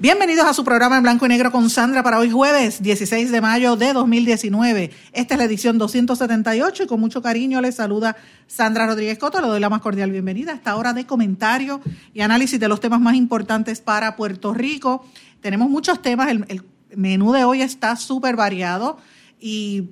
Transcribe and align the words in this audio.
Bienvenidos 0.00 0.46
a 0.46 0.54
su 0.54 0.64
programa 0.64 0.96
en 0.96 1.02
blanco 1.02 1.26
y 1.26 1.28
negro 1.28 1.52
con 1.52 1.68
Sandra 1.68 2.02
para 2.02 2.18
hoy 2.18 2.30
jueves 2.30 2.82
16 2.82 3.30
de 3.30 3.40
mayo 3.42 3.76
de 3.76 3.92
2019. 3.92 4.90
Esta 5.12 5.34
es 5.34 5.38
la 5.38 5.44
edición 5.44 5.76
278 5.76 6.84
y 6.84 6.86
con 6.86 6.98
mucho 7.00 7.20
cariño 7.20 7.60
les 7.60 7.74
saluda 7.74 8.16
Sandra 8.46 8.86
Rodríguez 8.86 9.18
Coto. 9.18 9.42
Le 9.42 9.48
doy 9.48 9.60
la 9.60 9.68
más 9.68 9.82
cordial 9.82 10.10
bienvenida 10.10 10.52
a 10.52 10.54
esta 10.54 10.74
hora 10.76 10.94
de 10.94 11.04
comentario 11.04 11.82
y 12.14 12.22
análisis 12.22 12.58
de 12.58 12.66
los 12.66 12.80
temas 12.80 12.98
más 12.98 13.14
importantes 13.14 13.82
para 13.82 14.16
Puerto 14.16 14.54
Rico. 14.54 15.04
Tenemos 15.42 15.68
muchos 15.68 16.00
temas, 16.00 16.30
el, 16.30 16.46
el 16.48 16.62
menú 16.96 17.32
de 17.32 17.44
hoy 17.44 17.60
está 17.60 17.94
súper 17.96 18.36
variado 18.36 18.96
y 19.38 19.90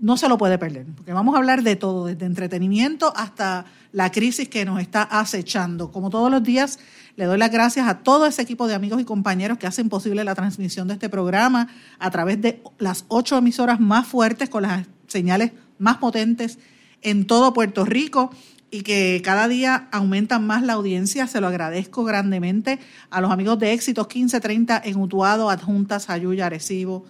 no 0.00 0.16
se 0.16 0.30
lo 0.30 0.38
puede 0.38 0.56
perder, 0.56 0.86
porque 0.96 1.12
vamos 1.12 1.34
a 1.34 1.38
hablar 1.38 1.62
de 1.62 1.76
todo, 1.76 2.06
desde 2.06 2.24
entretenimiento 2.24 3.12
hasta 3.14 3.66
la 3.92 4.10
crisis 4.10 4.48
que 4.48 4.64
nos 4.64 4.80
está 4.80 5.02
acechando. 5.02 5.92
Como 5.92 6.08
todos 6.08 6.30
los 6.30 6.42
días, 6.42 6.78
le 7.16 7.26
doy 7.26 7.38
las 7.38 7.50
gracias 7.50 7.86
a 7.88 7.98
todo 7.98 8.26
ese 8.26 8.42
equipo 8.42 8.66
de 8.66 8.74
amigos 8.74 9.00
y 9.00 9.04
compañeros 9.04 9.58
que 9.58 9.66
hacen 9.66 9.88
posible 9.88 10.24
la 10.24 10.34
transmisión 10.34 10.88
de 10.88 10.94
este 10.94 11.08
programa 11.08 11.68
a 11.98 12.10
través 12.10 12.40
de 12.40 12.62
las 12.78 13.04
ocho 13.08 13.36
emisoras 13.36 13.80
más 13.80 14.06
fuertes 14.06 14.48
con 14.48 14.62
las 14.62 14.86
señales 15.06 15.52
más 15.78 15.98
potentes 15.98 16.58
en 17.02 17.26
todo 17.26 17.52
Puerto 17.52 17.84
Rico 17.84 18.30
y 18.70 18.82
que 18.82 19.20
cada 19.22 19.48
día 19.48 19.88
aumentan 19.92 20.46
más 20.46 20.62
la 20.62 20.72
audiencia. 20.72 21.26
Se 21.26 21.40
lo 21.40 21.48
agradezco 21.48 22.04
grandemente 22.04 22.78
a 23.10 23.20
los 23.20 23.30
amigos 23.30 23.58
de 23.58 23.72
Éxitos 23.72 24.06
1530 24.06 24.80
en 24.82 24.96
Utuado, 24.96 25.50
Adjuntas, 25.50 26.08
Ayuya, 26.08 26.46
Arecibo, 26.46 27.04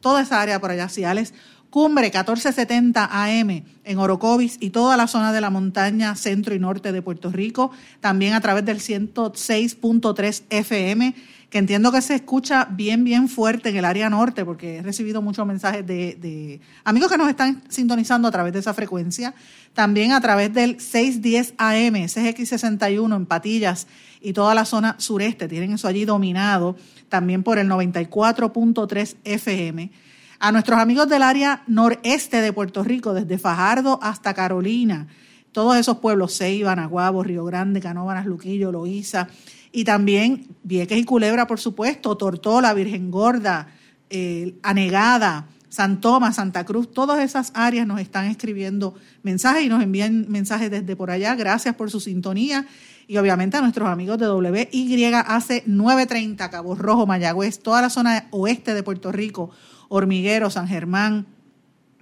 toda 0.00 0.22
esa 0.22 0.40
área 0.40 0.60
por 0.60 0.70
allá, 0.70 0.88
Ciales 0.88 1.34
Cumbre 1.70 2.06
1470 2.06 3.08
AM 3.12 3.62
en 3.84 3.98
Orocovis 3.98 4.56
y 4.58 4.70
toda 4.70 4.96
la 4.96 5.06
zona 5.06 5.32
de 5.32 5.40
la 5.40 5.50
montaña 5.50 6.16
centro 6.16 6.52
y 6.52 6.58
norte 6.58 6.90
de 6.90 7.00
Puerto 7.00 7.30
Rico, 7.30 7.70
también 8.00 8.34
a 8.34 8.40
través 8.40 8.64
del 8.64 8.80
106.3 8.80 10.42
FM, 10.50 11.14
que 11.48 11.58
entiendo 11.58 11.92
que 11.92 12.02
se 12.02 12.16
escucha 12.16 12.66
bien, 12.72 13.04
bien 13.04 13.28
fuerte 13.28 13.68
en 13.68 13.76
el 13.76 13.84
área 13.84 14.10
norte, 14.10 14.44
porque 14.44 14.78
he 14.78 14.82
recibido 14.82 15.22
muchos 15.22 15.46
mensajes 15.46 15.86
de, 15.86 16.60
amigos 16.82 17.08
que 17.08 17.18
nos 17.18 17.28
están 17.28 17.62
sintonizando 17.68 18.26
a 18.26 18.32
través 18.32 18.52
de 18.52 18.58
esa 18.58 18.74
frecuencia, 18.74 19.32
también 19.72 20.10
a 20.10 20.20
través 20.20 20.52
del 20.52 20.80
610 20.80 21.54
AM, 21.56 21.94
CX61 21.94 23.14
en 23.14 23.26
Patillas 23.26 23.86
y 24.20 24.32
toda 24.32 24.56
la 24.56 24.64
zona 24.64 24.96
sureste, 24.98 25.46
tienen 25.46 25.74
eso 25.74 25.86
allí 25.86 26.04
dominado, 26.04 26.76
también 27.08 27.44
por 27.44 27.58
el 27.58 27.68
94.3 27.68 29.16
FM 29.22 30.09
a 30.40 30.52
nuestros 30.52 30.78
amigos 30.78 31.08
del 31.08 31.22
área 31.22 31.62
noreste 31.66 32.40
de 32.40 32.52
Puerto 32.52 32.82
Rico, 32.82 33.12
desde 33.12 33.38
Fajardo 33.38 34.00
hasta 34.02 34.32
Carolina, 34.32 35.06
todos 35.52 35.76
esos 35.76 35.98
pueblos, 35.98 36.36
Ceiba, 36.36 36.74
Naguabo, 36.74 37.22
Río 37.22 37.44
Grande, 37.44 37.80
Canóvanas, 37.80 38.24
Luquillo, 38.24 38.72
Loíza, 38.72 39.28
y 39.70 39.84
también 39.84 40.48
Vieques 40.62 40.98
y 40.98 41.04
Culebra, 41.04 41.46
por 41.46 41.60
supuesto, 41.60 42.16
Tortola, 42.16 42.72
Virgen 42.72 43.10
Gorda, 43.10 43.68
eh, 44.08 44.54
Anegada, 44.62 45.46
San 45.68 46.00
Tomás, 46.00 46.36
Santa 46.36 46.64
Cruz, 46.64 46.90
todas 46.90 47.20
esas 47.20 47.52
áreas 47.54 47.86
nos 47.86 48.00
están 48.00 48.26
escribiendo 48.26 48.94
mensajes 49.22 49.62
y 49.62 49.68
nos 49.68 49.82
envían 49.82 50.26
mensajes 50.28 50.70
desde 50.70 50.96
por 50.96 51.10
allá. 51.10 51.36
Gracias 51.36 51.76
por 51.76 51.90
su 51.90 52.00
sintonía. 52.00 52.66
Y 53.06 53.18
obviamente 53.18 53.56
a 53.56 53.60
nuestros 53.60 53.88
amigos 53.88 54.18
de 54.18 54.28
WYAC 54.28 55.66
930, 55.66 56.50
Cabo 56.50 56.74
Rojo, 56.74 57.06
Mayagüez, 57.06 57.60
toda 57.60 57.82
la 57.82 57.90
zona 57.90 58.26
oeste 58.30 58.74
de 58.74 58.82
Puerto 58.82 59.12
Rico, 59.12 59.50
Hormiguero, 59.92 60.50
San 60.50 60.68
Germán, 60.68 61.26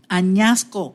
Añasco, 0.09 0.94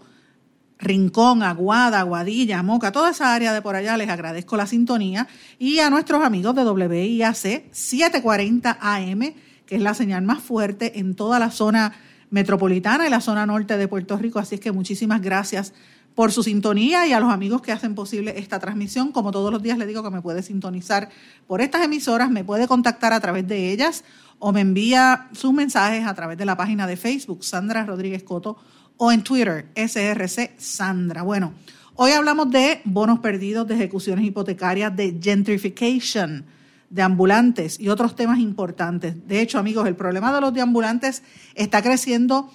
Rincón, 0.77 1.41
Aguada, 1.41 2.01
Aguadilla, 2.01 2.61
Moca, 2.61 2.91
toda 2.91 3.09
esa 3.09 3.33
área 3.33 3.51
de 3.51 3.63
por 3.63 3.75
allá, 3.75 3.97
les 3.97 4.09
agradezco 4.09 4.55
la 4.57 4.67
sintonía. 4.67 5.27
Y 5.57 5.79
a 5.79 5.89
nuestros 5.89 6.23
amigos 6.23 6.55
de 6.55 6.63
WIAC 6.63 7.71
740 7.71 8.77
AM, 8.79 9.33
que 9.65 9.75
es 9.75 9.81
la 9.81 9.95
señal 9.95 10.21
más 10.21 10.43
fuerte 10.43 10.99
en 10.99 11.15
toda 11.15 11.39
la 11.39 11.49
zona 11.49 11.93
metropolitana 12.29 13.07
y 13.07 13.09
la 13.09 13.21
zona 13.21 13.47
norte 13.47 13.75
de 13.75 13.87
Puerto 13.87 14.15
Rico. 14.17 14.37
Así 14.37 14.55
es 14.55 14.61
que 14.61 14.71
muchísimas 14.71 15.19
gracias 15.19 15.73
por 16.13 16.31
su 16.31 16.43
sintonía 16.43 17.07
y 17.07 17.13
a 17.13 17.19
los 17.19 17.31
amigos 17.31 17.63
que 17.63 17.71
hacen 17.71 17.95
posible 17.95 18.37
esta 18.37 18.59
transmisión. 18.59 19.11
Como 19.11 19.31
todos 19.31 19.51
los 19.51 19.63
días 19.63 19.79
les 19.79 19.87
digo 19.87 20.03
que 20.03 20.11
me 20.11 20.21
puede 20.21 20.43
sintonizar 20.43 21.09
por 21.47 21.61
estas 21.61 21.83
emisoras, 21.83 22.29
me 22.29 22.43
puede 22.43 22.67
contactar 22.67 23.13
a 23.13 23.19
través 23.19 23.47
de 23.47 23.71
ellas 23.71 24.03
o 24.45 24.51
me 24.51 24.59
envía 24.59 25.29
sus 25.31 25.53
mensajes 25.53 26.05
a 26.05 26.13
través 26.13 26.37
de 26.37 26.43
la 26.43 26.57
página 26.57 26.85
de 26.85 26.97
Facebook 26.97 27.45
Sandra 27.45 27.85
Rodríguez 27.85 28.23
Coto 28.23 28.57
o 28.97 29.09
en 29.09 29.23
Twitter 29.23 29.67
SRC 29.73 30.55
Sandra. 30.57 31.21
Bueno, 31.21 31.53
hoy 31.95 32.11
hablamos 32.11 32.51
de 32.51 32.81
bonos 32.83 33.19
perdidos, 33.19 33.65
de 33.69 33.75
ejecuciones 33.75 34.25
hipotecarias, 34.25 34.93
de 34.97 35.17
gentrification, 35.21 36.43
de 36.89 37.01
ambulantes 37.01 37.79
y 37.79 37.87
otros 37.87 38.17
temas 38.17 38.39
importantes. 38.39 39.25
De 39.25 39.39
hecho, 39.39 39.59
amigos, 39.59 39.87
el 39.87 39.95
problema 39.95 40.35
de 40.35 40.41
los 40.41 40.53
deambulantes 40.53 41.23
está 41.55 41.81
creciendo 41.81 42.51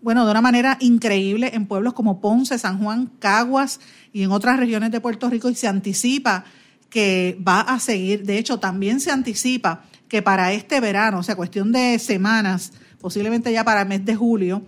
bueno, 0.00 0.24
de 0.24 0.30
una 0.30 0.40
manera 0.40 0.78
increíble 0.80 1.50
en 1.52 1.66
pueblos 1.66 1.92
como 1.92 2.22
Ponce, 2.22 2.58
San 2.58 2.82
Juan, 2.82 3.12
Caguas 3.18 3.80
y 4.14 4.22
en 4.22 4.32
otras 4.32 4.58
regiones 4.58 4.90
de 4.92 5.00
Puerto 5.02 5.28
Rico 5.28 5.50
y 5.50 5.54
se 5.54 5.68
anticipa 5.68 6.44
que 6.88 7.38
va 7.46 7.60
a 7.60 7.78
seguir. 7.80 8.24
De 8.24 8.38
hecho, 8.38 8.58
también 8.58 8.98
se 8.98 9.10
anticipa 9.10 9.84
que 10.10 10.22
para 10.22 10.52
este 10.52 10.80
verano, 10.80 11.20
o 11.20 11.22
sea, 11.22 11.36
cuestión 11.36 11.70
de 11.70 11.98
semanas, 12.00 12.72
posiblemente 13.00 13.52
ya 13.52 13.64
para 13.64 13.82
el 13.82 13.88
mes 13.88 14.04
de 14.04 14.16
julio, 14.16 14.62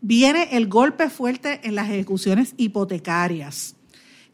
viene 0.00 0.48
el 0.56 0.66
golpe 0.66 1.08
fuerte 1.08 1.60
en 1.62 1.76
las 1.76 1.88
ejecuciones 1.88 2.52
hipotecarias. 2.56 3.76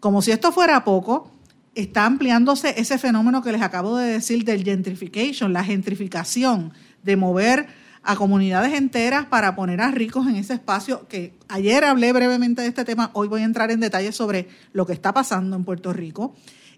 Como 0.00 0.22
si 0.22 0.30
esto 0.30 0.52
fuera 0.52 0.84
poco, 0.84 1.30
está 1.74 2.06
ampliándose 2.06 2.80
ese 2.80 2.96
fenómeno 2.96 3.42
que 3.42 3.52
les 3.52 3.60
acabo 3.60 3.98
de 3.98 4.12
decir 4.12 4.42
del 4.44 4.64
gentrification, 4.64 5.52
la 5.52 5.64
gentrificación, 5.64 6.72
de 7.02 7.16
mover 7.16 7.66
a 8.02 8.16
comunidades 8.16 8.72
enteras 8.72 9.26
para 9.26 9.54
poner 9.54 9.82
a 9.82 9.90
ricos 9.90 10.26
en 10.26 10.36
ese 10.36 10.54
espacio 10.54 11.06
que 11.08 11.34
ayer 11.48 11.84
hablé 11.84 12.14
brevemente 12.14 12.62
de 12.62 12.68
este 12.68 12.86
tema, 12.86 13.10
hoy 13.12 13.28
voy 13.28 13.42
a 13.42 13.44
entrar 13.44 13.70
en 13.70 13.80
detalle 13.80 14.12
sobre 14.12 14.48
lo 14.72 14.86
que 14.86 14.94
está 14.94 15.12
pasando 15.12 15.56
en 15.56 15.64
Puerto 15.64 15.92
Rico. 15.92 16.34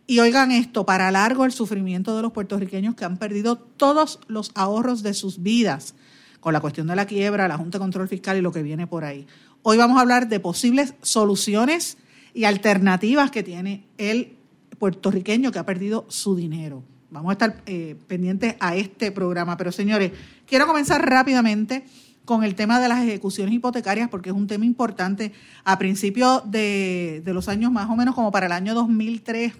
Y 0.06 0.18
oigan 0.18 0.50
esto, 0.50 0.84
para 0.84 1.10
largo 1.10 1.44
el 1.44 1.52
sufrimiento 1.52 2.16
de 2.16 2.22
los 2.22 2.32
puertorriqueños 2.32 2.94
que 2.94 3.04
han 3.04 3.16
perdido 3.16 3.56
todos 3.56 4.18
los 4.26 4.50
ahorros 4.54 5.02
de 5.02 5.14
sus 5.14 5.42
vidas 5.42 5.94
con 6.40 6.52
la 6.52 6.60
cuestión 6.60 6.88
de 6.88 6.96
la 6.96 7.06
quiebra, 7.06 7.46
la 7.46 7.56
Junta 7.56 7.78
de 7.78 7.82
Control 7.82 8.08
Fiscal 8.08 8.36
y 8.36 8.40
lo 8.40 8.50
que 8.50 8.64
viene 8.64 8.88
por 8.88 9.04
ahí. 9.04 9.26
Hoy 9.62 9.76
vamos 9.76 9.98
a 9.98 10.00
hablar 10.00 10.28
de 10.28 10.40
posibles 10.40 10.94
soluciones 11.02 11.98
y 12.34 12.44
alternativas 12.44 13.30
que 13.30 13.44
tiene 13.44 13.86
el 13.96 14.36
puertorriqueño 14.78 15.52
que 15.52 15.60
ha 15.60 15.66
perdido 15.66 16.04
su 16.08 16.34
dinero. 16.34 16.82
Vamos 17.10 17.30
a 17.30 17.32
estar 17.34 17.62
eh, 17.66 17.94
pendientes 18.08 18.56
a 18.58 18.74
este 18.74 19.12
programa. 19.12 19.56
Pero 19.56 19.70
señores, 19.70 20.10
quiero 20.46 20.66
comenzar 20.66 21.08
rápidamente 21.08 21.84
con 22.24 22.42
el 22.42 22.56
tema 22.56 22.80
de 22.80 22.88
las 22.88 23.04
ejecuciones 23.04 23.54
hipotecarias, 23.54 24.08
porque 24.08 24.30
es 24.30 24.34
un 24.34 24.48
tema 24.48 24.64
importante. 24.64 25.32
A 25.62 25.78
principios 25.78 26.50
de, 26.50 27.22
de 27.24 27.34
los 27.34 27.48
años 27.48 27.70
más 27.70 27.88
o 27.88 27.94
menos 27.94 28.16
como 28.16 28.32
para 28.32 28.46
el 28.46 28.52
año 28.52 28.74
2003, 28.74 29.52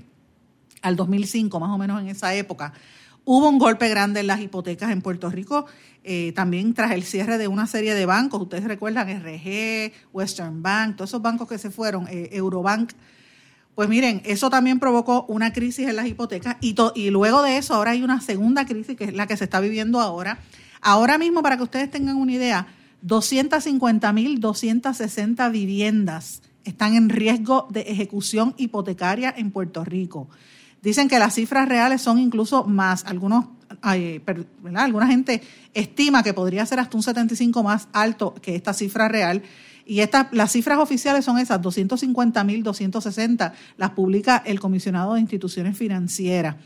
al 0.82 0.96
2005, 0.96 1.60
más 1.60 1.70
o 1.70 1.78
menos 1.78 2.00
en 2.00 2.08
esa 2.08 2.34
época, 2.34 2.72
hubo 3.24 3.48
un 3.48 3.58
golpe 3.58 3.88
grande 3.88 4.20
en 4.20 4.26
las 4.26 4.40
hipotecas 4.40 4.90
en 4.90 5.00
Puerto 5.00 5.30
Rico, 5.30 5.64
eh, 6.04 6.32
también 6.34 6.74
tras 6.74 6.90
el 6.92 7.04
cierre 7.04 7.38
de 7.38 7.48
una 7.48 7.66
serie 7.66 7.94
de 7.94 8.04
bancos, 8.06 8.42
ustedes 8.42 8.64
recuerdan 8.64 9.08
RG, 9.08 9.92
Western 10.12 10.62
Bank, 10.62 10.96
todos 10.96 11.10
esos 11.10 11.22
bancos 11.22 11.48
que 11.48 11.58
se 11.58 11.70
fueron, 11.70 12.06
eh, 12.08 12.30
Eurobank. 12.32 12.92
Pues 13.74 13.88
miren, 13.88 14.20
eso 14.24 14.50
también 14.50 14.80
provocó 14.80 15.24
una 15.28 15.52
crisis 15.52 15.88
en 15.88 15.96
las 15.96 16.06
hipotecas 16.06 16.56
y, 16.60 16.74
y 16.94 17.10
luego 17.10 17.42
de 17.42 17.56
eso 17.56 17.74
ahora 17.74 17.92
hay 17.92 18.02
una 18.02 18.20
segunda 18.20 18.66
crisis 18.66 18.96
que 18.96 19.04
es 19.04 19.14
la 19.14 19.26
que 19.26 19.36
se 19.36 19.44
está 19.44 19.60
viviendo 19.60 20.00
ahora. 20.00 20.38
Ahora 20.82 21.16
mismo, 21.16 21.42
para 21.42 21.56
que 21.56 21.62
ustedes 21.62 21.90
tengan 21.90 22.16
una 22.16 22.32
idea, 22.32 22.66
250.260 23.06 25.50
viviendas 25.50 26.42
están 26.64 26.94
en 26.94 27.08
riesgo 27.08 27.66
de 27.70 27.80
ejecución 27.82 28.54
hipotecaria 28.56 29.32
en 29.36 29.52
Puerto 29.52 29.84
Rico. 29.84 30.28
Dicen 30.82 31.08
que 31.08 31.18
las 31.18 31.34
cifras 31.34 31.68
reales 31.68 32.02
son 32.02 32.18
incluso 32.18 32.64
más. 32.64 33.04
Algunos, 33.06 33.46
Alguna 33.80 35.06
gente 35.06 35.42
estima 35.74 36.22
que 36.22 36.34
podría 36.34 36.66
ser 36.66 36.80
hasta 36.80 36.96
un 36.96 37.02
75 37.02 37.62
más 37.62 37.88
alto 37.92 38.34
que 38.34 38.54
esta 38.54 38.74
cifra 38.74 39.08
real. 39.08 39.42
Y 39.84 40.00
estas, 40.00 40.26
las 40.32 40.52
cifras 40.52 40.78
oficiales 40.78 41.24
son 41.24 41.38
esas, 41.38 41.60
250 41.60 42.44
mil, 42.44 42.62
260, 42.62 43.54
las 43.76 43.90
publica 43.90 44.42
el 44.44 44.60
comisionado 44.60 45.14
de 45.14 45.20
instituciones 45.20 45.76
financieras. 45.76 46.56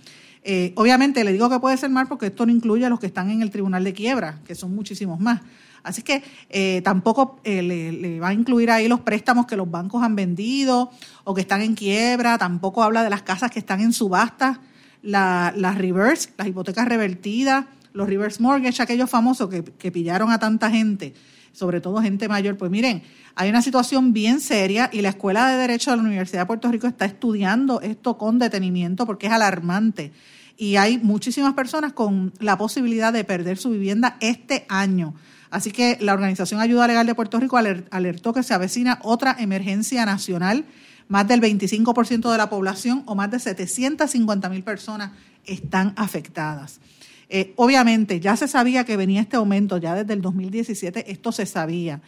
Eh, 0.48 0.72
obviamente 0.76 1.24
le 1.24 1.32
digo 1.32 1.50
que 1.50 1.58
puede 1.58 1.76
ser 1.76 1.90
más 1.90 2.06
porque 2.06 2.26
esto 2.26 2.46
no 2.46 2.52
incluye 2.52 2.86
a 2.86 2.88
los 2.88 3.00
que 3.00 3.06
están 3.06 3.30
en 3.30 3.42
el 3.42 3.50
tribunal 3.50 3.82
de 3.82 3.92
quiebra, 3.92 4.38
que 4.46 4.54
son 4.54 4.72
muchísimos 4.76 5.18
más. 5.18 5.40
Así 5.82 6.02
que 6.02 6.22
eh, 6.50 6.82
tampoco 6.84 7.40
eh, 7.42 7.62
le, 7.62 8.20
va 8.20 8.28
a 8.28 8.32
incluir 8.32 8.70
ahí 8.70 8.86
los 8.86 9.00
préstamos 9.00 9.46
que 9.46 9.56
los 9.56 9.68
bancos 9.68 10.04
han 10.04 10.14
vendido 10.14 10.92
o 11.24 11.34
que 11.34 11.40
están 11.40 11.62
en 11.62 11.74
quiebra, 11.74 12.38
tampoco 12.38 12.84
habla 12.84 13.02
de 13.02 13.10
las 13.10 13.22
casas 13.22 13.50
que 13.50 13.58
están 13.58 13.80
en 13.80 13.92
subasta, 13.92 14.60
las 15.02 15.78
reverse, 15.78 16.30
las 16.38 16.46
hipotecas 16.46 16.86
revertidas, 16.86 17.64
los 17.92 18.08
reverse 18.08 18.40
mortgage, 18.40 18.80
aquellos 18.80 19.10
famosos 19.10 19.50
que, 19.50 19.64
que 19.64 19.90
pillaron 19.90 20.30
a 20.30 20.38
tanta 20.38 20.70
gente, 20.70 21.12
sobre 21.50 21.80
todo 21.80 22.00
gente 22.02 22.28
mayor. 22.28 22.56
Pues 22.56 22.70
miren, 22.70 23.02
hay 23.34 23.50
una 23.50 23.62
situación 23.62 24.12
bien 24.12 24.38
seria 24.38 24.90
y 24.92 25.00
la 25.00 25.08
Escuela 25.08 25.48
de 25.48 25.56
Derecho 25.56 25.90
de 25.90 25.96
la 25.96 26.04
Universidad 26.04 26.42
de 26.42 26.46
Puerto 26.46 26.70
Rico 26.70 26.86
está 26.86 27.04
estudiando 27.04 27.80
esto 27.80 28.16
con 28.16 28.38
detenimiento 28.38 29.06
porque 29.06 29.26
es 29.26 29.32
alarmante 29.32 30.12
y 30.56 30.76
hay 30.76 30.98
muchísimas 30.98 31.54
personas 31.54 31.92
con 31.92 32.32
la 32.40 32.56
posibilidad 32.56 33.12
de 33.12 33.24
perder 33.24 33.58
su 33.58 33.70
vivienda 33.70 34.16
este 34.20 34.64
año. 34.68 35.14
Así 35.50 35.70
que 35.70 35.98
la 36.00 36.14
Organización 36.14 36.60
Ayuda 36.60 36.86
Legal 36.86 37.06
de 37.06 37.14
Puerto 37.14 37.38
Rico 37.38 37.56
alertó 37.56 38.32
que 38.32 38.42
se 38.42 38.54
avecina 38.54 38.98
otra 39.02 39.36
emergencia 39.38 40.04
nacional. 40.04 40.64
Más 41.08 41.28
del 41.28 41.40
25% 41.40 42.32
de 42.32 42.38
la 42.38 42.50
población 42.50 43.02
o 43.06 43.14
más 43.14 43.30
de 43.30 43.38
750 43.38 44.48
mil 44.48 44.64
personas 44.64 45.12
están 45.44 45.92
afectadas. 45.96 46.80
Eh, 47.28 47.52
obviamente, 47.56 48.20
ya 48.20 48.36
se 48.36 48.48
sabía 48.48 48.84
que 48.84 48.96
venía 48.96 49.20
este 49.20 49.36
aumento, 49.36 49.78
ya 49.78 49.94
desde 49.94 50.14
el 50.14 50.22
2017 50.22 51.10
esto 51.10 51.32
se 51.32 51.46
sabía. 51.46 52.00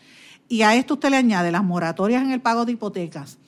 Y 0.48 0.62
a 0.62 0.74
esto 0.74 0.94
usted 0.94 1.10
le 1.10 1.16
añade 1.16 1.52
las 1.52 1.62
moratorias 1.62 2.22
en 2.22 2.32
el 2.32 2.40
pago 2.40 2.64
de 2.64 2.72
hipotecas, 2.72 3.38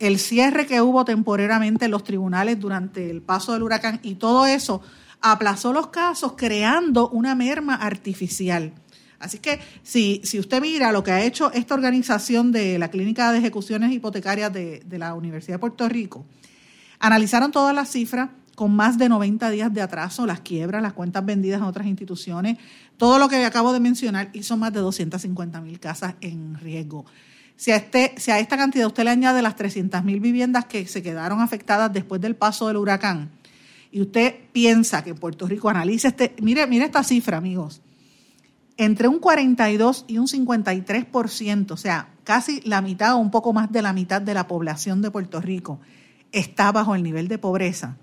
el 0.00 0.18
cierre 0.18 0.66
que 0.66 0.80
hubo 0.80 1.04
temporariamente 1.04 1.84
en 1.84 1.90
los 1.92 2.02
tribunales 2.02 2.58
durante 2.58 3.10
el 3.10 3.22
paso 3.22 3.52
del 3.52 3.62
huracán 3.62 4.00
y 4.02 4.16
todo 4.16 4.46
eso 4.46 4.82
aplazó 5.20 5.72
los 5.72 5.88
casos 5.88 6.32
creando 6.36 7.10
una 7.10 7.34
merma 7.34 7.74
artificial. 7.74 8.72
Así 9.18 9.38
que 9.38 9.60
si, 9.82 10.22
si 10.24 10.38
usted 10.38 10.62
mira 10.62 10.90
lo 10.90 11.04
que 11.04 11.12
ha 11.12 11.22
hecho 11.22 11.52
esta 11.52 11.74
organización 11.74 12.50
de 12.50 12.78
la 12.78 12.88
Clínica 12.88 13.30
de 13.30 13.38
Ejecuciones 13.38 13.92
Hipotecarias 13.92 14.50
de, 14.50 14.80
de 14.86 14.98
la 14.98 15.14
Universidad 15.14 15.56
de 15.56 15.60
Puerto 15.60 15.86
Rico, 15.86 16.24
analizaron 16.98 17.52
todas 17.52 17.74
las 17.74 17.90
cifras 17.90 18.30
con 18.54 18.74
más 18.74 18.96
de 18.96 19.10
90 19.10 19.50
días 19.50 19.72
de 19.72 19.82
atraso, 19.82 20.24
las 20.24 20.40
quiebras, 20.40 20.82
las 20.82 20.94
cuentas 20.94 21.24
vendidas 21.24 21.60
en 21.60 21.66
otras 21.66 21.86
instituciones, 21.86 22.56
todo 22.96 23.18
lo 23.18 23.28
que 23.28 23.44
acabo 23.44 23.74
de 23.74 23.80
mencionar, 23.80 24.30
hizo 24.32 24.56
más 24.56 24.72
de 24.72 24.80
250 24.80 25.60
mil 25.60 25.78
casas 25.78 26.14
en 26.22 26.58
riesgo. 26.58 27.04
Si 27.60 27.72
a, 27.72 27.76
este, 27.76 28.14
si 28.16 28.30
a 28.30 28.38
esta 28.38 28.56
cantidad 28.56 28.86
usted 28.86 29.04
le 29.04 29.10
añade 29.10 29.42
las 29.42 29.54
300 29.54 30.02
mil 30.02 30.18
viviendas 30.18 30.64
que 30.64 30.86
se 30.86 31.02
quedaron 31.02 31.42
afectadas 31.42 31.92
después 31.92 32.18
del 32.18 32.34
paso 32.34 32.68
del 32.68 32.78
huracán, 32.78 33.32
y 33.92 34.00
usted 34.00 34.34
piensa 34.50 35.04
que 35.04 35.14
Puerto 35.14 35.46
Rico 35.46 35.68
analice 35.68 36.08
este, 36.08 36.34
mire, 36.40 36.66
mire 36.66 36.86
esta 36.86 37.04
cifra, 37.04 37.36
amigos, 37.36 37.82
entre 38.78 39.08
un 39.08 39.18
42 39.18 40.06
y 40.08 40.16
un 40.16 40.26
53%, 40.26 41.72
o 41.72 41.76
sea, 41.76 42.08
casi 42.24 42.62
la 42.62 42.80
mitad 42.80 43.16
o 43.16 43.18
un 43.18 43.30
poco 43.30 43.52
más 43.52 43.70
de 43.70 43.82
la 43.82 43.92
mitad 43.92 44.22
de 44.22 44.32
la 44.32 44.48
población 44.48 45.02
de 45.02 45.10
Puerto 45.10 45.38
Rico 45.42 45.80
está 46.32 46.72
bajo 46.72 46.94
el 46.94 47.02
nivel 47.02 47.28
de 47.28 47.36
pobreza. 47.36 47.98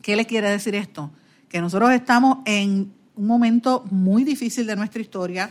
¿Qué 0.00 0.16
le 0.16 0.24
quiere 0.24 0.48
decir 0.48 0.74
esto? 0.74 1.12
Que 1.50 1.60
nosotros 1.60 1.90
estamos 1.90 2.38
en 2.46 2.90
un 3.16 3.26
momento 3.26 3.84
muy 3.90 4.24
difícil 4.24 4.66
de 4.66 4.76
nuestra 4.76 5.02
historia, 5.02 5.50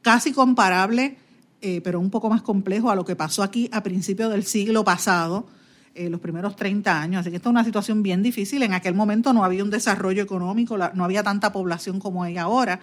casi 0.00 0.30
comparable 0.30 1.18
eh, 1.62 1.80
pero 1.80 2.00
un 2.00 2.10
poco 2.10 2.28
más 2.28 2.42
complejo 2.42 2.90
a 2.90 2.96
lo 2.96 3.04
que 3.04 3.14
pasó 3.14 3.42
aquí 3.42 3.68
a 3.72 3.82
principios 3.82 4.30
del 4.32 4.44
siglo 4.44 4.84
pasado, 4.84 5.46
eh, 5.94 6.10
los 6.10 6.20
primeros 6.20 6.56
30 6.56 7.00
años. 7.00 7.20
Así 7.20 7.30
que 7.30 7.36
esta 7.36 7.48
es 7.48 7.52
una 7.52 7.64
situación 7.64 8.02
bien 8.02 8.22
difícil. 8.22 8.62
En 8.62 8.74
aquel 8.74 8.94
momento 8.94 9.32
no 9.32 9.44
había 9.44 9.62
un 9.62 9.70
desarrollo 9.70 10.22
económico, 10.22 10.76
no 10.76 11.04
había 11.04 11.22
tanta 11.22 11.52
población 11.52 12.00
como 12.00 12.24
hay 12.24 12.36
ahora, 12.36 12.80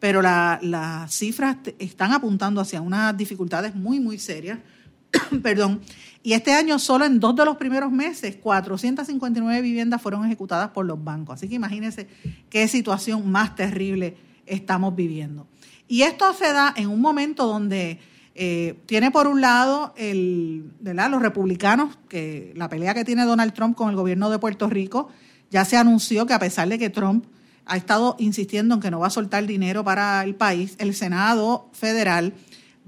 pero 0.00 0.22
las 0.22 1.14
cifras 1.14 1.58
están 1.78 2.12
apuntando 2.12 2.60
hacia 2.60 2.80
unas 2.80 3.16
dificultades 3.16 3.74
muy, 3.74 4.00
muy 4.00 4.18
serias. 4.18 4.58
Perdón. 5.42 5.82
Y 6.22 6.32
este 6.32 6.54
año 6.54 6.78
solo 6.78 7.04
en 7.04 7.20
dos 7.20 7.36
de 7.36 7.44
los 7.44 7.56
primeros 7.56 7.92
meses, 7.92 8.36
459 8.36 9.60
viviendas 9.60 10.00
fueron 10.00 10.24
ejecutadas 10.24 10.70
por 10.70 10.86
los 10.86 11.02
bancos. 11.02 11.34
Así 11.34 11.48
que 11.48 11.56
imagínense 11.56 12.08
qué 12.48 12.66
situación 12.66 13.30
más 13.30 13.56
terrible 13.56 14.16
estamos 14.46 14.96
viviendo. 14.96 15.46
Y 15.88 16.02
esto 16.02 16.32
se 16.32 16.52
da 16.52 16.72
en 16.76 16.88
un 16.88 17.00
momento 17.00 17.46
donde 17.46 17.98
eh, 18.34 18.78
tiene 18.86 19.10
por 19.10 19.26
un 19.26 19.40
lado 19.40 19.92
el, 19.96 20.70
los 20.82 21.22
republicanos, 21.22 21.98
que 22.08 22.52
la 22.56 22.68
pelea 22.68 22.94
que 22.94 23.04
tiene 23.04 23.24
Donald 23.24 23.52
Trump 23.52 23.76
con 23.76 23.90
el 23.90 23.96
gobierno 23.96 24.30
de 24.30 24.38
Puerto 24.38 24.68
Rico, 24.68 25.08
ya 25.50 25.64
se 25.64 25.76
anunció 25.76 26.26
que 26.26 26.32
a 26.32 26.38
pesar 26.38 26.68
de 26.68 26.78
que 26.78 26.88
Trump 26.88 27.26
ha 27.66 27.76
estado 27.76 28.16
insistiendo 28.18 28.74
en 28.74 28.80
que 28.80 28.90
no 28.90 29.00
va 29.00 29.08
a 29.08 29.10
soltar 29.10 29.46
dinero 29.46 29.84
para 29.84 30.24
el 30.24 30.34
país, 30.34 30.74
el 30.78 30.94
Senado 30.94 31.68
federal 31.72 32.32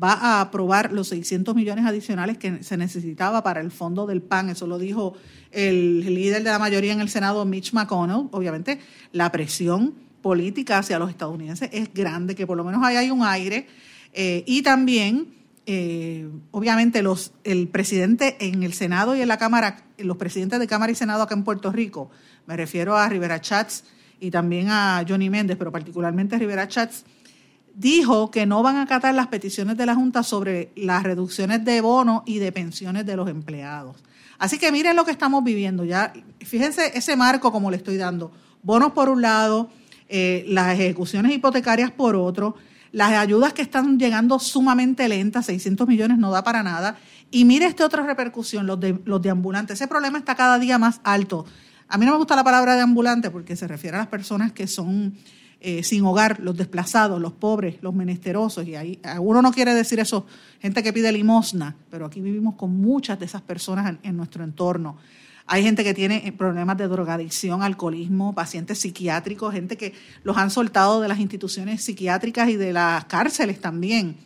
va 0.02 0.12
a 0.12 0.40
aprobar 0.40 0.92
los 0.92 1.08
600 1.08 1.54
millones 1.54 1.86
adicionales 1.86 2.38
que 2.38 2.62
se 2.64 2.76
necesitaba 2.76 3.42
para 3.42 3.60
el 3.60 3.70
fondo 3.70 4.06
del 4.06 4.22
PAN. 4.22 4.48
Eso 4.48 4.66
lo 4.66 4.78
dijo 4.78 5.14
el 5.52 6.00
líder 6.00 6.42
de 6.42 6.50
la 6.50 6.58
mayoría 6.58 6.92
en 6.92 7.00
el 7.00 7.08
Senado, 7.08 7.44
Mitch 7.44 7.72
McConnell. 7.72 8.28
Obviamente, 8.32 8.80
la 9.12 9.30
presión 9.30 9.94
política 10.20 10.78
hacia 10.78 10.98
los 10.98 11.10
estadounidenses 11.10 11.68
es 11.72 11.92
grande, 11.92 12.34
que 12.34 12.46
por 12.46 12.56
lo 12.56 12.64
menos 12.64 12.82
ahí 12.82 12.96
hay 12.96 13.10
un 13.10 13.22
aire 13.22 13.68
eh, 14.14 14.44
y 14.46 14.62
también, 14.62 15.34
eh, 15.66 16.28
obviamente, 16.52 17.02
los, 17.02 17.32
el 17.42 17.68
presidente 17.68 18.36
en 18.40 18.62
el 18.62 18.72
Senado 18.72 19.16
y 19.16 19.20
en 19.20 19.28
la 19.28 19.38
Cámara, 19.38 19.84
los 19.98 20.16
presidentes 20.16 20.60
de 20.60 20.66
Cámara 20.66 20.92
y 20.92 20.94
Senado 20.94 21.22
acá 21.22 21.34
en 21.34 21.44
Puerto 21.44 21.72
Rico, 21.72 22.10
me 22.46 22.56
refiero 22.56 22.96
a 22.96 23.08
Rivera 23.08 23.40
Chats 23.40 23.84
y 24.20 24.30
también 24.30 24.68
a 24.70 25.04
Johnny 25.06 25.30
Méndez, 25.30 25.56
pero 25.58 25.72
particularmente 25.72 26.36
a 26.36 26.38
Rivera 26.38 26.68
Chats, 26.68 27.04
dijo 27.74 28.30
que 28.30 28.46
no 28.46 28.62
van 28.62 28.76
a 28.76 28.82
acatar 28.82 29.14
las 29.14 29.26
peticiones 29.26 29.76
de 29.76 29.86
la 29.86 29.94
Junta 29.94 30.22
sobre 30.22 30.70
las 30.76 31.02
reducciones 31.02 31.64
de 31.64 31.80
bonos 31.80 32.22
y 32.24 32.38
de 32.38 32.52
pensiones 32.52 33.04
de 33.04 33.16
los 33.16 33.28
empleados. 33.28 33.96
Así 34.38 34.58
que 34.58 34.70
miren 34.72 34.96
lo 34.96 35.04
que 35.04 35.10
estamos 35.10 35.42
viviendo. 35.42 35.84
Ya, 35.84 36.12
fíjense 36.40 36.96
ese 36.96 37.16
marco 37.16 37.50
como 37.50 37.70
le 37.70 37.76
estoy 37.76 37.96
dando. 37.96 38.32
Bonos 38.62 38.92
por 38.92 39.08
un 39.08 39.22
lado, 39.22 39.70
eh, 40.08 40.44
las 40.48 40.74
ejecuciones 40.74 41.32
hipotecarias 41.32 41.90
por 41.90 42.16
otro, 42.16 42.54
las 42.94 43.12
ayudas 43.14 43.52
que 43.52 43.60
están 43.60 43.98
llegando 43.98 44.38
sumamente 44.38 45.08
lentas, 45.08 45.46
600 45.46 45.88
millones 45.88 46.16
no 46.16 46.30
da 46.30 46.44
para 46.44 46.62
nada. 46.62 46.96
Y 47.32 47.44
mire 47.44 47.66
esta 47.66 47.84
otra 47.84 48.06
repercusión, 48.06 48.68
los 48.68 48.78
de, 48.78 49.00
los 49.04 49.20
de 49.20 49.30
ambulantes. 49.30 49.80
Ese 49.80 49.88
problema 49.88 50.16
está 50.16 50.36
cada 50.36 50.60
día 50.60 50.78
más 50.78 51.00
alto. 51.02 51.44
A 51.88 51.98
mí 51.98 52.06
no 52.06 52.12
me 52.12 52.18
gusta 52.18 52.36
la 52.36 52.44
palabra 52.44 52.76
de 52.76 52.82
ambulante 52.82 53.30
porque 53.30 53.56
se 53.56 53.66
refiere 53.66 53.96
a 53.96 54.00
las 54.00 54.06
personas 54.06 54.52
que 54.52 54.68
son 54.68 55.12
eh, 55.60 55.82
sin 55.82 56.04
hogar, 56.04 56.38
los 56.38 56.56
desplazados, 56.56 57.20
los 57.20 57.32
pobres, 57.32 57.78
los 57.82 57.92
menesterosos. 57.92 58.64
Y 58.64 58.76
ahí 58.76 59.00
uno 59.18 59.42
no 59.42 59.52
quiere 59.52 59.74
decir 59.74 59.98
eso, 59.98 60.24
gente 60.60 60.80
que 60.84 60.92
pide 60.92 61.10
limosna, 61.10 61.74
pero 61.90 62.06
aquí 62.06 62.20
vivimos 62.20 62.54
con 62.54 62.80
muchas 62.80 63.18
de 63.18 63.26
esas 63.26 63.42
personas 63.42 63.96
en 64.04 64.16
nuestro 64.16 64.44
entorno. 64.44 64.98
Hay 65.46 65.62
gente 65.62 65.84
que 65.84 65.92
tiene 65.92 66.26
eh, 66.26 66.32
problemas 66.32 66.78
de 66.78 66.88
drogadicción, 66.88 67.62
alcoholismo, 67.62 68.34
pacientes 68.34 68.78
psiquiátricos, 68.78 69.52
gente 69.52 69.76
que 69.76 69.92
los 70.22 70.38
han 70.38 70.50
soltado 70.50 71.00
de 71.00 71.08
las 71.08 71.18
instituciones 71.18 71.84
psiquiátricas 71.84 72.48
y 72.48 72.56
de 72.56 72.72
las 72.72 73.04
cárceles 73.04 73.60
también. 73.60 74.16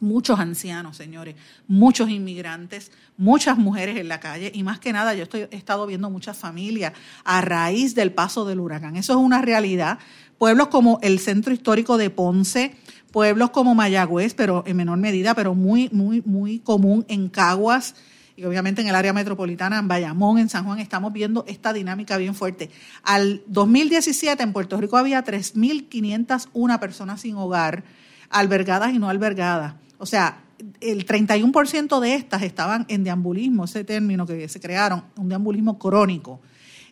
Muchos 0.00 0.38
ancianos, 0.38 0.96
señores, 0.96 1.34
muchos 1.66 2.08
inmigrantes, 2.08 2.92
muchas 3.16 3.58
mujeres 3.58 3.96
en 3.96 4.08
la 4.08 4.20
calle 4.20 4.50
y 4.54 4.62
más 4.62 4.78
que 4.78 4.92
nada 4.92 5.14
yo 5.14 5.24
estoy, 5.24 5.48
he 5.50 5.56
estado 5.56 5.86
viendo 5.86 6.08
muchas 6.08 6.36
familias 6.36 6.92
a 7.24 7.40
raíz 7.40 7.94
del 7.94 8.12
paso 8.12 8.44
del 8.44 8.60
huracán. 8.60 8.96
Eso 8.96 9.12
es 9.12 9.18
una 9.18 9.42
realidad. 9.42 9.98
Pueblos 10.38 10.68
como 10.68 10.98
el 11.02 11.18
centro 11.18 11.52
histórico 11.52 11.98
de 11.98 12.10
Ponce, 12.10 12.76
pueblos 13.12 13.50
como 13.50 13.74
Mayagüez, 13.74 14.34
pero 14.34 14.62
en 14.66 14.76
menor 14.76 14.98
medida, 14.98 15.34
pero 15.34 15.54
muy, 15.54 15.88
muy, 15.90 16.22
muy 16.22 16.60
común 16.60 17.04
en 17.08 17.28
Caguas, 17.28 17.96
y 18.38 18.44
obviamente 18.44 18.80
en 18.80 18.86
el 18.86 18.94
área 18.94 19.12
metropolitana, 19.12 19.80
en 19.80 19.88
Bayamón, 19.88 20.38
en 20.38 20.48
San 20.48 20.64
Juan, 20.64 20.78
estamos 20.78 21.12
viendo 21.12 21.44
esta 21.48 21.72
dinámica 21.72 22.16
bien 22.18 22.36
fuerte. 22.36 22.70
Al 23.02 23.42
2017 23.48 24.40
en 24.40 24.52
Puerto 24.52 24.80
Rico 24.80 24.96
había 24.96 25.24
3.501 25.24 26.78
personas 26.78 27.20
sin 27.20 27.34
hogar, 27.34 27.82
albergadas 28.30 28.94
y 28.94 29.00
no 29.00 29.08
albergadas. 29.08 29.74
O 29.98 30.06
sea, 30.06 30.44
el 30.80 31.04
31% 31.04 31.98
de 31.98 32.14
estas 32.14 32.42
estaban 32.42 32.86
en 32.88 33.02
deambulismo, 33.02 33.64
ese 33.64 33.82
término 33.82 34.24
que 34.24 34.48
se 34.48 34.60
crearon, 34.60 35.02
un 35.16 35.28
deambulismo 35.28 35.76
crónico. 35.76 36.40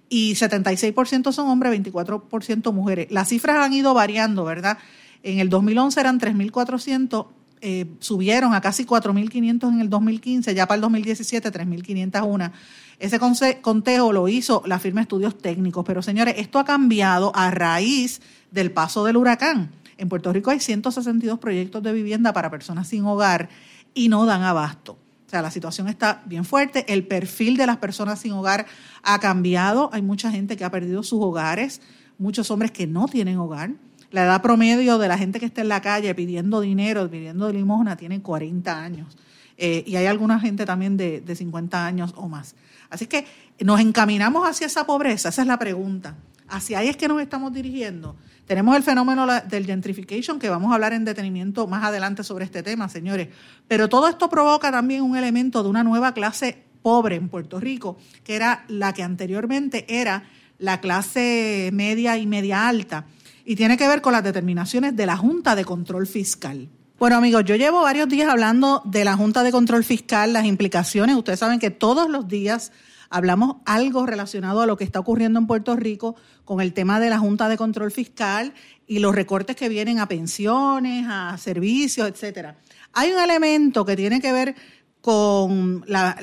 Y 0.09 0.35
76% 0.35 1.31
son 1.31 1.47
hombres, 1.47 1.81
24% 1.81 2.73
mujeres. 2.73 3.07
Las 3.11 3.29
cifras 3.29 3.59
han 3.59 3.73
ido 3.73 3.95
variando, 3.95 4.45
¿verdad? 4.45 4.79
En 5.23 5.39
el 5.39 5.49
2011 5.49 6.01
eran 6.01 6.19
3.400 6.19 7.36
eh, 7.69 7.85
subieron 7.99 8.55
a 8.55 8.61
casi 8.61 8.85
4.500 8.85 9.73
en 9.73 9.81
el 9.81 9.91
2015, 9.91 10.55
ya 10.55 10.69
para 10.69 10.77
el 10.77 10.83
2017 10.83 11.51
3.501. 11.51 12.53
Ese 13.01 13.19
conteo 13.61 14.13
lo 14.13 14.29
hizo 14.29 14.63
la 14.67 14.79
firma 14.79 15.01
Estudios 15.01 15.37
Técnicos, 15.37 15.85
pero 15.85 16.01
señores, 16.01 16.37
esto 16.39 16.61
ha 16.61 16.65
cambiado 16.65 17.33
a 17.35 17.51
raíz 17.51 18.21
del 18.53 18.71
paso 18.71 19.05
del 19.05 19.17
huracán. 19.17 19.73
En 19.99 20.09
Puerto 20.09 20.33
Rico 20.33 20.53
hay 20.53 20.61
162 20.61 21.41
proyectos 21.41 21.83
de 21.83 21.93
vivienda 21.93 22.33
para 22.33 22.53
personas 22.53 22.87
sin 22.87 23.05
hogar 23.05 23.49
y 23.95 24.11
no 24.11 24.27
dan 24.27 24.45
abasto. 24.45 24.93
O 24.93 25.29
sea, 25.29 25.43
la 25.43 25.51
situación 25.51 25.89
está 25.89 26.23
bien 26.25 26.45
fuerte, 26.45 26.85
el 26.93 27.05
perfil 27.05 27.57
de 27.57 27.67
las 27.67 27.79
personas 27.79 28.21
sin 28.21 28.31
hogar 28.31 28.67
ha 29.03 29.19
cambiado, 29.19 29.91
hay 29.93 30.03
mucha 30.03 30.31
gente 30.31 30.57
que 30.57 30.65
ha 30.65 30.71
perdido 30.71 31.03
sus 31.03 31.21
hogares, 31.21 31.81
muchos 32.17 32.49
hombres 32.53 32.71
que 32.71 32.87
no 32.87 33.09
tienen 33.09 33.39
hogar. 33.39 33.73
La 34.17 34.25
edad 34.25 34.41
promedio 34.41 34.97
de 34.97 35.09
la 35.09 35.19
gente 35.19 35.39
que 35.39 35.45
está 35.45 35.61
en 35.61 35.69
la 35.69 35.83
calle 35.83 36.15
pidiendo 36.15 36.63
dinero, 36.63 37.07
pidiendo 37.11 37.53
limosna, 37.53 37.99
tiene 37.99 38.23
40 38.23 38.83
años. 38.83 39.15
Eh, 39.59 39.85
y 39.87 39.97
hay 39.97 40.07
alguna 40.07 40.41
gente 40.41 40.65
también 40.65 40.97
de, 40.97 41.21
de 41.21 41.37
50 41.37 41.85
años 41.85 42.15
o 42.17 42.27
más. 42.27 42.55
Así 42.89 43.09
que 43.09 43.27
nos 43.61 43.79
encaminamos 43.79 44.49
hacia 44.49 44.69
esa 44.69 44.87
pobreza, 44.87 45.29
esa 45.29 45.43
es 45.43 45.47
la 45.47 45.59
pregunta. 45.59 46.17
Hacia 46.49 46.79
ahí 46.79 46.89
es 46.89 46.97
que 46.97 47.09
nos 47.09 47.21
estamos 47.21 47.53
dirigiendo. 47.53 48.17
Tenemos 48.47 48.75
el 48.75 48.83
fenómeno 48.83 49.27
del 49.27 49.67
gentrification, 49.67 50.39
que 50.39 50.49
vamos 50.49 50.71
a 50.73 50.77
hablar 50.77 50.95
en 50.95 51.05
detenimiento 51.05 51.67
más 51.67 51.85
adelante 51.85 52.25
sobre 52.25 52.47
este 52.47 52.63
tema, 52.63 52.89
señores. 52.89 53.29
Pero 53.69 53.91
todo 53.91 54.09
esto 54.09 54.31
provoca 54.31 54.73
también 54.73 55.03
un 55.03 55.19
elemento 55.19 55.63
de 55.63 55.69
una 55.69 55.85
nueva 55.85 56.15
clase 56.15 56.65
pobre 56.81 57.17
en 57.17 57.29
Puerto 57.29 57.61
Rico, 57.61 57.99
que 58.25 58.35
era 58.35 58.65
la 58.69 58.95
que 58.95 59.03
anteriormente 59.03 59.85
era 59.91 60.23
la 60.57 60.81
clase 60.81 61.69
media 61.75 62.17
y 62.17 62.27
media 62.27 62.67
alta. 62.67 63.05
Y 63.47 63.57
tiene 63.57 63.79
que 63.79 63.89
ver 63.89 64.03
con 64.03 64.13
las 64.13 64.25
determinaciones 64.25 64.95
de 64.97 65.07
la 65.07 65.17
Junta 65.17 65.55
de 65.55 65.65
Control 65.65 66.07
Fiscal. 66.07 66.69
Bueno, 66.99 67.17
amigos, 67.17 67.45
yo 67.45 67.57
llevo 67.57 67.81
varios 67.81 68.09
días 68.09 68.29
hablando 68.29 68.83
de 68.85 69.05
la 69.05 69.17
Junta 69.17 69.43
de 69.43 69.53
Control 69.53 69.85
Fiscal, 69.85 70.33
las 70.33 70.45
implicaciones. 70.45 71.17
Ustedes 71.17 71.39
saben 71.39 71.61
que 71.61 71.71
todos 71.71 72.11
los 72.11 72.27
días 72.27 72.73
hablamos 73.09 73.59
algo 73.65 74.05
relacionado 74.05 74.63
a 74.63 74.67
lo 74.67 74.77
que 74.77 74.83
está 74.85 74.99
ocurriendo 74.99 75.39
en 75.39 75.47
Puerto 75.47 75.77
Rico 75.77 76.17
con 76.45 76.61
el 76.61 76.73
tema 76.73 76.99
de 76.99 77.09
la 77.09 77.19
Junta 77.19 77.49
de 77.49 77.57
Control 77.57 77.93
Fiscal 77.93 78.53
y 78.87 78.99
los 78.99 79.15
recortes 79.15 79.57
que 79.57 79.69
vienen 79.69 80.01
a 80.01 80.09
pensiones, 80.09 81.07
a 81.09 81.39
servicios, 81.39 82.09
etcétera. 82.09 82.57
Hay 82.95 83.13
un 83.13 83.21
elemento 83.21 83.85
que 83.85 83.95
tiene 83.95 84.21
que 84.21 84.33
ver 84.33 84.57
con 85.01 85.85
la, 85.87 86.17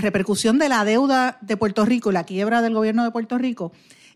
repercusión 0.00 0.58
de 0.58 0.70
la 0.70 0.84
deuda 0.86 1.36
de 1.42 1.58
Puerto 1.58 1.84
Rico, 1.84 2.10
la 2.10 2.24
quiebra 2.24 2.62
del 2.62 2.72
gobierno 2.72 3.04
de 3.04 3.10
Puerto 3.10 3.36
Rico, 3.36 3.72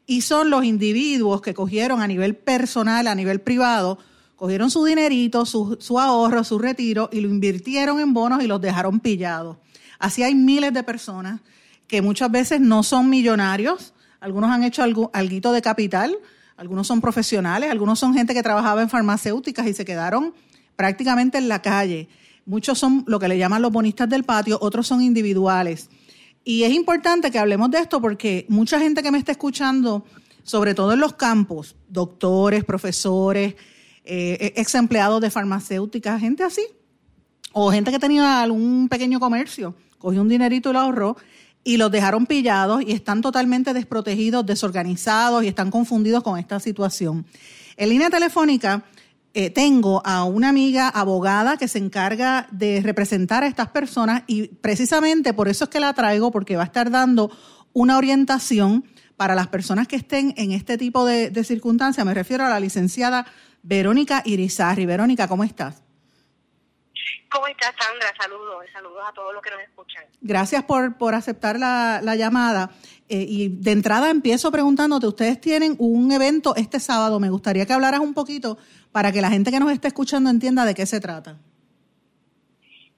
y 0.06 0.20
son 0.20 0.50
los 0.50 0.64
individuos 0.64 1.40
que 1.40 1.54
cogieron 1.54 2.02
a 2.02 2.06
nivel 2.06 2.37
personal, 2.37 3.06
a 3.06 3.14
nivel 3.14 3.40
privado, 3.40 3.99
cogieron 4.37 4.70
su 4.70 4.84
dinerito, 4.84 5.46
su, 5.46 5.99
ahorro, 5.99 6.44
su 6.44 6.58
retiro 6.58 7.08
y 7.12 7.20
lo 7.20 7.28
invirtieron 7.28 8.00
en 8.00 8.12
bonos 8.12 8.42
y 8.42 8.46
los 8.46 8.61
dejaron 8.61 9.00
pillados. 9.00 9.56
Así 9.99 10.23
hay 10.23 10.34
miles 10.34 10.75
de 10.75 10.82
personas 10.82 11.40
que 11.87 12.02
muchas 12.02 12.30
veces 12.30 12.61
no 12.61 12.82
son 12.82 13.08
millonarios, 13.08 13.94
algunos 14.20 14.50
han 14.50 14.64
hecho 14.64 14.82
algo, 14.82 15.11
alguito 15.12 15.52
de 15.52 15.62
capital, 15.62 16.16
algunos 16.56 16.87
son 16.87 17.00
profesionales, 17.00 17.70
algunos 17.70 17.99
son 17.99 18.14
gente 18.14 18.34
que 18.34 18.42
trabajaba 18.42 18.82
en 18.82 18.90
farmacéuticas 18.90 19.66
y 19.66 19.75
se 19.75 19.84
quedaron 19.84 20.34
prácticamente 20.76 21.38
en 21.38 21.49
la 21.49 21.62
calle. 21.62 22.08
Muchos 22.46 22.78
son 22.78 23.04
lo 23.06 23.18
que 23.18 23.28
le 23.28 23.38
llaman 23.38 23.62
los 23.62 23.73
bonistas 23.73 24.08
del 24.08 24.25
patio, 24.25 24.58
otros 24.61 24.87
son 24.87 25.00
individuales. 25.02 25.88
Y 26.44 26.62
es 26.62 26.72
importante 26.72 27.30
que 27.30 27.38
hablemos 27.38 27.70
de 27.70 27.78
esto 27.78 28.00
porque 28.00 28.44
mucha 28.48 28.78
gente 28.78 29.02
que 29.02 29.10
me 29.10 29.18
está 29.18 29.32
escuchando, 29.32 30.04
sobre 30.42 30.74
todo 30.74 30.92
en 30.92 31.00
los 31.00 31.14
campos, 31.14 31.74
doctores, 31.88 32.64
profesores, 32.64 33.54
eh, 34.04 34.52
ex 34.56 34.74
empleados 34.74 35.22
de 35.22 35.30
farmacéuticas, 35.30 36.20
gente 36.20 36.42
así, 36.42 36.66
o 37.52 37.70
gente 37.70 37.90
que 37.90 37.98
tenía 37.98 38.42
algún 38.42 38.88
pequeño 38.90 39.18
comercio, 39.18 39.74
cogió 39.98 40.20
un 40.20 40.28
dinerito 40.28 40.68
y 40.68 40.72
lo 40.74 40.80
ahorró 40.80 41.16
y 41.64 41.78
los 41.78 41.90
dejaron 41.90 42.26
pillados 42.26 42.82
y 42.82 42.92
están 42.92 43.22
totalmente 43.22 43.72
desprotegidos, 43.72 44.44
desorganizados 44.44 45.42
y 45.44 45.48
están 45.48 45.70
confundidos 45.70 46.22
con 46.22 46.38
esta 46.38 46.60
situación. 46.60 47.24
En 47.78 47.88
línea 47.88 48.10
telefónica 48.10 48.84
eh, 49.34 49.50
tengo 49.50 50.00
a 50.04 50.24
una 50.24 50.48
amiga 50.48 50.88
abogada 50.88 51.56
que 51.56 51.66
se 51.66 51.78
encarga 51.78 52.46
de 52.52 52.80
representar 52.82 53.42
a 53.42 53.48
estas 53.48 53.68
personas 53.68 54.22
y 54.28 54.46
precisamente 54.46 55.34
por 55.34 55.48
eso 55.48 55.64
es 55.64 55.70
que 55.70 55.80
la 55.80 55.92
traigo, 55.92 56.30
porque 56.30 56.56
va 56.56 56.62
a 56.62 56.66
estar 56.66 56.90
dando 56.90 57.30
una 57.72 57.98
orientación 57.98 58.84
para 59.16 59.34
las 59.34 59.48
personas 59.48 59.88
que 59.88 59.96
estén 59.96 60.34
en 60.36 60.52
este 60.52 60.78
tipo 60.78 61.04
de, 61.04 61.30
de 61.30 61.44
circunstancias. 61.44 62.06
Me 62.06 62.14
refiero 62.14 62.44
a 62.44 62.48
la 62.48 62.60
licenciada 62.60 63.26
Verónica 63.64 64.22
Irizarri. 64.24 64.86
Verónica, 64.86 65.26
¿cómo 65.26 65.42
estás? 65.42 65.84
¿Cómo 67.34 67.48
estás, 67.48 67.74
Sandra? 67.76 68.14
Saludos, 68.16 68.64
saludos 68.72 69.02
a 69.08 69.12
todos 69.12 69.34
los 69.34 69.42
que 69.42 69.50
nos 69.50 69.60
escuchan. 69.62 70.04
Gracias 70.20 70.62
por, 70.62 70.96
por 70.96 71.16
aceptar 71.16 71.58
la, 71.58 72.14
llamada. 72.14 72.70
Eh, 73.08 73.26
y 73.28 73.48
de 73.48 73.72
entrada 73.72 74.08
empiezo 74.08 74.52
preguntándote, 74.52 75.08
ustedes 75.08 75.40
tienen 75.40 75.74
un 75.78 76.12
evento 76.12 76.54
este 76.54 76.78
sábado, 76.78 77.18
me 77.18 77.30
gustaría 77.30 77.66
que 77.66 77.72
hablaras 77.72 78.00
un 78.00 78.14
poquito 78.14 78.56
para 78.94 79.10
que 79.10 79.20
la 79.20 79.28
gente 79.28 79.50
que 79.50 79.58
nos 79.58 79.72
esté 79.72 79.88
escuchando 79.88 80.30
entienda 80.30 80.64
de 80.64 80.72
qué 80.72 80.86
se 80.86 81.00
trata. 81.00 81.36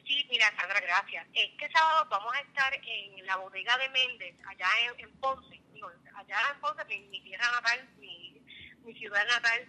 Sí, 0.04 0.26
mira, 0.28 0.44
Sandra, 0.54 0.78
gracias. 0.78 1.26
Este 1.32 1.72
sábado 1.72 2.06
vamos 2.10 2.34
a 2.34 2.40
estar 2.40 2.70
en 2.74 3.24
la 3.24 3.36
bodega 3.36 3.78
de 3.78 3.88
Méndez, 3.88 4.34
allá 4.46 4.68
en, 4.98 5.10
Ponce, 5.12 5.58
allá 6.14 6.36
en 6.52 6.60
Ponce, 6.60 6.84
mi, 6.84 7.22
tierra 7.22 7.46
natal, 7.50 7.88
mi, 7.98 8.94
ciudad 8.98 9.24
natal 9.26 9.66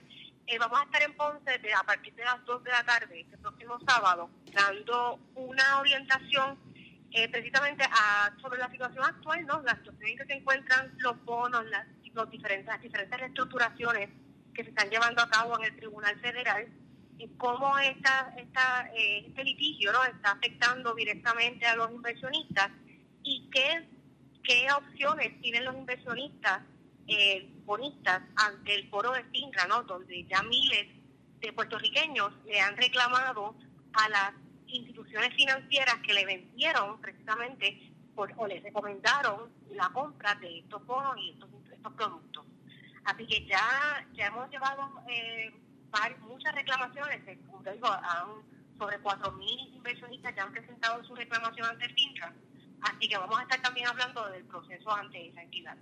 eh, 0.48 0.60
vamos 0.60 0.82
a 0.82 0.84
estar 0.84 1.02
en 1.02 1.16
Ponce 1.16 1.74
a 1.74 1.84
partir 1.84 2.14
de 2.14 2.26
las 2.26 2.44
2 2.44 2.62
de 2.62 2.72
la 2.72 2.84
tarde, 2.84 3.22
este 3.22 3.38
próximo 3.38 3.80
sábado, 3.88 4.30
dando 4.52 5.22
una 5.36 5.80
orientación 5.80 6.60
eh, 7.12 7.30
precisamente 7.30 7.86
a, 7.86 8.34
sobre 8.42 8.60
la 8.60 8.70
situación 8.70 9.06
actual, 9.06 9.46
¿no? 9.46 9.62
la 9.62 9.78
situación 9.78 10.10
en 10.10 10.18
que 10.18 10.26
se 10.26 10.34
encuentran 10.34 10.92
los 10.98 11.24
bonos, 11.24 11.66
las, 11.68 11.88
diferentes, 12.30 12.66
las 12.66 12.82
diferentes 12.82 13.18
reestructuraciones 13.18 14.10
que 14.58 14.64
se 14.64 14.70
están 14.72 14.90
llevando 14.90 15.22
a 15.22 15.30
cabo 15.30 15.56
en 15.60 15.66
el 15.66 15.76
Tribunal 15.78 16.20
Federal 16.20 16.68
y 17.20 17.28
cómo 17.38 17.78
esta, 17.78 18.34
esta, 18.38 18.90
eh, 18.96 19.26
este 19.28 19.44
litigio 19.44 19.92
¿no? 19.94 20.04
está 20.04 20.32
afectando 20.32 20.96
directamente 20.96 21.68
a 21.68 21.76
los 21.76 21.92
inversionistas 21.92 22.72
y 23.22 23.48
qué, 23.52 23.88
qué 24.44 24.68
opciones 24.72 25.40
tienen 25.42 25.64
los 25.64 25.76
inversionistas 25.76 26.62
eh, 27.08 27.48
bonistas 27.66 28.24
ante 28.36 28.74
el 28.74 28.90
foro 28.90 29.12
de 29.12 29.24
FINRA, 29.26 29.68
¿no? 29.68 29.84
donde 29.84 30.26
ya 30.26 30.42
miles 30.42 30.88
de 31.40 31.54
puertorriqueños 31.54 32.34
le 32.46 32.60
han 32.60 32.76
reclamado 32.78 33.56
a 33.94 34.10
las 34.10 34.34
instituciones 34.66 35.36
financieras 35.36 35.98
que 36.00 36.16
le 36.16 36.26
vendieron 36.26 37.00
precisamente 37.00 37.94
o 38.16 38.48
les 38.48 38.64
recomendaron 38.64 39.52
la 39.70 39.90
compra 39.90 40.34
de 40.36 40.60
estos 40.60 40.84
bonos 40.88 41.16
y 41.20 41.30
estos, 41.30 41.50
estos 41.72 41.94
productos. 41.94 42.44
Así 43.08 43.26
que 43.26 43.46
ya, 43.46 44.06
ya 44.14 44.28
hemos 44.28 44.50
llevado 44.52 44.92
eh, 45.10 45.50
muchas 46.28 46.54
reclamaciones, 46.54 47.26
eh, 47.26 47.40
como 47.50 47.64
te 47.64 47.72
digo, 47.72 47.88
sobre 48.78 49.02
4.000 49.02 49.76
inversionistas 49.76 50.36
ya 50.36 50.44
han 50.44 50.52
presentado 50.52 51.02
su 51.06 51.16
reclamación 51.16 51.68
ante 51.68 51.88
FINRA, 51.88 52.34
así 52.82 53.08
que 53.08 53.18
vamos 53.18 53.40
a 53.40 53.44
estar 53.44 53.62
también 53.62 53.88
hablando 53.88 54.28
del 54.30 54.44
proceso 54.44 54.92
ante 54.92 55.30
esa 55.30 55.42
entidad. 55.42 55.78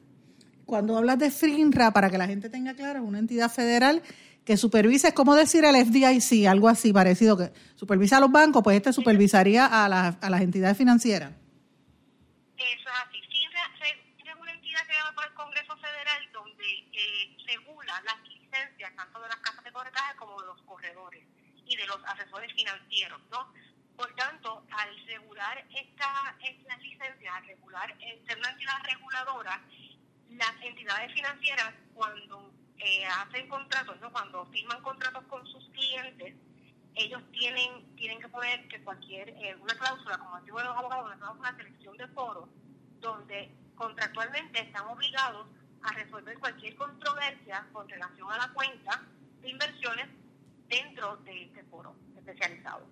Cuando 0.65 0.97
hablas 0.97 1.17
de 1.17 1.31
FINRA, 1.31 1.91
para 1.91 2.11
que 2.11 2.17
la 2.19 2.27
gente 2.27 2.49
tenga 2.49 2.75
claro, 2.75 2.99
es 2.99 3.05
una 3.05 3.19
entidad 3.19 3.51
federal 3.51 4.03
que 4.45 4.55
supervisa, 4.55 5.07
es 5.07 5.13
como 5.15 5.33
decir 5.33 5.65
el 5.65 5.75
FDIC, 5.75 6.45
algo 6.45 6.69
así 6.69 6.93
parecido, 6.93 7.35
que 7.35 7.51
supervisa 7.73 8.17
a 8.17 8.19
los 8.19 8.31
bancos, 8.31 8.61
pues 8.63 8.77
este 8.77 8.93
supervisaría 8.93 9.65
a, 9.65 9.85
a 9.85 10.29
las 10.29 10.41
entidades 10.41 10.77
financieras. 10.77 11.31
Eso 12.57 12.89
es 12.89 13.07
así. 13.07 13.19
FINRA 13.27 13.61
es 14.29 14.35
una 14.39 14.51
entidad 14.51 14.81
creada 14.85 15.11
por 15.13 15.25
el 15.25 15.33
Congreso 15.33 15.75
Federal 15.77 16.21
donde 16.31 16.65
eh, 16.93 17.37
regula 17.47 18.01
las 18.05 18.21
licencias 18.23 18.84
tanto 18.95 19.21
de 19.21 19.29
las 19.29 19.37
casas 19.37 19.63
de 19.63 19.71
corretaje 19.71 20.15
como 20.17 20.39
de 20.41 20.47
los 20.47 20.61
corredores 20.63 21.25
y 21.65 21.75
de 21.75 21.87
los 21.87 22.03
asesores 22.05 22.53
financieros, 22.53 23.21
¿no? 23.31 23.51
Por 23.95 24.13
tanto, 24.15 24.65
al 24.71 25.05
regular 25.05 25.65
esta, 25.73 26.35
estas 26.41 26.81
licencias, 26.81 27.33
al 27.33 27.45
regular, 27.45 27.95
ser 28.27 28.37
una 28.37 28.49
entidad 28.49 28.83
reguladora, 28.83 29.61
las 30.29 30.61
entidades 30.61 31.13
financieras 31.13 31.73
cuando 31.93 32.51
eh, 32.77 33.05
hacen 33.05 33.47
contratos, 33.47 33.99
¿no? 34.01 34.11
cuando 34.11 34.45
firman 34.47 34.81
contratos 34.81 35.23
con 35.25 35.47
sus 35.47 35.69
clientes, 35.69 36.35
ellos 36.95 37.21
tienen 37.31 37.95
tienen 37.95 38.19
que 38.19 38.27
poner 38.29 38.67
que 38.67 38.81
cualquier 38.83 39.29
eh, 39.29 39.55
una 39.59 39.73
cláusula, 39.75 40.17
como 40.17 40.39
digo 40.41 40.61
los 40.61 40.77
abogados, 40.77 41.05
una 41.05 41.17
cláusula 41.17 41.51
de 41.51 41.63
selección 41.63 41.97
de 41.97 42.07
foro, 42.09 42.49
donde 42.99 43.51
contractualmente 43.75 44.61
están 44.61 44.87
obligados 44.87 45.47
a 45.85 45.93
resolver 45.93 46.37
cualquier 46.39 46.75
controversia 46.75 47.65
con 47.71 47.87
relación 47.87 48.31
a 48.31 48.37
la 48.37 48.53
cuenta 48.53 49.01
de 49.41 49.49
inversiones 49.49 50.07
dentro 50.67 51.17
de 51.17 51.43
este 51.43 51.63
foro 51.63 51.95
especializado, 52.17 52.85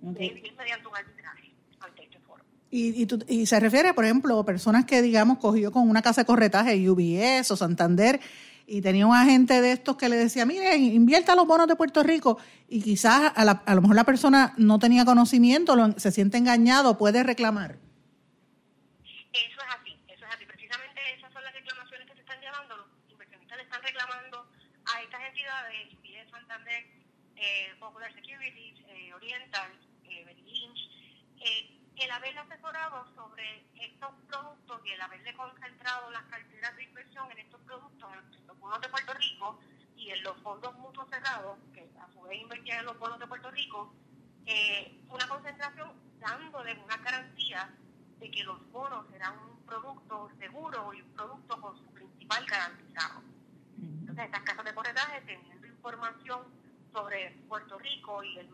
mediante 0.00 0.88
un 0.88 0.96
arbitraje 0.96 1.52
ante 1.80 2.04
este 2.04 2.18
foro. 2.20 2.44
Y, 2.70 3.02
y, 3.02 3.08
y, 3.28 3.46
se 3.46 3.60
refiere, 3.60 3.92
por 3.94 4.04
ejemplo, 4.04 4.38
a 4.38 4.44
personas 4.44 4.84
que, 4.84 5.02
digamos, 5.02 5.38
cogió 5.38 5.70
con 5.72 5.88
una 5.88 6.02
casa 6.02 6.22
de 6.22 6.26
corretaje, 6.26 6.88
UBS 6.88 7.50
o 7.50 7.56
Santander, 7.56 8.20
y 8.66 8.82
tenía 8.82 9.06
un 9.06 9.14
agente 9.14 9.62
de 9.62 9.72
estos 9.72 9.96
que 9.96 10.08
le 10.08 10.16
decía, 10.16 10.44
mire, 10.44 10.76
invierta 10.76 11.34
los 11.34 11.46
bonos 11.46 11.66
de 11.66 11.76
Puerto 11.76 12.02
Rico, 12.02 12.38
y 12.68 12.82
quizás 12.82 13.32
a, 13.34 13.42
a 13.42 13.74
lo 13.74 13.80
mejor 13.80 13.96
la 13.96 14.04
persona 14.04 14.54
no 14.56 14.78
tenía 14.78 15.04
conocimiento, 15.04 15.74
se 15.98 16.12
siente 16.12 16.36
engañado, 16.36 16.98
puede 16.98 17.22
reclamar. 17.22 17.78
Eso 19.32 19.60
es 19.60 19.70
así, 19.80 19.96
eso 20.08 20.24
es 20.24 20.34
así. 20.34 20.44
Precisamente 20.46 21.00
esas 21.16 21.32
son 21.32 21.42
las 21.44 21.54
reclamaciones 21.54 22.06
que 22.08 22.14
se 22.14 22.20
están 22.20 22.40
llevando. 22.40 22.76
Los 22.76 23.12
inversionistas 23.12 23.56
le 23.56 23.64
están 23.64 23.82
reclamando 23.82 24.46
a 24.84 25.02
estas 25.02 25.20
entidades, 25.28 25.94
UBS, 25.94 26.30
Santander, 26.30 26.86
eh, 27.36 27.74
Popular 27.78 28.12
Securities, 28.14 28.76
eh, 28.88 29.14
Oriental, 29.14 29.70
eh, 30.04 30.36
Lynch, 30.44 30.80
eh, 31.40 31.78
el 31.96 32.10
haber 32.10 32.34
asesorado 32.48 33.06
sobre 33.14 33.64
estos 33.74 34.10
productos 34.26 34.80
y 34.84 34.92
el 34.92 35.00
haberle 35.00 35.34
concentrado 35.34 36.10
las 36.10 36.22
carteras 36.24 36.76
de 36.76 36.84
inversión 36.84 37.30
en 37.30 37.38
estos 37.38 37.60
productos, 37.60 38.10
en 38.12 38.46
los 38.46 38.58
bonos 38.58 38.80
de 38.80 38.88
Puerto 38.88 39.14
Rico 39.14 39.58
y 39.96 40.10
en 40.10 40.22
los 40.22 40.36
fondos 40.38 40.74
mutuos 40.78 41.08
cerrados, 41.10 41.58
que 41.74 41.88
a 42.00 42.12
su 42.12 42.22
vez 42.22 42.40
invertían 42.40 42.80
en 42.80 42.86
los 42.86 42.98
bonos 42.98 43.18
de 43.18 43.26
Puerto 43.26 43.50
Rico, 43.50 43.92
eh, 44.46 44.98
una 45.10 45.28
concentración 45.28 45.92
dándole 46.20 46.74
una 46.84 46.96
garantía 46.96 47.70
de 48.18 48.30
que 48.30 48.42
los 48.44 48.70
bonos 48.72 49.06
serán 49.10 49.38
un 49.38 49.64
producto 49.66 50.30
seguro 50.38 50.92
y 50.94 51.02
un 51.02 51.12
producto 51.12 51.60
con 51.60 51.76
su 51.76 51.84
principal 51.92 52.44
garantizado. 52.46 53.22
Entonces, 53.76 54.24
estas 54.24 54.42
casas 54.42 54.64
de 54.64 54.74
corretaje 54.74 55.20
teniendo 55.20 55.66
información 55.66 56.42
sobre 56.92 57.30
Puerto 57.48 57.78
Rico 57.78 58.24
y, 58.24 58.38
el, 58.38 58.48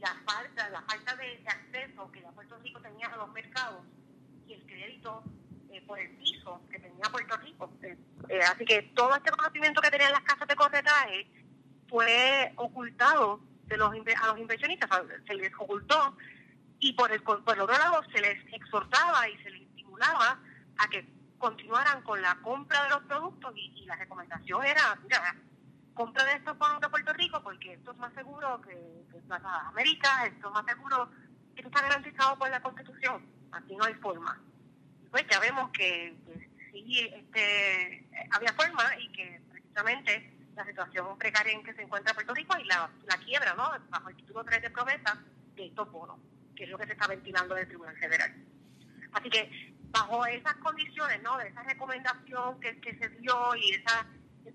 la 0.00 0.14
falta, 0.26 0.68
la 0.70 0.82
falta 0.82 1.16
de, 1.16 1.42
acceso 1.46 2.10
que 2.12 2.20
Puerto 2.20 2.58
Rico 2.58 2.80
tenía 2.80 3.08
a 3.08 3.16
los 3.16 3.32
mercados 3.32 3.84
y 4.46 4.54
el 4.54 4.62
crédito 4.66 5.22
eh, 5.70 5.82
por 5.86 5.98
el 5.98 6.10
piso 6.16 6.60
que 6.70 6.78
tenía 6.78 7.04
Puerto 7.10 7.36
Rico. 7.38 7.70
Eh, 7.82 7.98
eh, 8.28 8.40
así 8.42 8.64
que 8.64 8.82
todo 8.94 9.14
este 9.14 9.30
conocimiento 9.30 9.80
que 9.80 9.90
tenían 9.90 10.12
las 10.12 10.22
casas 10.22 10.48
de 10.48 10.56
corretaje 10.56 11.26
fue 11.88 12.52
ocultado 12.56 13.40
de 13.66 13.76
los 13.76 13.90
a 13.90 14.26
los 14.28 14.38
inversionistas, 14.38 14.88
se 15.26 15.34
les 15.34 15.52
ocultó 15.58 16.16
y 16.80 16.92
por 16.94 17.12
el, 17.12 17.22
por 17.22 17.54
el 17.54 17.60
otro 17.60 17.76
lado 17.76 18.00
se 18.12 18.20
les 18.20 18.54
exhortaba 18.54 19.28
y 19.28 19.36
se 19.42 19.50
les 19.50 19.62
estimulaba 19.62 20.40
a 20.78 20.88
que 20.88 21.06
continuaran 21.38 22.02
con 22.02 22.20
la 22.22 22.36
compra 22.36 22.84
de 22.84 22.90
los 22.90 23.02
productos 23.04 23.52
y, 23.56 23.84
la 23.86 23.96
recomendación 23.96 24.64
era, 24.66 24.98
mira, 25.02 25.34
compra 25.94 26.22
de 26.24 26.34
estos 26.34 26.58
bonos 26.58 26.80
de 26.80 26.88
Puerto 26.90 27.12
Rico 27.14 27.42
porque 27.42 27.72
esto 27.72 27.92
es 27.92 27.96
más 27.96 28.12
seguro 28.12 28.60
que, 28.60 28.97
que 29.20 29.26
Plaza 29.26 29.68
América, 29.68 30.26
esto 30.26 30.48
es 30.48 30.54
más 30.54 30.64
seguro, 30.66 31.10
esto 31.54 31.68
está 31.68 31.82
garantizado 31.82 32.38
por 32.38 32.50
la 32.50 32.62
Constitución, 32.62 33.26
aquí 33.52 33.76
no 33.76 33.84
hay 33.84 33.94
forma. 33.94 34.40
Pues 35.10 35.24
ya 35.30 35.40
vemos 35.40 35.70
que, 35.70 36.14
sí 36.72 37.08
este, 37.12 38.06
había 38.30 38.52
forma 38.52 38.84
y 38.98 39.08
que 39.12 39.40
precisamente 39.50 40.34
la 40.54 40.64
situación 40.64 41.18
precaria 41.18 41.52
en 41.52 41.62
que 41.62 41.74
se 41.74 41.82
encuentra 41.82 42.14
Puerto 42.14 42.34
Rico 42.34 42.56
y 42.58 42.64
la, 42.64 42.90
la 43.06 43.16
quiebra, 43.18 43.54
¿no? 43.54 43.70
Bajo 43.88 44.08
el 44.08 44.16
título 44.16 44.44
3 44.44 44.62
de 44.62 44.70
promesa 44.70 45.18
de 45.54 45.66
estos 45.66 45.90
bonos 45.90 46.18
que 46.58 46.64
es 46.64 46.70
lo 46.70 46.78
que 46.78 46.86
se 46.86 46.92
está 46.94 47.06
ventilando 47.06 47.54
del 47.54 47.68
Tribunal 47.68 47.96
Federal. 47.96 48.34
Así 49.12 49.30
que 49.30 49.72
bajo 49.90 50.26
esas 50.26 50.54
condiciones, 50.56 51.22
¿no? 51.22 51.38
De 51.38 51.46
esa 51.46 51.62
recomendación 51.62 52.60
que, 52.60 52.80
que 52.80 52.98
se 52.98 53.08
dio 53.10 53.54
y 53.54 53.70
esa 53.74 54.04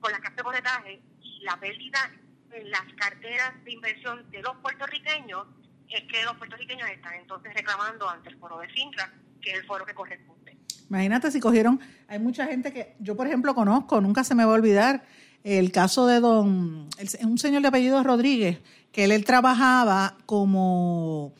con 0.02 0.12
la 0.12 0.20
casa 0.20 0.36
de 0.36 0.44
boletaje 0.44 1.02
y 1.22 1.40
la 1.44 1.56
pérdida 1.58 2.12
en 2.56 2.70
las 2.72 2.82
carteras 2.98 3.54
de 3.64 3.72
inversión 3.72 4.30
de 4.32 4.42
los 4.42 4.56
puertorriqueños, 4.58 5.48
es 5.90 6.04
que 6.04 6.24
los 6.24 6.36
puertorriqueños 6.38 6.90
están 6.90 7.14
entonces 7.16 7.54
reclamando 7.54 8.10
ante 8.10 8.30
el 8.30 8.38
foro 8.38 8.60
de 8.60 8.68
FINRA, 8.70 9.12
que 9.42 9.52
es 9.52 9.60
el 9.60 9.66
foro 9.66 9.86
que 9.86 9.94
corresponde. 9.94 10.58
Imagínate 10.90 11.32
si 11.32 11.40
cogieron, 11.40 11.80
hay 12.08 12.20
mucha 12.20 12.46
gente 12.46 12.72
que 12.72 12.96
yo 13.00 13.16
por 13.16 13.28
ejemplo 13.28 13.56
conozco, 13.56 14.02
nunca 14.02 14.24
se 14.24 14.36
me 14.36 14.46
va 14.46 14.52
a 14.52 14.56
olvidar 14.56 15.04
el 15.44 15.72
caso 15.72 16.08
de 16.08 16.20
don, 16.20 16.90
un 17.22 17.38
señor 17.38 17.62
de 17.62 17.68
apellido 17.68 18.02
Rodríguez, 18.04 18.60
que 18.92 19.04
él, 19.04 19.12
él 19.12 19.26
trabajaba 19.26 20.18
como 20.26 21.34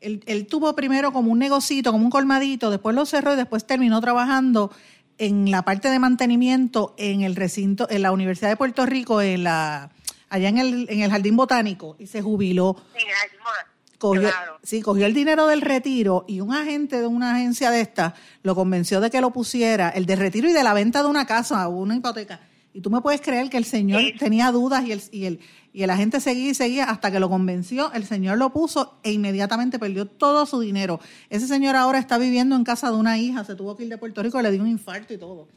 él, 0.00 0.46
tuvo 0.48 0.74
primero 0.74 1.12
como 1.12 1.32
un 1.32 1.38
negocito, 1.38 1.92
como 1.92 2.04
un 2.04 2.10
colmadito, 2.10 2.70
después 2.70 2.94
lo 2.94 3.06
cerró 3.06 3.34
y 3.34 3.36
después 3.36 3.66
terminó 3.66 4.00
trabajando 4.00 4.70
en 5.18 5.50
la 5.50 5.62
parte 5.62 5.90
de 5.90 5.98
mantenimiento 5.98 6.94
en 6.96 7.22
el 7.22 7.34
recinto, 7.34 7.88
en 7.90 8.02
la 8.02 8.12
Universidad 8.12 8.50
de 8.50 8.56
Puerto 8.56 8.86
Rico, 8.86 9.20
en 9.20 9.44
la, 9.44 9.90
allá 10.28 10.48
en 10.48 10.58
el, 10.58 10.86
en 10.90 11.00
el 11.00 11.10
Jardín 11.10 11.36
Botánico, 11.36 11.96
y 11.98 12.06
se 12.06 12.22
jubiló. 12.22 12.76
Cogió, 13.98 14.30
Sí, 14.62 14.80
cogió 14.80 15.06
el 15.06 15.14
dinero 15.14 15.48
del 15.48 15.60
retiro 15.60 16.24
y 16.28 16.40
un 16.40 16.54
agente 16.54 17.00
de 17.00 17.06
una 17.06 17.34
agencia 17.34 17.70
de 17.70 17.80
esta 17.80 18.14
lo 18.42 18.54
convenció 18.54 19.00
de 19.00 19.10
que 19.10 19.20
lo 19.20 19.32
pusiera, 19.32 19.88
el 19.90 20.06
de 20.06 20.14
retiro 20.14 20.48
y 20.48 20.52
de 20.52 20.62
la 20.62 20.72
venta 20.72 21.02
de 21.02 21.08
una 21.08 21.26
casa 21.26 21.66
o 21.68 21.78
una 21.78 21.96
hipoteca. 21.96 22.40
Y 22.72 22.80
tú 22.80 22.90
me 22.90 23.00
puedes 23.00 23.20
creer 23.20 23.50
que 23.50 23.56
el 23.56 23.64
señor 23.64 24.02
tenía 24.18 24.52
dudas 24.52 24.86
y 24.86 24.92
el, 24.92 25.02
y 25.10 25.24
el, 25.24 25.40
y 25.72 25.82
el 25.82 25.90
agente 25.90 26.20
seguía 26.20 26.50
y 26.50 26.54
seguía 26.54 26.84
hasta 26.84 27.10
que 27.10 27.18
lo 27.18 27.28
convenció, 27.28 27.92
el 27.92 28.04
señor 28.06 28.38
lo 28.38 28.52
puso 28.52 29.00
e 29.02 29.10
inmediatamente 29.10 29.80
perdió 29.80 30.06
todo 30.06 30.46
su 30.46 30.60
dinero. 30.60 31.00
Ese 31.28 31.48
señor 31.48 31.74
ahora 31.74 31.98
está 31.98 32.18
viviendo 32.18 32.54
en 32.54 32.62
casa 32.62 32.90
de 32.90 32.96
una 32.96 33.18
hija, 33.18 33.42
se 33.44 33.56
tuvo 33.56 33.76
que 33.76 33.82
ir 33.82 33.88
de 33.88 33.98
Puerto 33.98 34.22
Rico, 34.22 34.40
le 34.40 34.52
dio 34.52 34.62
un 34.62 34.68
infarto 34.68 35.12
y 35.12 35.18
todo. 35.18 35.48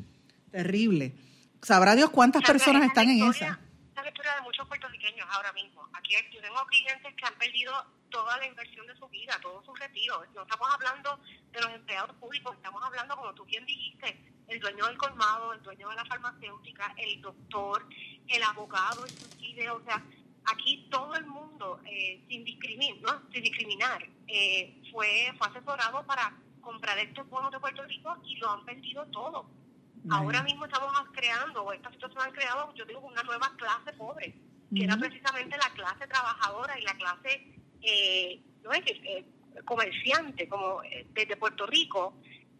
Terrible. 0.52 1.14
Sabrá 1.62 1.96
Dios 1.96 2.10
cuántas 2.10 2.42
personas 2.42 2.84
están 2.84 3.10
en 3.10 3.24
esa. 3.30 3.60
La 4.02 4.10
historia 4.10 4.34
de 4.34 4.42
muchos 4.42 4.68
puertorriqueños 4.68 5.28
ahora 5.30 5.54
mismo. 5.54 5.88
Aquí 5.94 6.16
yo 6.32 6.42
tengo 6.42 6.66
clientes 6.66 7.14
que 7.14 7.26
han 7.26 7.36
perdido 7.36 7.72
toda 8.10 8.36
la 8.40 8.48
inversión 8.48 8.88
de 8.88 8.96
su 8.96 9.08
vida, 9.10 9.38
todo 9.44 9.64
su 9.64 9.76
retiro. 9.76 10.26
No 10.34 10.42
estamos 10.42 10.68
hablando 10.74 11.20
de 11.52 11.62
los 11.62 11.70
empleados 11.70 12.16
públicos, 12.16 12.56
estamos 12.56 12.82
hablando, 12.84 13.16
como 13.16 13.32
tú 13.36 13.46
bien 13.46 13.64
dijiste, 13.64 14.20
el 14.48 14.60
dueño 14.60 14.88
del 14.88 14.98
colmado, 14.98 15.54
el 15.54 15.62
dueño 15.62 15.88
de 15.90 15.96
la 15.96 16.06
farmacéutica, 16.06 16.96
el 16.98 17.22
doctor, 17.22 17.88
el 18.28 18.42
abogado, 18.42 19.06
inclusive, 19.06 19.70
o 19.70 19.84
sea, 19.84 20.04
aquí 20.46 20.88
todo 20.90 21.14
el 21.14 21.28
mundo, 21.28 21.80
eh, 21.86 22.26
sin, 22.28 22.44
discriminar, 22.44 23.22
sin 23.32 23.44
discriminar, 23.44 24.04
eh, 24.28 24.82
fue, 24.92 25.32
fue 25.38 25.48
asesorado 25.48 26.04
para 26.08 26.36
comprar 26.60 26.98
estos 26.98 27.30
bonos 27.30 27.52
de 27.52 27.60
Puerto 27.60 27.84
Rico 27.84 28.18
y 28.24 28.38
lo 28.38 28.50
han 28.50 28.66
vendido 28.66 29.06
todo. 29.08 29.61
Ahora 30.10 30.42
mismo 30.44 30.66
estamos 30.66 30.92
creando, 31.14 31.64
o 31.64 31.74
esta 31.74 31.92
situación 31.92 32.22
ha 32.24 32.32
creado, 32.32 32.74
yo 32.74 32.86
digo, 32.86 33.02
una 33.02 33.22
nueva 33.24 33.52
clase 33.56 33.94
pobre, 33.94 34.34
que 34.74 34.84
era 34.84 34.98
precisamente 34.98 35.58
la 35.58 35.70
clase 35.74 36.08
trabajadora 36.08 36.80
y 36.80 36.84
la 36.84 36.96
clase 36.96 37.48
eh, 37.82 38.42
no 38.64 38.72
es 38.72 38.82
eh, 38.88 39.26
comerciante 39.66 40.48
como 40.48 40.82
desde 41.14 41.38
Puerto 41.38 41.68
Rico, 41.68 42.16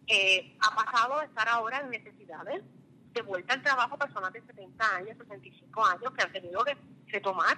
eh, 0.08 0.56
ha 0.60 0.76
pasado 0.76 1.20
a 1.20 1.26
estar 1.26 1.48
ahora 1.48 1.80
en 1.80 1.90
necesidades 1.90 2.64
de 3.14 3.22
vuelta 3.22 3.54
al 3.54 3.64
trabajo 3.64 3.98
personas 3.98 4.34
de 4.34 4.42
70 4.42 4.96
años, 4.96 5.18
65 5.18 5.86
años 5.86 6.12
que 6.14 6.24
han 6.24 6.32
tenido 6.32 6.64
que 6.64 6.78
retomar, 7.08 7.58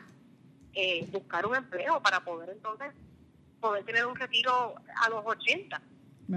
eh, 0.74 1.08
buscar 1.12 1.46
un 1.46 1.56
empleo 1.56 2.02
para 2.02 2.24
poder 2.24 2.50
entonces 2.50 2.93
poder 3.60 3.86
tener 3.86 4.06
un 4.06 4.15
retiro 4.15 4.76
a 5.02 5.10
los 5.10 5.26
80. 5.26 5.82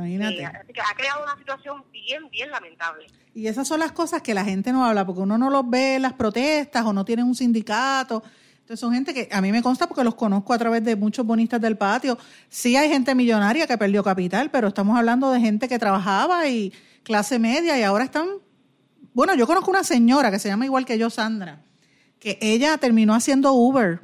Imagínate. 0.04 0.42
Eh, 0.42 0.46
así 0.46 0.72
que 0.72 0.80
ha 0.80 0.94
creado 0.96 1.22
una 1.22 1.36
situación 1.36 1.84
bien, 1.90 2.28
bien 2.30 2.50
lamentable. 2.50 3.06
Y 3.34 3.46
esas 3.46 3.68
son 3.68 3.80
las 3.80 3.92
cosas 3.92 4.22
que 4.22 4.34
la 4.34 4.44
gente 4.44 4.72
no 4.72 4.84
habla, 4.84 5.06
porque 5.06 5.20
uno 5.20 5.38
no 5.38 5.50
los 5.50 5.68
ve 5.68 5.96
en 5.96 6.02
las 6.02 6.14
protestas 6.14 6.84
o 6.84 6.92
no 6.92 7.04
tiene 7.04 7.22
un 7.22 7.34
sindicato. 7.34 8.22
Entonces 8.66 8.80
son 8.80 8.92
gente 8.92 9.14
que 9.14 9.28
a 9.30 9.40
mí 9.40 9.52
me 9.52 9.62
consta 9.62 9.86
porque 9.86 10.02
los 10.02 10.16
conozco 10.16 10.52
a 10.52 10.58
través 10.58 10.82
de 10.82 10.96
muchos 10.96 11.24
bonistas 11.24 11.60
del 11.60 11.76
patio. 11.76 12.18
Sí 12.48 12.76
hay 12.76 12.88
gente 12.88 13.14
millonaria 13.14 13.66
que 13.66 13.78
perdió 13.78 14.02
capital, 14.02 14.50
pero 14.50 14.68
estamos 14.68 14.98
hablando 14.98 15.30
de 15.30 15.38
gente 15.38 15.68
que 15.68 15.78
trabajaba 15.78 16.48
y 16.48 16.72
clase 17.04 17.38
media 17.38 17.78
y 17.78 17.84
ahora 17.84 18.02
están... 18.02 18.26
Bueno, 19.14 19.36
yo 19.36 19.46
conozco 19.46 19.70
una 19.70 19.84
señora 19.84 20.32
que 20.32 20.40
se 20.40 20.48
llama 20.48 20.64
igual 20.64 20.84
que 20.84 20.98
yo, 20.98 21.10
Sandra, 21.10 21.62
que 22.18 22.38
ella 22.40 22.76
terminó 22.78 23.14
haciendo 23.14 23.52
Uber, 23.52 24.00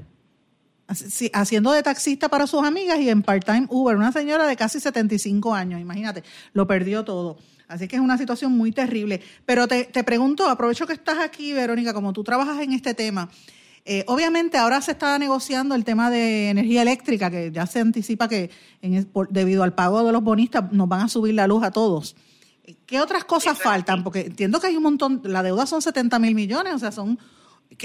haciendo 1.33 1.73
de 1.73 1.83
taxista 1.83 2.29
para 2.29 2.47
sus 2.47 2.63
amigas 2.65 2.99
y 3.01 3.09
en 3.09 3.23
part-time 3.23 3.67
Uber, 3.71 3.97
una 3.97 4.13
señora 4.13 4.47
de 4.47 4.57
casi 4.57 4.81
75 4.81 5.55
años, 5.55 5.81
imagínate, 5.81 6.23
lo 6.53 6.67
perdió 6.67 7.05
todo. 7.05 7.39
Así 7.69 7.89
que 7.89 7.97
es 7.97 8.03
una 8.03 8.19
situación 8.19 8.53
muy 8.53 8.73
terrible. 8.73 9.23
Pero 9.47 9.67
te, 9.67 9.85
te 9.85 10.05
pregunto, 10.05 10.49
aprovecho 10.49 10.87
que 10.87 10.93
estás 10.93 11.19
aquí, 11.19 11.53
Verónica, 11.55 11.95
como 11.95 12.13
tú 12.13 12.23
trabajas 12.23 12.61
en 12.61 12.73
este 12.73 12.93
tema, 12.93 13.31
eh, 13.85 14.05
obviamente 14.07 14.59
ahora 14.59 14.81
se 14.81 14.93
está 14.93 15.19
negociando 15.19 15.75
el 15.75 15.85
tema 15.85 16.09
de 16.09 16.51
energía 16.51 16.83
eléctrica, 16.83 17.31
que 17.31 17.51
ya 17.51 17.67
se 17.67 17.81
anticipa 17.81 18.29
que 18.29 18.51
debido 19.31 19.65
al 19.65 19.75
pago 19.75 20.05
de 20.05 20.13
los 20.13 20.23
bonistas 20.23 20.71
nos 20.71 20.89
van 20.89 21.01
a 21.01 21.09
subir 21.09 21.35
la 21.35 21.49
luz 21.49 21.65
a 21.65 21.73
todos. 21.73 22.15
¿Qué 22.87 23.01
otras 23.01 23.25
cosas 23.25 23.59
faltan? 23.59 24.05
Porque 24.05 24.21
entiendo 24.21 24.61
que 24.61 24.69
hay 24.69 24.77
un 24.77 24.85
montón, 24.85 25.21
la 25.25 25.43
deuda 25.43 25.67
son 25.67 25.83
70 25.83 26.19
mil 26.21 26.35
millones, 26.35 26.75
o 26.75 26.79
sea, 26.79 26.93
son... 26.93 27.19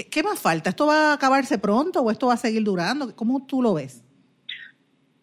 ¿qué, 0.04 0.22
más 0.22 0.40
falta? 0.40 0.70
¿Esto 0.70 0.86
va 0.86 1.10
a 1.10 1.12
acabarse 1.14 1.58
pronto 1.58 2.00
o 2.00 2.10
esto 2.10 2.28
va 2.28 2.34
a 2.34 2.38
seguir 2.38 2.62
durando? 2.62 3.14
¿Cómo 3.16 3.46
tú 3.46 3.62
lo 3.62 3.74
ves? 3.74 4.02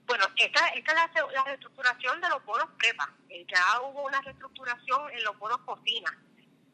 Bueno, 0.07 0.25
esta, 0.37 0.67
esta 0.69 0.91
es 0.91 1.33
la, 1.33 1.43
reestructuración 1.43 2.21
de 2.21 2.29
los 2.29 2.45
bonos 2.45 2.67
PREPA. 2.77 3.11
Eh, 3.29 3.45
ya 3.47 3.81
hubo 3.81 4.05
una 4.05 4.21
reestructuración 4.21 5.09
en 5.11 5.23
los 5.23 5.37
bonos 5.39 5.57
cocina 5.59 6.11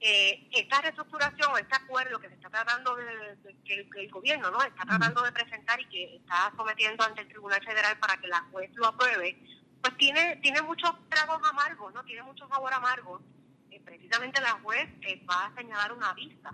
eh, 0.04 0.48
esta 0.52 0.82
reestructuración, 0.82 1.52
este 1.60 1.76
acuerdo 1.76 2.20
que 2.20 2.28
se 2.28 2.34
está 2.34 2.50
tratando 2.50 2.96
de, 2.96 3.38
que, 3.64 3.88
el, 3.96 4.10
gobierno 4.10 4.50
no 4.50 4.60
está 4.64 4.84
tratando 4.84 5.22
de 5.22 5.32
presentar 5.32 5.80
y 5.80 5.86
que 5.86 6.16
está 6.16 6.52
sometiendo 6.58 7.04
ante 7.04 7.22
el 7.22 7.28
Tribunal 7.28 7.64
Federal 7.64 8.00
para 8.00 8.18
que 8.18 8.28
la 8.28 8.42
juez 8.52 8.72
lo 8.74 8.88
apruebe, 8.88 9.38
pues 9.80 9.96
tiene 9.98 10.38
tiene 10.38 10.64
muchos 10.64 10.92
tragos 11.08 11.40
amargos, 11.48 11.94
no 11.94 12.04
tiene 12.04 12.24
mucho 12.24 12.48
sabor 12.48 12.74
amargo. 12.74 13.22
Eh, 13.70 13.80
precisamente 13.86 14.42
la 14.42 14.54
juez 14.64 14.90
eh, 15.02 15.24
va 15.30 15.46
a 15.46 15.56
señalar 15.56 15.94
una 15.94 16.14
vista 16.14 16.52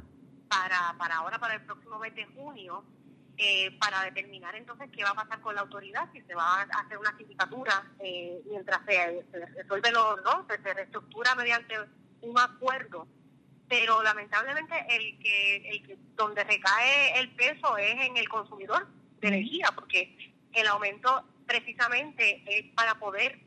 para 0.48 0.96
para 0.98 1.18
ahora 1.18 1.40
para 1.40 1.56
el 1.56 1.62
próximo 1.62 2.00
mes 2.00 2.16
de 2.16 2.26
junio 2.26 2.84
eh, 3.40 3.70
para 3.80 4.04
determinar 4.04 4.56
entonces 4.56 4.90
qué 4.92 5.04
va 5.04 5.12
a 5.12 5.16
pasar 5.16 5.40
con 5.42 5.54
la 5.54 5.62
autoridad, 5.62 6.10
si 6.12 6.22
se 6.22 6.34
va 6.34 6.62
a 6.62 6.64
hacer 6.64 6.98
una 6.98 7.16
sindicatura 7.18 7.86
mientras 8.50 8.84
se, 8.88 9.24
resuelve 9.56 9.92
lo, 9.92 10.18
no, 10.22 10.48
se 10.48 10.74
reestructura 10.74 11.36
mediante 11.36 11.76
un 12.22 12.40
acuerdo. 12.40 13.08
Pero 13.70 14.02
lamentablemente 14.02 14.74
el 14.90 15.20
que, 15.20 15.70
el 15.70 15.86
que 15.86 15.98
donde 16.16 16.44
recae 16.46 17.20
el 17.20 17.30
peso 17.36 17.78
es 17.78 18.08
en 18.08 18.18
el 18.18 18.28
consumidor 18.28 18.88
de 19.20 19.28
energía, 19.28 19.72
porque 19.76 20.34
el 20.54 20.68
aumento 20.68 21.24
precisamente 21.46 22.44
es 22.48 22.74
para 22.74 22.96
poder 22.96 23.40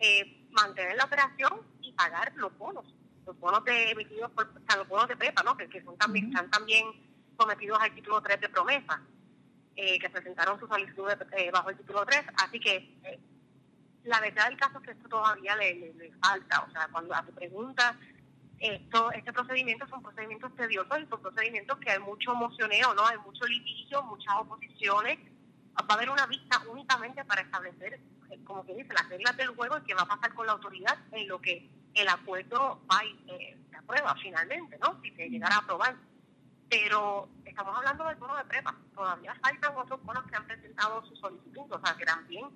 eh, 0.00 0.44
mantener 0.50 0.96
la 0.96 1.04
operación 1.04 1.60
y 1.82 1.92
pagar 1.92 2.32
los 2.34 2.56
bonos, 2.58 2.84
los 3.26 3.38
bonos 3.40 3.64
de 3.64 3.90
emitidos 3.90 4.30
por, 4.30 4.46
o 4.46 4.60
sea, 4.68 4.78
los 4.78 4.88
bonos 4.88 5.08
de 5.08 5.16
PEPA, 5.16 5.42
¿no? 5.42 5.56
que, 5.56 5.82
son 5.82 5.98
también, 5.98 6.28
están 6.28 6.50
también 6.50 6.86
sometidos 7.38 7.78
al 7.80 7.94
título 7.94 8.22
3 8.22 8.40
de 8.40 8.48
promesa, 8.48 9.02
eh, 9.74 9.98
que 9.98 10.08
presentaron 10.08 10.58
su 10.58 10.66
solicitud 10.66 11.10
eh, 11.32 11.50
bajo 11.50 11.70
el 11.70 11.76
título 11.76 12.06
3. 12.06 12.24
Así 12.36 12.60
que 12.60 13.20
la 14.04 14.20
verdad 14.20 14.48
del 14.48 14.56
caso 14.56 14.78
es 14.78 14.84
que 14.84 14.90
esto 14.92 15.08
todavía 15.08 15.56
le, 15.56 15.92
le, 15.94 16.12
falta. 16.22 16.64
O 16.66 16.70
sea, 16.70 16.88
cuando 16.90 17.14
a 17.14 17.24
tu 17.24 17.32
pregunta, 17.32 17.98
esto, 18.60 19.10
este 19.12 19.32
procedimiento 19.32 19.86
son 19.88 20.02
procedimientos 20.02 20.54
tediosos 20.54 20.98
y 21.00 21.06
son 21.06 21.20
procedimientos 21.20 21.78
que 21.78 21.90
hay 21.90 21.98
mucho 21.98 22.32
emocioneo, 22.32 22.94
¿no? 22.94 23.04
Hay 23.04 23.18
mucho 23.18 23.44
litigio, 23.44 24.02
muchas 24.04 24.34
oposiciones. 24.38 25.18
Va 25.78 25.84
a 25.88 25.94
haber 25.94 26.08
una 26.08 26.26
vista 26.26 26.62
únicamente 26.70 27.24
para 27.24 27.42
establecer, 27.42 28.00
eh, 28.30 28.40
como 28.44 28.64
que 28.64 28.74
dice, 28.74 28.94
las 28.94 29.08
reglas 29.08 29.36
del 29.36 29.48
juego 29.48 29.76
y 29.78 29.82
qué 29.82 29.94
va 29.94 30.02
a 30.02 30.06
pasar 30.06 30.32
con 30.32 30.46
la 30.46 30.52
autoridad 30.52 30.96
en 31.12 31.28
lo 31.28 31.40
que 31.40 31.68
el 31.96 32.08
acuerdo 32.08 32.80
va 32.90 33.02
eh, 33.04 33.56
se 33.70 33.76
aprueba 33.76 34.14
finalmente, 34.22 34.78
¿no? 34.78 35.00
Si 35.02 35.10
se 35.12 35.28
llegara 35.28 35.56
a 35.56 35.58
aprobar. 35.58 35.96
Pero 36.68 37.28
estamos 37.44 37.76
hablando 37.76 38.06
del 38.06 38.16
bono 38.16 38.36
de 38.36 38.44
prepa. 38.44 38.74
Todavía 38.94 39.34
faltan 39.40 39.76
otros 39.76 40.02
bonos 40.02 40.24
que 40.24 40.36
han 40.36 40.46
presentado 40.46 41.04
su 41.06 41.14
solicitud. 41.16 41.64
O 41.70 41.80
sea, 41.80 41.96
que 41.96 42.04
también 42.04 42.46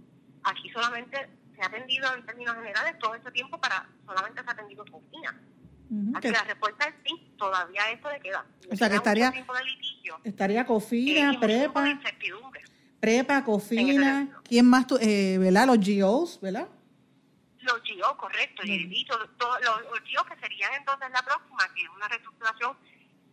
aquí 0.43 0.69
solamente 0.71 1.29
se 1.55 1.63
ha 1.63 1.67
atendido 1.67 2.13
en 2.15 2.27
términos 2.27 2.57
generales 2.57 2.99
todo 2.99 3.15
este 3.15 3.31
tiempo 3.31 3.61
para 3.61 3.89
solamente 4.05 4.43
se 4.43 4.49
ha 4.49 4.53
atendido 4.53 4.85
cocina. 4.85 5.41
Así 6.15 6.29
que 6.29 6.31
la 6.31 6.45
respuesta 6.45 6.85
es 6.87 6.95
sí, 7.05 7.33
todavía 7.37 7.91
esto 7.91 8.11
le 8.11 8.21
queda. 8.21 8.47
o 8.71 8.77
sea 8.77 8.89
que 8.89 8.97
estaría, 8.97 9.33
estaría 10.23 10.65
cofina, 10.65 11.41
prepa, 11.41 12.01
prepa, 13.01 13.45
cofina, 13.45 14.41
¿quién 14.45 14.67
más? 14.67 14.87
tú 14.87 14.99
eh, 15.01 15.37
¿Verdad? 15.39 15.67
Los 15.67 15.79
GOs, 15.79 16.41
¿verdad? 16.41 16.69
Los 17.73 17.83
GOs, 17.83 18.17
correcto. 18.17 18.63
Y 18.65 19.05
los, 19.07 19.19
los 19.19 20.01
GOs 20.01 20.27
que 20.29 20.41
serían 20.41 20.75
entonces 20.75 21.09
la 21.11 21.23
próxima, 21.23 21.73
que 21.75 21.83
es 21.83 21.89
una 21.95 22.09
reestructuración 22.09 22.77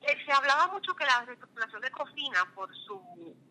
eh, 0.01 0.15
se 0.25 0.31
hablaba 0.31 0.67
mucho 0.67 0.95
que 0.95 1.05
la 1.05 1.25
reestructuración 1.25 1.81
de 1.81 1.91
cocina 1.91 2.47
por 2.53 2.69
su 2.85 3.01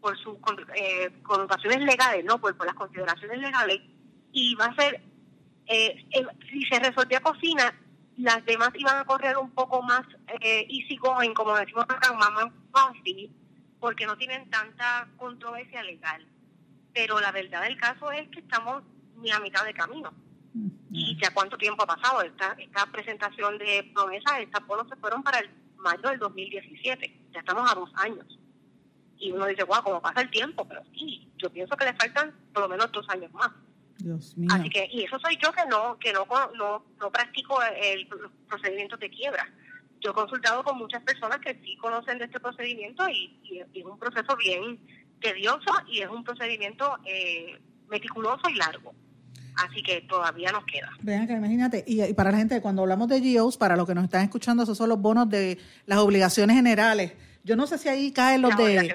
por 0.01 0.17
sus 0.19 0.39
eh, 0.77 1.11
connotaciones 1.23 1.81
legales, 1.81 2.25
no 2.25 2.39
por, 2.39 2.55
las 2.65 2.75
consideraciones 2.75 3.39
legales, 3.39 3.81
iba 4.33 4.67
a 4.67 4.75
ser, 4.77 5.03
eh, 5.67 6.07
si 6.49 6.63
se 6.63 6.79
resolvía 6.79 7.21
cocina, 7.21 7.75
las 8.17 8.45
demás 8.45 8.71
iban 8.75 8.99
a 8.99 9.05
correr 9.05 9.37
un 9.37 9.51
poco 9.51 9.83
más 9.83 10.03
eh, 10.41 10.67
easy 10.71 10.97
going, 10.97 11.35
como 11.35 11.57
decimos 11.57 11.85
acá, 11.89 12.13
más 12.13 12.53
fácil, 12.71 13.35
porque 13.81 14.07
no 14.07 14.17
tienen 14.17 14.49
tanta 14.49 15.09
controversia 15.17 15.83
legal. 15.83 16.25
Pero 16.95 17.21
la 17.21 17.33
verdad 17.33 17.63
del 17.63 17.77
caso 17.77 18.11
es 18.13 18.29
que 18.29 18.41
estamos 18.41 18.83
ni 19.17 19.31
a 19.31 19.41
mitad 19.41 19.65
de 19.65 19.75
camino. 19.75 20.15
¿Y 20.91 21.19
ya 21.21 21.33
cuánto 21.35 21.57
tiempo 21.59 21.83
ha 21.83 21.87
pasado? 21.87 22.23
Esta, 22.23 22.53
esta 22.59 22.87
presentación 22.87 23.59
de 23.59 23.91
promesas, 23.95 24.41
estas 24.41 24.67
bonos 24.67 24.89
se 24.89 24.97
fueron 24.97 25.23
para 25.23 25.41
el 25.41 25.51
mayo 25.77 26.09
del 26.09 26.19
2017. 26.19 27.21
Ya 27.33 27.41
estamos 27.41 27.71
a 27.71 27.75
dos 27.75 27.91
años. 27.97 28.39
Y 29.19 29.33
uno 29.33 29.47
dice, 29.47 29.65
guau, 29.65 29.83
¿cómo 29.83 30.01
pasa 30.01 30.21
el 30.21 30.31
tiempo? 30.31 30.67
Pero 30.67 30.83
sí, 30.95 31.31
yo 31.39 31.51
pienso 31.51 31.77
que 31.77 31.87
le 31.87 31.95
faltan 31.95 32.35
por 32.53 32.63
lo 32.63 32.69
menos 32.69 32.91
dos 32.93 33.07
años 33.09 33.33
más. 33.33 33.51
Dios 33.99 34.37
mío. 34.37 34.49
Así 34.53 34.69
que, 34.69 34.89
y 34.93 35.05
eso 35.05 35.19
soy 35.19 35.39
yo 35.43 35.53
que 35.53 35.65
no 35.67 35.99
que 35.99 36.13
no, 36.13 36.27
no, 36.57 36.85
no 37.01 37.11
practico 37.11 37.59
el 37.63 38.07
procedimiento 38.49 38.97
de 38.97 39.11
quiebra. 39.11 39.51
Yo 40.01 40.11
he 40.11 40.15
consultado 40.15 40.63
con 40.63 40.77
muchas 40.77 41.03
personas 41.03 41.39
que 41.39 41.55
sí 41.63 41.77
conocen 41.79 42.19
de 42.19 42.27
este 42.27 42.41
procedimiento 42.41 43.09
y, 43.09 43.41
es 43.73 43.85
un 43.85 43.99
proceso 43.99 44.37
bien 44.37 44.79
tedioso 45.21 45.73
y 45.89 46.01
es 46.01 46.09
un 46.09 46.23
procedimiento 46.23 46.99
eh, 47.05 47.59
meticuloso 47.89 48.49
y 48.51 48.55
largo. 48.55 48.95
Así 49.57 49.83
que 49.83 50.03
todavía 50.03 50.53
nos 50.53 50.65
queda. 50.65 50.91
Vean 51.01 51.27
que 51.27 51.33
imagínate, 51.33 51.85
y, 51.87 52.13
para 52.13 52.31
la 52.31 52.39
gente, 52.39 52.61
cuando 52.61 52.83
hablamos 52.83 53.09
de 53.09 53.21
GOs, 53.21 53.57
para 53.57 53.77
los 53.77 53.87
que 53.87 53.95
nos 53.95 54.05
están 54.05 54.23
escuchando, 54.23 54.63
esos 54.63 54.77
son 54.77 54.89
los 54.89 55.01
bonos 55.01 55.29
de 55.29 55.59
las 55.87 55.99
obligaciones 55.99 56.57
generales. 56.57 57.13
Yo 57.43 57.57
no 57.57 57.67
sé 57.67 57.79
si 57.79 57.89
ahí 57.89 58.13
caen 58.13 58.43
los 58.43 58.57
de 58.57 58.95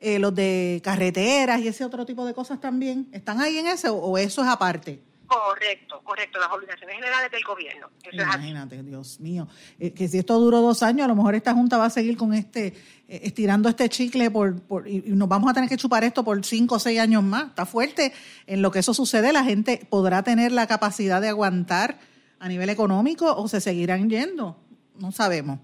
eh, 0.00 0.18
los 0.18 0.34
de 0.34 0.80
carreteras 0.82 1.60
y 1.60 1.68
ese 1.68 1.84
otro 1.84 2.04
tipo 2.04 2.26
de 2.26 2.34
cosas 2.34 2.60
también. 2.60 3.08
¿Están 3.12 3.40
ahí 3.40 3.58
en 3.58 3.68
ese 3.68 3.88
o, 3.88 4.18
eso 4.18 4.42
es 4.42 4.48
aparte? 4.48 5.00
Correcto, 5.32 6.02
correcto, 6.04 6.38
las 6.38 6.50
obligaciones 6.50 6.96
generales 6.96 7.30
del 7.30 7.42
gobierno. 7.42 7.88
Imagínate, 8.12 8.82
Dios 8.82 9.18
mío, 9.18 9.48
eh, 9.78 9.94
que 9.94 10.06
si 10.06 10.18
esto 10.18 10.38
duró 10.38 10.60
dos 10.60 10.82
años, 10.82 11.06
a 11.06 11.08
lo 11.08 11.14
mejor 11.14 11.34
esta 11.34 11.54
Junta 11.54 11.78
va 11.78 11.86
a 11.86 11.90
seguir 11.90 12.18
con 12.18 12.34
este, 12.34 12.66
eh, 12.66 13.20
estirando 13.22 13.70
este 13.70 13.88
chicle 13.88 14.30
por, 14.30 14.60
por, 14.60 14.86
y 14.86 15.00
nos 15.06 15.30
vamos 15.30 15.50
a 15.50 15.54
tener 15.54 15.70
que 15.70 15.78
chupar 15.78 16.04
esto 16.04 16.22
por 16.22 16.44
cinco 16.44 16.74
o 16.74 16.78
seis 16.78 17.00
años 17.00 17.22
más. 17.22 17.46
Está 17.46 17.64
fuerte 17.64 18.12
en 18.46 18.60
lo 18.60 18.70
que 18.70 18.80
eso 18.80 18.92
sucede, 18.92 19.32
la 19.32 19.42
gente 19.42 19.86
podrá 19.88 20.22
tener 20.22 20.52
la 20.52 20.66
capacidad 20.66 21.22
de 21.22 21.30
aguantar 21.30 21.98
a 22.38 22.48
nivel 22.48 22.68
económico 22.68 23.34
o 23.34 23.48
se 23.48 23.62
seguirán 23.62 24.10
yendo, 24.10 24.58
no 24.98 25.12
sabemos. 25.12 25.60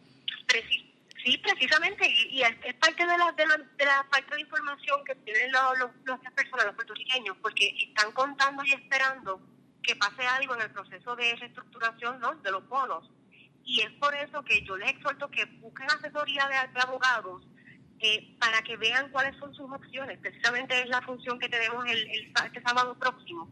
Sí, 1.22 1.36
precisamente, 1.36 2.08
y, 2.08 2.40
es, 2.40 2.74
parte 2.76 3.04
de 3.04 3.18
la, 3.18 3.32
de, 3.32 3.46
la, 3.46 3.56
de 3.58 3.84
la 3.84 4.06
falta 4.10 4.34
de 4.34 4.40
información 4.40 5.04
que 5.04 5.14
tienen 5.16 5.52
los, 5.52 5.78
los, 6.06 6.22
las 6.22 6.32
personas, 6.32 6.64
los 6.64 6.74
puertorriqueños, 6.74 7.36
porque 7.42 7.68
están 7.86 8.12
contando 8.12 8.64
y 8.64 8.72
esperando 8.72 9.38
que 9.88 9.96
pase 9.96 10.22
algo 10.26 10.54
en 10.54 10.60
el 10.60 10.70
proceso 10.70 11.16
de 11.16 11.34
reestructuración 11.36 12.20
¿no? 12.20 12.34
de 12.34 12.50
los 12.50 12.68
bonos. 12.68 13.10
Y 13.64 13.80
es 13.80 13.90
por 13.92 14.14
eso 14.14 14.44
que 14.44 14.62
yo 14.62 14.76
les 14.76 14.90
exhorto 14.90 15.30
que 15.30 15.46
busquen 15.62 15.86
asesoría 15.90 16.46
de, 16.46 16.80
abogados 16.80 17.42
eh, 18.00 18.36
para 18.38 18.60
que 18.60 18.76
vean 18.76 19.10
cuáles 19.10 19.34
son 19.38 19.54
sus 19.54 19.70
opciones. 19.72 20.18
Precisamente 20.18 20.78
es 20.78 20.90
la 20.90 21.00
función 21.00 21.38
que 21.38 21.48
tenemos 21.48 21.86
el, 21.86 22.06
este 22.44 22.60
sábado 22.60 22.98
próximo. 22.98 23.48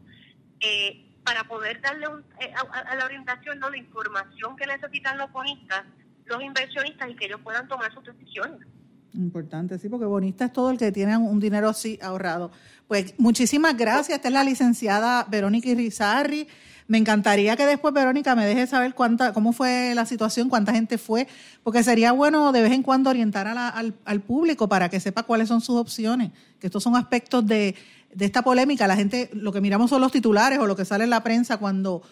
Eh, 0.59 1.03
para 1.23 1.43
poder 1.43 1.81
darle 1.81 2.05
eh, 2.39 2.53
a, 2.53 2.95
la 2.95 3.05
orientación 3.05 3.59
¿no? 3.59 3.69
la 3.71 3.77
información 3.77 4.55
que 4.55 4.65
necesitan 4.67 5.17
los 5.17 5.31
bonistas 5.31 5.85
los 6.25 6.43
inversionistas 6.43 7.09
y 7.09 7.15
que 7.15 7.25
ellos 7.25 7.41
puedan 7.41 7.67
tomar 7.67 7.93
sus 7.93 8.03
decisiones. 8.03 8.67
Importante, 9.13 9.79
sí, 9.79 9.89
porque 9.89 10.05
bonista 10.05 10.45
es 10.45 10.53
todo 10.53 10.69
el 10.69 10.77
que 10.77 10.91
tiene 10.91 11.17
un 11.17 11.39
dinero 11.39 11.69
así 11.69 11.97
ahorrado. 12.01 12.51
Pues 12.87 13.13
muchísimas 13.17 13.75
gracias. 13.75 14.17
Esta 14.17 14.27
es 14.27 14.33
la 14.33 14.43
licenciada 14.43 15.25
Verónica 15.29 15.69
Irizarri. 15.69 16.47
Me 16.87 16.97
encantaría 16.97 17.57
que 17.57 17.65
después, 17.65 17.93
Verónica, 17.93 18.35
me 18.35 18.45
deje 18.45 18.65
saber 18.65 18.93
cuánta, 18.93 19.33
cómo 19.33 19.51
fue 19.51 19.93
la 19.93 20.05
situación, 20.05 20.47
cuánta 20.47 20.71
gente 20.71 20.97
fue, 20.97 21.27
porque 21.63 21.83
sería 21.83 22.13
bueno 22.13 22.53
de 22.53 22.61
vez 22.61 22.71
en 22.71 22.81
cuando 22.81 23.09
orientar 23.09 23.45
al, 23.45 23.93
al, 24.05 24.21
público 24.21 24.69
para 24.69 24.87
que 24.87 25.01
sepa 25.01 25.23
cuáles 25.23 25.49
son 25.49 25.59
sus 25.59 25.75
opciones, 25.75 26.31
que 26.59 26.67
estos 26.67 26.83
son 26.83 26.95
aspectos 26.95 27.45
de, 27.45 27.75
de 28.13 28.25
esta 28.25 28.41
polémica. 28.41 28.87
La 28.87 28.95
gente, 28.95 29.29
lo 29.33 29.51
que 29.51 29.59
miramos 29.59 29.89
son 29.89 29.99
los 29.99 30.13
titulares 30.13 30.59
o 30.59 30.67
lo 30.67 30.77
que 30.77 30.85
sale 30.85 31.03
en 31.03 31.09
la 31.09 31.23
prensa 31.23 31.57
cuando, 31.57 32.03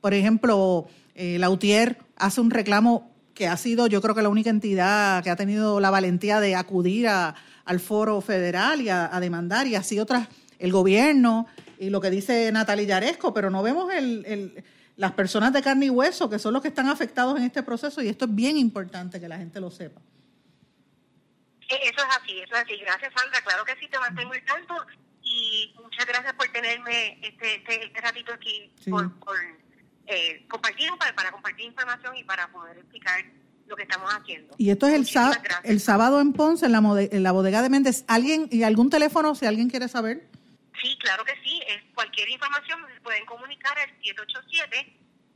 por 0.00 0.14
ejemplo, 0.14 0.86
eh, 1.14 1.38
Lautier 1.38 1.98
hace 2.16 2.40
un 2.40 2.50
reclamo 2.50 3.11
que 3.42 3.48
ha 3.48 3.56
sido 3.56 3.88
yo 3.88 4.00
creo 4.00 4.14
que 4.14 4.22
la 4.22 4.28
única 4.28 4.50
entidad 4.50 5.20
que 5.24 5.28
ha 5.28 5.34
tenido 5.34 5.80
la 5.80 5.90
valentía 5.90 6.38
de 6.38 6.54
acudir 6.54 7.08
al 7.08 7.80
foro 7.80 8.20
federal 8.20 8.80
y 8.80 8.88
a, 8.88 9.08
demandar, 9.18 9.66
y 9.66 9.74
así 9.74 9.98
otras, 9.98 10.28
el 10.60 10.70
gobierno 10.70 11.48
y 11.76 11.90
lo 11.90 12.00
que 12.00 12.08
dice 12.08 12.52
Natalia 12.52 12.86
Yaresco, 12.86 13.34
pero 13.34 13.50
no 13.50 13.60
vemos 13.64 13.92
el, 13.92 14.62
las 14.94 15.10
personas 15.10 15.52
de 15.52 15.60
carne 15.60 15.86
y 15.86 15.90
hueso, 15.90 16.30
que 16.30 16.38
son 16.38 16.52
los 16.52 16.62
que 16.62 16.68
están 16.68 16.88
afectados 16.88 17.36
en 17.36 17.42
este 17.42 17.64
proceso, 17.64 18.00
y 18.00 18.06
esto 18.06 18.26
es 18.26 18.34
bien 18.36 18.56
importante 18.56 19.18
que 19.18 19.26
la 19.26 19.38
gente 19.38 19.60
lo 19.60 19.72
sepa. 19.72 20.00
Eh, 21.62 21.80
eso 21.82 21.98
es 21.98 22.16
así, 22.22 22.38
eso 22.38 22.54
es 22.54 22.62
así. 22.62 22.76
Gracias, 22.76 23.12
Sandra. 23.16 23.40
Claro 23.42 23.64
que 23.64 23.74
sí, 23.80 23.88
te 23.88 23.98
mantengo 23.98 24.34
al 24.34 24.44
tanto 24.44 24.74
y 25.20 25.74
muchas 25.82 26.06
gracias 26.06 26.32
por 26.34 26.46
tenerme 26.52 27.18
este, 27.26 27.56
este, 27.56 27.86
este 27.86 28.00
ratito 28.02 28.32
aquí, 28.34 28.72
por 28.88 29.10
eh, 30.06 30.46
para, 30.98 31.14
para, 31.14 31.30
compartir 31.30 31.66
información 31.66 32.16
y 32.16 32.24
para 32.24 32.48
poder 32.48 32.78
explicar 32.78 33.22
lo 33.66 33.76
que 33.76 33.82
estamos 33.84 34.12
haciendo. 34.12 34.54
Y 34.58 34.70
esto 34.70 34.86
es 34.86 34.94
el, 34.94 35.06
el 35.64 35.80
sábado 35.80 36.20
en 36.20 36.32
Ponce, 36.32 36.66
en 36.66 36.72
la, 36.72 36.82
en 37.10 37.22
la 37.22 37.32
bodega 37.32 37.62
de 37.62 37.70
Méndez. 37.70 38.04
¿Alguien 38.08 38.48
y 38.50 38.64
algún 38.64 38.90
teléfono 38.90 39.34
si 39.34 39.46
alguien 39.46 39.70
quiere 39.70 39.88
saber? 39.88 40.28
Sí, 40.82 40.98
claro 40.98 41.24
que 41.24 41.32
sí. 41.42 41.62
Es 41.68 41.82
cualquier 41.94 42.28
información 42.28 42.80
se 42.94 43.00
pueden 43.00 43.24
comunicar 43.26 43.76
al 43.78 43.90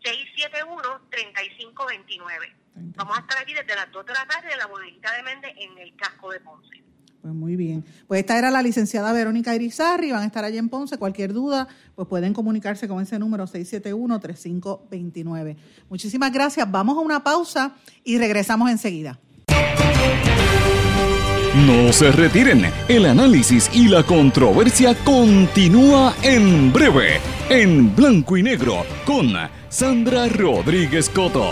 787-671-3529. 0.03 2.53
Vamos 2.97 3.17
a 3.17 3.21
estar 3.21 3.39
aquí 3.39 3.55
desde 3.55 3.75
las 3.75 3.91
2 3.91 4.05
de 4.05 4.13
la 4.13 4.27
tarde 4.27 4.49
de 4.49 4.57
la 4.57 4.67
bodeguita 4.67 5.15
de 5.15 5.23
Méndez 5.23 5.55
en 5.57 5.79
el 5.79 5.97
casco 5.97 6.31
de 6.31 6.41
Ponce. 6.41 6.83
Pues 7.27 7.35
muy 7.35 7.57
bien. 7.57 7.85
Pues 8.07 8.21
esta 8.21 8.39
era 8.39 8.53
la 8.53 8.63
licenciada 8.63 9.13
Verónica 9.13 9.53
Irizarri, 9.53 10.13
van 10.13 10.23
a 10.23 10.27
estar 10.27 10.45
allí 10.45 10.59
en 10.59 10.69
Ponce. 10.69 10.97
Cualquier 10.97 11.33
duda, 11.33 11.67
pues 11.97 12.07
pueden 12.07 12.33
comunicarse 12.33 12.87
con 12.87 13.03
ese 13.03 13.19
número 13.19 13.49
671-3529. 13.49 15.57
Muchísimas 15.91 16.33
gracias. 16.33 16.71
Vamos 16.71 16.97
a 16.97 17.01
una 17.01 17.25
pausa 17.25 17.75
y 18.05 18.19
regresamos 18.19 18.71
enseguida. 18.71 19.19
No 21.67 21.93
se 21.93 22.13
retiren, 22.13 22.71
el 22.87 23.07
análisis 23.07 23.69
y 23.75 23.89
la 23.89 24.05
controversia 24.05 24.95
continúa 25.03 26.15
en 26.23 26.73
breve, 26.73 27.19
en 27.49 27.93
blanco 27.97 28.37
y 28.37 28.45
negro, 28.45 28.87
con 29.05 29.33
Sandra 29.69 30.29
Rodríguez 30.29 31.11
Coto. 31.11 31.43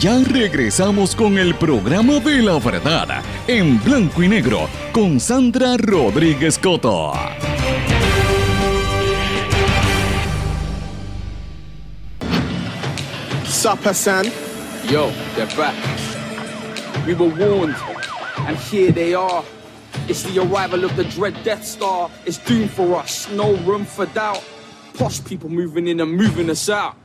Ya 0.00 0.18
regresamos 0.24 1.14
con 1.14 1.38
el 1.38 1.54
programa 1.54 2.18
de 2.20 2.42
la 2.42 2.58
verdad 2.58 3.22
en 3.46 3.82
blanco 3.82 4.22
y 4.22 4.28
negro 4.28 4.68
con 4.92 5.18
Sandra 5.20 5.76
Rodríguez 5.76 6.58
Coto. 6.58 7.12
Sup, 13.44 13.84
Hassan? 13.86 14.26
Yo, 14.90 15.10
they're 15.34 15.46
back. 15.56 15.74
We 17.06 17.14
were 17.14 17.28
warned, 17.28 17.76
and 18.46 18.56
here 18.56 18.92
they 18.92 19.14
are. 19.14 19.42
It's 20.08 20.22
the 20.22 20.40
arrival 20.40 20.84
of 20.84 20.94
the 20.96 21.04
dread 21.04 21.34
Death 21.42 21.64
Star. 21.64 22.10
It's 22.26 22.38
doomed 22.38 22.70
for 22.70 22.96
us, 22.96 23.28
no 23.30 23.56
room 23.64 23.84
for 23.84 24.06
doubt. 24.06 24.44
Posh 24.94 25.24
people 25.24 25.48
moving 25.48 25.88
in 25.88 26.00
and 26.00 26.12
moving 26.12 26.50
us 26.50 26.68
out. 26.68 26.96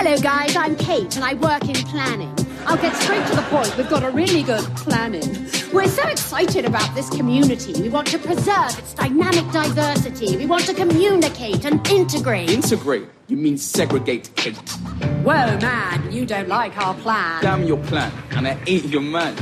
Hello, 0.00 0.16
guys, 0.20 0.54
I'm 0.54 0.76
Kate, 0.76 1.16
and 1.16 1.24
I 1.24 1.34
work 1.34 1.64
in 1.64 1.74
planning. 1.74 2.32
I'll 2.66 2.76
get 2.76 2.94
straight 2.94 3.26
to 3.26 3.34
the 3.34 3.42
point. 3.50 3.76
We've 3.76 3.90
got 3.90 4.04
a 4.04 4.10
really 4.10 4.44
good 4.44 4.62
plan 4.76 5.12
in. 5.12 5.50
We're 5.72 5.88
so 5.88 6.06
excited 6.06 6.64
about 6.64 6.94
this 6.94 7.10
community. 7.10 7.82
We 7.82 7.88
want 7.88 8.06
to 8.12 8.18
preserve 8.20 8.78
its 8.78 8.94
dynamic 8.94 9.50
diversity. 9.50 10.36
We 10.36 10.46
want 10.46 10.66
to 10.66 10.74
communicate 10.74 11.64
and 11.64 11.84
integrate. 11.88 12.48
Integrate? 12.48 13.08
You 13.26 13.38
mean 13.38 13.58
segregate, 13.58 14.30
Kate? 14.36 14.56
Whoa, 15.24 15.58
man, 15.58 16.12
you 16.12 16.24
don't 16.24 16.46
like 16.46 16.78
our 16.78 16.94
plan. 16.94 17.42
Damn 17.42 17.64
your 17.64 17.78
plan, 17.78 18.12
and 18.30 18.46
I 18.46 18.56
ain't 18.68 18.84
your 18.84 19.02
man. 19.02 19.34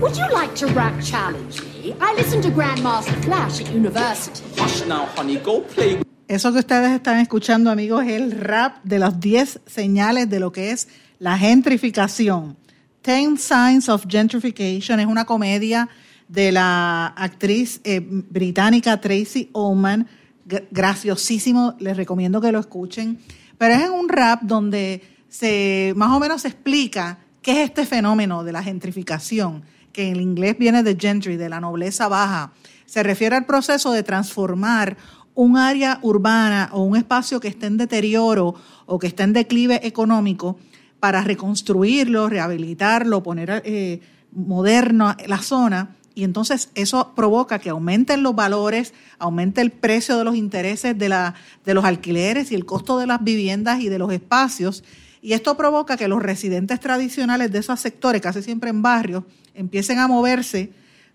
Would 0.00 0.16
you 0.16 0.28
like 0.32 0.56
to 0.56 0.66
rap 0.66 1.00
challenge 1.04 1.62
me? 1.62 1.94
I 2.00 2.14
listened 2.14 2.42
to 2.42 2.50
Grandmaster 2.50 3.24
Flash 3.24 3.60
at 3.60 3.70
university. 3.70 4.44
Hush 4.60 4.84
now, 4.86 5.06
honey, 5.06 5.36
go 5.36 5.60
play 5.60 6.02
Eso 6.26 6.52
que 6.52 6.60
ustedes 6.60 6.90
están 6.92 7.20
escuchando, 7.20 7.70
amigos, 7.70 8.04
es 8.04 8.12
el 8.12 8.32
rap 8.32 8.82
de 8.82 8.98
las 8.98 9.20
10 9.20 9.60
señales 9.66 10.30
de 10.30 10.40
lo 10.40 10.52
que 10.52 10.70
es 10.70 10.88
la 11.18 11.36
gentrificación. 11.36 12.56
Ten 13.02 13.36
Signs 13.36 13.88
of 13.90 14.06
Gentrification 14.08 15.00
es 15.00 15.06
una 15.06 15.26
comedia 15.26 15.88
de 16.28 16.50
la 16.52 17.08
actriz 17.08 17.80
eh, 17.84 18.00
británica 18.02 18.98
Tracy. 19.00 19.50
G- 19.52 20.64
graciosísimo, 20.70 21.74
les 21.78 21.96
recomiendo 21.96 22.40
que 22.40 22.52
lo 22.52 22.60
escuchen. 22.60 23.18
Pero 23.58 23.74
es 23.74 23.90
un 23.90 24.08
rap 24.08 24.42
donde 24.42 25.02
se 25.28 25.92
más 25.96 26.10
o 26.10 26.20
menos 26.20 26.42
se 26.42 26.48
explica 26.48 27.18
qué 27.42 27.62
es 27.62 27.68
este 27.68 27.84
fenómeno 27.84 28.44
de 28.44 28.52
la 28.52 28.62
gentrificación, 28.62 29.62
que 29.92 30.08
en 30.08 30.16
inglés 30.20 30.56
viene 30.58 30.82
de 30.82 30.96
gentry, 30.98 31.36
de 31.36 31.50
la 31.50 31.60
nobleza 31.60 32.08
baja. 32.08 32.52
Se 32.86 33.02
refiere 33.02 33.36
al 33.36 33.44
proceso 33.44 33.92
de 33.92 34.02
transformar 34.02 34.96
un 35.34 35.56
área 35.56 35.98
urbana 36.02 36.70
o 36.72 36.82
un 36.82 36.96
espacio 36.96 37.40
que 37.40 37.48
esté 37.48 37.66
en 37.66 37.76
deterioro 37.76 38.54
o 38.86 38.98
que 38.98 39.08
esté 39.08 39.24
en 39.24 39.32
declive 39.32 39.86
económico 39.86 40.56
para 41.00 41.22
reconstruirlo, 41.22 42.28
rehabilitarlo, 42.28 43.22
poner 43.22 43.62
eh, 43.64 44.00
moderno 44.32 45.14
la 45.26 45.38
zona. 45.38 45.96
Y 46.14 46.22
entonces 46.22 46.70
eso 46.74 47.12
provoca 47.16 47.58
que 47.58 47.70
aumenten 47.70 48.22
los 48.22 48.36
valores, 48.36 48.94
aumente 49.18 49.60
el 49.60 49.72
precio 49.72 50.16
de 50.16 50.24
los 50.24 50.36
intereses 50.36 50.96
de, 50.96 51.08
la, 51.08 51.34
de 51.64 51.74
los 51.74 51.84
alquileres 51.84 52.52
y 52.52 52.54
el 52.54 52.64
costo 52.64 52.98
de 52.98 53.08
las 53.08 53.22
viviendas 53.22 53.80
y 53.80 53.88
de 53.88 53.98
los 53.98 54.12
espacios. 54.12 54.84
Y 55.20 55.32
esto 55.32 55.56
provoca 55.56 55.96
que 55.96 56.06
los 56.06 56.22
residentes 56.22 56.78
tradicionales 56.78 57.50
de 57.50 57.58
esos 57.58 57.80
sectores, 57.80 58.22
casi 58.22 58.42
siempre 58.42 58.70
en 58.70 58.82
barrios, 58.82 59.24
empiecen 59.54 59.98
a 59.98 60.06
moverse, 60.06 60.72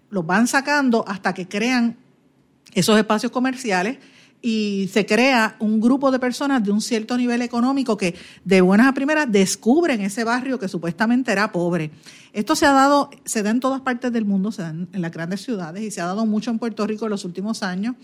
los 0.10 0.26
van 0.26 0.48
sacando 0.48 1.06
hasta 1.08 1.34
que 1.34 1.48
crean 1.48 1.96
esos 2.74 2.98
espacios 2.98 3.32
comerciales 3.32 3.98
y 4.42 4.90
se 4.94 5.06
crea 5.06 5.58
un 5.60 5.82
grupo 5.82 6.12
de 6.12 6.20
personas 6.20 6.64
de 6.64 6.72
un 6.72 6.82
cierto 6.82 7.18
nivel 7.18 7.42
económico 7.42 7.98
que 7.98 8.16
de 8.46 8.62
buenas 8.62 8.88
a 8.88 8.94
primeras 8.94 9.30
descubren 9.30 10.02
ese 10.02 10.24
barrio 10.24 10.58
que 10.58 10.70
supuestamente 10.70 11.32
era 11.32 11.52
pobre. 11.52 11.92
Esto 12.32 12.56
se 12.56 12.66
ha 12.66 12.72
dado, 12.72 13.10
se 13.26 13.44
da 13.44 13.50
en 13.50 13.60
todas 13.60 13.82
partes 13.82 14.14
del 14.14 14.26
mundo, 14.26 14.52
se 14.52 14.62
da 14.62 14.70
en, 14.70 14.88
las 14.94 15.12
grandes 15.12 15.42
ciudades 15.42 15.84
y 15.84 15.92
se 15.92 16.00
ha 16.00 16.06
dado 16.06 16.26
mucho 16.26 16.52
en 16.52 16.60
Puerto 16.60 16.88
Rico 16.88 17.06
en 17.06 17.12
los 17.12 17.26
últimos 17.26 17.64
años. 17.64 17.96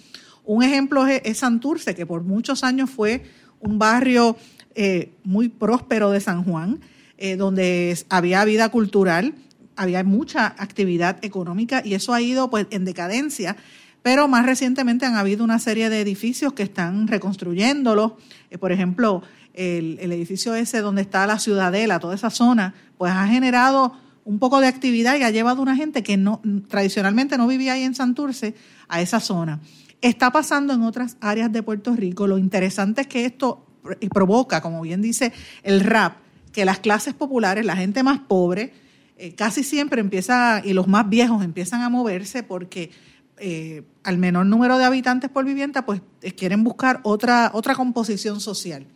Un 0.44 0.62
ejemplo 0.62 1.08
es, 1.08 1.22
es 1.24 1.38
Santurce, 1.38 1.96
que 1.96 2.06
por 2.06 2.24
muchos 2.24 2.64
años 2.64 2.90
fue 2.90 3.24
un 3.62 3.80
barrio 3.80 4.36
eh, 4.76 5.14
muy 5.24 5.48
próspero 5.48 6.12
de 6.12 6.20
San 6.20 6.44
Juan, 6.44 6.82
eh, 7.18 7.38
donde 7.38 7.98
había 8.10 8.44
vida 8.44 8.68
cultural, 8.70 9.36
había 9.78 10.04
mucha 10.04 10.48
actividad 10.48 11.24
económica 11.24 11.82
y 11.84 11.94
eso 11.94 12.14
ha 12.14 12.22
ido 12.22 12.50
pues 12.50 12.68
en 12.72 12.84
decadencia 12.84 13.56
pero 14.06 14.28
más 14.28 14.46
recientemente 14.46 15.08
han 15.08 15.16
habido 15.16 15.44
una 15.44 15.58
serie 15.58 15.90
de 15.90 16.00
edificios 16.00 16.54
que 16.54 16.62
están 16.62 17.08
reconstruyéndolos. 17.08 18.12
Eh, 18.52 18.60
por 18.60 18.72
ejemplo, 18.72 19.24
el, 19.56 19.98
edificio 20.00 20.54
ese 20.54 20.82
donde 20.82 21.02
está 21.02 21.26
la 21.26 21.40
ciudadela, 21.40 22.00
toda 22.00 22.14
esa 22.14 22.30
zona, 22.30 22.76
pues 23.00 23.12
ha 23.12 23.26
generado 23.26 23.94
un 24.24 24.38
poco 24.38 24.60
de 24.60 24.68
actividad 24.68 25.18
y 25.18 25.24
ha 25.24 25.32
llevado 25.32 25.58
a 25.58 25.64
una 25.64 25.76
gente 25.76 26.04
que 26.04 26.18
no 26.18 26.40
tradicionalmente 26.68 27.36
no 27.36 27.48
vivía 27.48 27.74
ahí 27.74 27.82
en 27.82 27.96
Santurce 27.96 28.54
a 28.90 29.02
esa 29.02 29.20
zona. 29.20 29.60
Está 30.02 30.32
pasando 30.32 30.74
en 30.74 30.84
otras 30.84 31.18
áreas 31.20 31.52
de 31.52 31.64
Puerto 31.64 31.96
Rico. 31.96 32.28
Lo 32.28 32.38
interesante 32.38 33.02
es 33.02 33.08
que 33.08 33.26
esto 33.26 33.66
provoca, 34.14 34.62
como 34.62 34.84
bien 34.84 35.02
dice 35.02 35.34
el 35.64 35.80
rap, 35.80 36.18
que 36.52 36.64
las 36.64 36.78
clases 36.78 37.16
populares, 37.16 37.66
la 37.66 37.76
gente 37.76 38.04
más 38.04 38.20
pobre, 38.20 38.72
eh, 39.18 39.34
casi 39.34 39.64
siempre 39.64 40.00
empieza, 40.00 40.62
y 40.64 40.74
los 40.74 40.88
más 40.88 41.10
viejos 41.10 41.44
empiezan 41.44 41.82
a 41.82 41.90
moverse 41.90 42.44
porque 42.44 42.92
eh, 43.38 43.84
al 44.04 44.18
menor 44.18 44.46
número 44.46 44.78
de 44.78 44.86
habitantes 44.86 45.30
por 45.30 45.46
vivienda, 45.46 45.86
pues 45.86 46.02
eh, 46.22 46.32
quieren 46.34 46.64
buscar 46.64 47.02
otra, 47.04 47.52
otra 47.54 47.76
composición 47.76 48.40
social. 48.40 48.88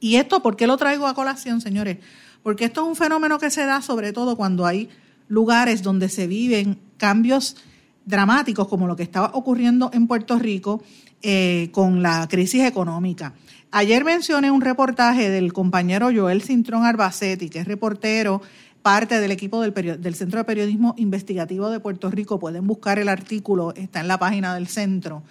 ¿Y 0.00 0.16
esto 0.16 0.42
por 0.42 0.56
qué 0.56 0.66
lo 0.66 0.76
traigo 0.76 1.06
a 1.06 1.14
colación, 1.14 1.60
señores? 1.60 1.98
Porque 2.42 2.66
esto 2.66 2.82
es 2.82 2.88
un 2.88 2.96
fenómeno 2.96 3.38
que 3.38 3.50
se 3.50 3.64
da 3.66 3.82
sobre 3.82 4.12
todo 4.12 4.36
cuando 4.36 4.64
hay 4.64 4.88
lugares 5.26 5.82
donde 5.82 6.08
se 6.08 6.26
viven 6.26 6.78
cambios 6.96 7.56
dramáticos 8.04 8.68
como 8.68 8.86
lo 8.86 8.96
que 8.96 9.02
estaba 9.02 9.30
ocurriendo 9.34 9.90
en 9.92 10.06
Puerto 10.06 10.38
Rico 10.38 10.82
eh, 11.20 11.68
con 11.72 12.02
la 12.02 12.26
crisis 12.28 12.64
económica. 12.64 13.34
Ayer 13.70 14.04
mencioné 14.04 14.50
un 14.50 14.62
reportaje 14.62 15.28
del 15.28 15.52
compañero 15.52 16.08
Joel 16.14 16.42
Cintrón 16.42 16.86
Arbacetti, 16.86 17.50
que 17.50 17.58
es 17.58 17.66
reportero 17.66 18.40
parte 18.88 19.20
del 19.20 19.32
equipo 19.32 19.60
del, 19.60 20.00
del, 20.00 20.14
Centro 20.14 20.38
de 20.38 20.44
Periodismo 20.44 20.94
Investigativo 20.96 21.68
de 21.68 21.78
Puerto 21.78 22.10
Rico. 22.10 22.38
Pueden 22.38 22.66
buscar 22.66 22.98
el 22.98 23.10
artículo, 23.10 23.74
está 23.74 24.00
en 24.00 24.08
la 24.08 24.18
página 24.18 24.54
del 24.54 24.66
centro, 24.66 25.22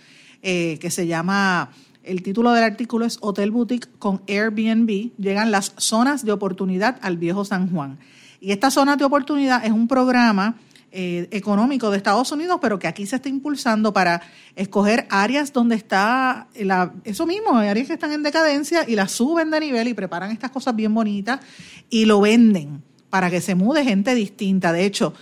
eh, 0.43 0.78
que 0.80 0.91
se 0.91 1.08
llama, 1.08 1.72
el 2.04 2.22
título 2.22 2.52
del 2.52 2.63
artículo 2.63 3.04
es 3.04 3.17
Hotel 3.20 3.50
Boutique 3.50 3.89
con 3.98 4.22
Airbnb. 4.28 5.10
Llegan 5.17 5.50
las 5.50 5.74
zonas 5.78 6.24
de 6.24 6.34
oportunidad 6.34 7.00
al 7.02 7.17
viejo 7.17 7.46
San 7.46 7.72
Juan. 7.72 7.98
Y 8.39 8.52
esta 8.52 8.70
zona 8.70 8.96
de 8.96 9.06
oportunidad 9.06 9.65
es 9.65 9.72
un 9.72 9.88
programa 9.88 10.54
eh, 10.91 11.28
económico 11.32 11.89
de 11.89 11.98
Estados 11.98 12.32
Unidos, 12.32 12.60
pero 12.62 12.78
que 12.78 12.86
aquí 12.86 13.08
se 13.08 13.15
está 13.15 13.28
impulsando 13.28 13.91
para 13.91 14.22
escoger 14.56 15.08
áreas 15.10 15.52
donde 15.52 15.78
está 15.78 16.48
la, 16.60 16.93
eso 17.06 17.26
mismo, 17.26 17.58
áreas 17.58 17.88
que 17.88 17.93
están 17.93 18.12
en 18.12 18.22
decadencia 18.22 18.86
y 18.88 18.93
las 18.93 19.13
suben 19.13 19.50
de 19.50 19.62
nivel 19.62 19.88
y 19.88 19.96
preparan 19.96 20.30
estas 20.30 20.52
cosas 20.52 20.76
bien 20.76 20.93
bonitas 20.93 21.39
y 21.89 22.06
lo 22.06 22.22
venden 22.22 22.84
para 23.10 23.30
que 23.30 23.41
se 23.41 23.56
mude 23.56 23.84
gente 23.84 24.15
distinta. 24.15 24.72
De 24.72 24.86
hecho, 24.86 25.13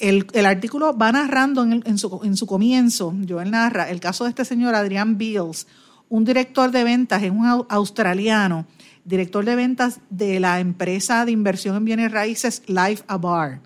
el, 0.00 0.46
artículo 0.46 0.96
va 0.96 1.12
narrando 1.12 1.62
en, 1.62 1.98
su, 1.98 2.20
en, 2.24 2.36
su, 2.36 2.46
comienzo, 2.46 3.14
Joel 3.28 3.50
narra, 3.50 3.90
el 3.90 4.00
caso 4.00 4.24
de 4.24 4.30
este 4.30 4.44
señor 4.44 4.74
Adrián 4.74 5.18
Beals, 5.18 5.66
un 6.08 6.24
director 6.24 6.70
de 6.70 6.84
ventas, 6.84 7.22
es 7.22 7.30
un 7.30 7.46
australiano, 7.68 8.66
director 9.04 9.44
de 9.44 9.56
ventas 9.56 10.00
de 10.10 10.40
la 10.40 10.60
empresa 10.60 11.24
de 11.24 11.32
inversión 11.32 11.76
en 11.76 11.84
bienes 11.84 12.12
raíces 12.12 12.62
Life 12.66 13.04
a 13.06 13.18
Bar, 13.18 13.60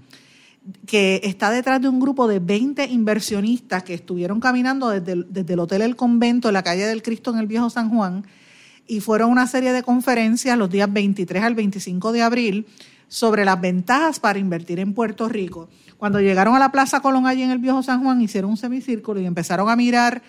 que 0.87 1.21
está 1.25 1.51
detrás 1.51 1.81
de 1.81 1.89
un 1.89 2.01
grupo 2.01 2.27
de 2.27 2.41
20 2.41 2.87
inversionistas 2.87 3.83
que 3.83 3.95
estuvieron 3.95 4.41
caminando 4.41 4.89
desde 4.89 5.13
el, 5.13 5.27
desde 5.31 5.55
el 5.55 5.61
Hotel 5.61 5.83
El 5.83 5.97
Convento 5.97 6.49
en 6.49 6.55
la 6.55 6.63
calle 6.63 6.85
del 6.87 7.03
Cristo 7.03 7.31
en 7.31 7.39
el 7.39 7.47
Viejo 7.47 7.71
San 7.71 7.91
Juan 7.91 8.25
y 8.87 9.01
fueron 9.01 9.31
una 9.31 9.47
serie 9.47 9.73
de 9.73 9.83
conferencias 9.83 10.59
los 10.59 10.69
días 10.69 10.93
23 10.93 11.43
al 11.43 11.55
25 11.55 12.13
de 12.13 12.23
abril 12.23 12.67
sobre 13.15 13.45
las 13.45 13.61
ventajas 13.61 14.19
para 14.19 14.41
invertir 14.41 14.81
en 14.81 14.93
Puerto 14.93 15.29
Rico. 15.29 15.69
Cuando 15.99 16.21
llegaron 16.21 16.57
a 16.57 16.59
la 16.59 16.73
Plaza 16.73 16.99
Colón 16.99 17.29
allí 17.29 17.45
en 17.45 17.53
el 17.53 17.59
Viejo 17.59 17.81
San 17.81 18.03
Juan, 18.03 18.21
hicieron 18.21 18.51
un 18.51 18.57
semicírculo 18.57 19.21
y 19.21 19.25
empezaron 19.25 19.71
a 19.71 19.77
mirar, 19.77 20.21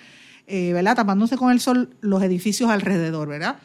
eh, 0.46 0.72
¿verdad? 0.72 0.96
Tapándose 0.96 1.36
con 1.36 1.52
el 1.52 1.60
sol 1.60 1.98
los 2.02 2.22
edificios 2.22 2.70
alrededor, 2.70 3.28
¿verdad? 3.28 3.56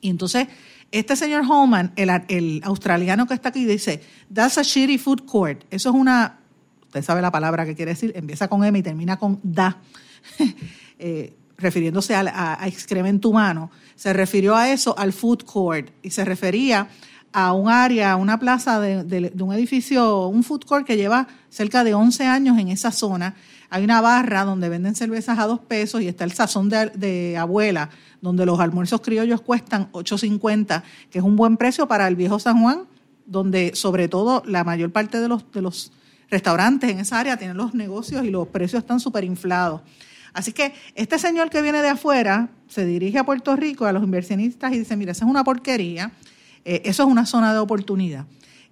Y 0.00 0.08
entonces, 0.10 0.46
este 0.92 1.16
señor 1.16 1.42
Holman, 1.50 1.92
el, 1.96 2.60
australiano 2.62 3.26
que 3.26 3.34
está 3.34 3.48
aquí, 3.48 3.64
dice, 3.64 4.02
that's 4.32 4.56
a 4.56 4.62
shitty 4.62 4.98
food 4.98 5.24
court. 5.26 5.64
Eso 5.72 5.88
es 5.88 5.96
una, 5.96 6.38
usted 6.84 7.02
sabe 7.02 7.20
la 7.20 7.32
palabra 7.32 7.66
que 7.66 7.74
quiere 7.74 7.90
decir, 7.90 8.12
empieza 8.14 8.46
con 8.46 8.62
M 8.62 8.78
y 8.78 8.82
termina 8.84 9.16
con 9.16 9.40
da. 9.42 9.78
eh, 11.00 11.34
refiriéndose 11.56 12.14
a, 12.14 12.62
a 12.62 12.68
excremento 12.68 13.30
humano, 13.30 13.72
se 13.96 14.12
refirió 14.12 14.54
a 14.54 14.70
eso, 14.70 14.96
al 14.96 15.12
food 15.12 15.42
court, 15.42 15.90
y 16.02 16.10
se 16.10 16.24
refería 16.24 16.88
a 17.32 17.52
un 17.52 17.68
área, 17.68 18.12
a 18.12 18.16
una 18.16 18.38
plaza 18.38 18.80
de, 18.80 19.32
un 19.38 19.52
edificio, 19.52 20.28
un 20.28 20.42
food 20.42 20.64
court 20.64 20.86
que 20.86 20.96
lleva 20.96 21.28
cerca 21.50 21.84
de 21.84 21.94
11 21.94 22.26
años 22.26 22.58
en 22.58 22.68
esa 22.68 22.90
zona. 22.90 23.34
Hay 23.70 23.84
una 23.84 24.00
barra 24.00 24.44
donde 24.44 24.68
venden 24.68 24.94
cervezas 24.94 25.38
a 25.38 25.46
dos 25.46 25.60
pesos 25.60 26.00
y 26.00 26.08
está 26.08 26.24
el 26.24 26.32
sazón 26.32 26.68
de, 26.68 26.86
de 26.94 27.36
abuela, 27.36 27.90
donde 28.20 28.46
los 28.46 28.58
almuerzos 28.60 29.00
criollos 29.00 29.40
cuestan 29.40 29.92
8.50, 29.92 30.82
que 31.10 31.18
es 31.18 31.24
un 31.24 31.36
buen 31.36 31.56
precio 31.56 31.86
para 31.86 32.08
el 32.08 32.16
viejo 32.16 32.38
San 32.38 32.62
Juan, 32.62 32.86
donde 33.26 33.72
sobre 33.74 34.08
todo 34.08 34.42
la 34.46 34.64
mayor 34.64 34.90
parte 34.90 35.20
de 35.20 35.28
los, 35.28 35.50
de 35.52 35.60
los 35.60 35.92
restaurantes 36.30 36.90
en 36.90 36.98
esa 37.00 37.20
área 37.20 37.36
tienen 37.36 37.56
los 37.56 37.74
negocios 37.74 38.24
y 38.24 38.30
los 38.30 38.48
precios 38.48 38.82
están 38.82 39.00
súper 39.00 39.24
inflados. 39.24 39.82
Así 40.32 40.52
que 40.52 40.72
este 40.94 41.18
señor 41.18 41.50
que 41.50 41.62
viene 41.62 41.82
de 41.82 41.88
afuera 41.88 42.50
se 42.68 42.84
dirige 42.86 43.18
a 43.18 43.24
Puerto 43.24 43.56
Rico, 43.56 43.86
a 43.86 43.92
los 43.92 44.02
inversionistas, 44.02 44.72
y 44.72 44.78
dice, 44.78 44.96
mira, 44.96 45.12
esa 45.12 45.24
es 45.24 45.30
una 45.30 45.44
porquería, 45.44 46.12
eh, 46.68 46.82
eso 46.84 47.04
es 47.04 47.08
una 47.08 47.24
zona 47.24 47.54
de 47.54 47.58
oportunidad. 47.60 48.26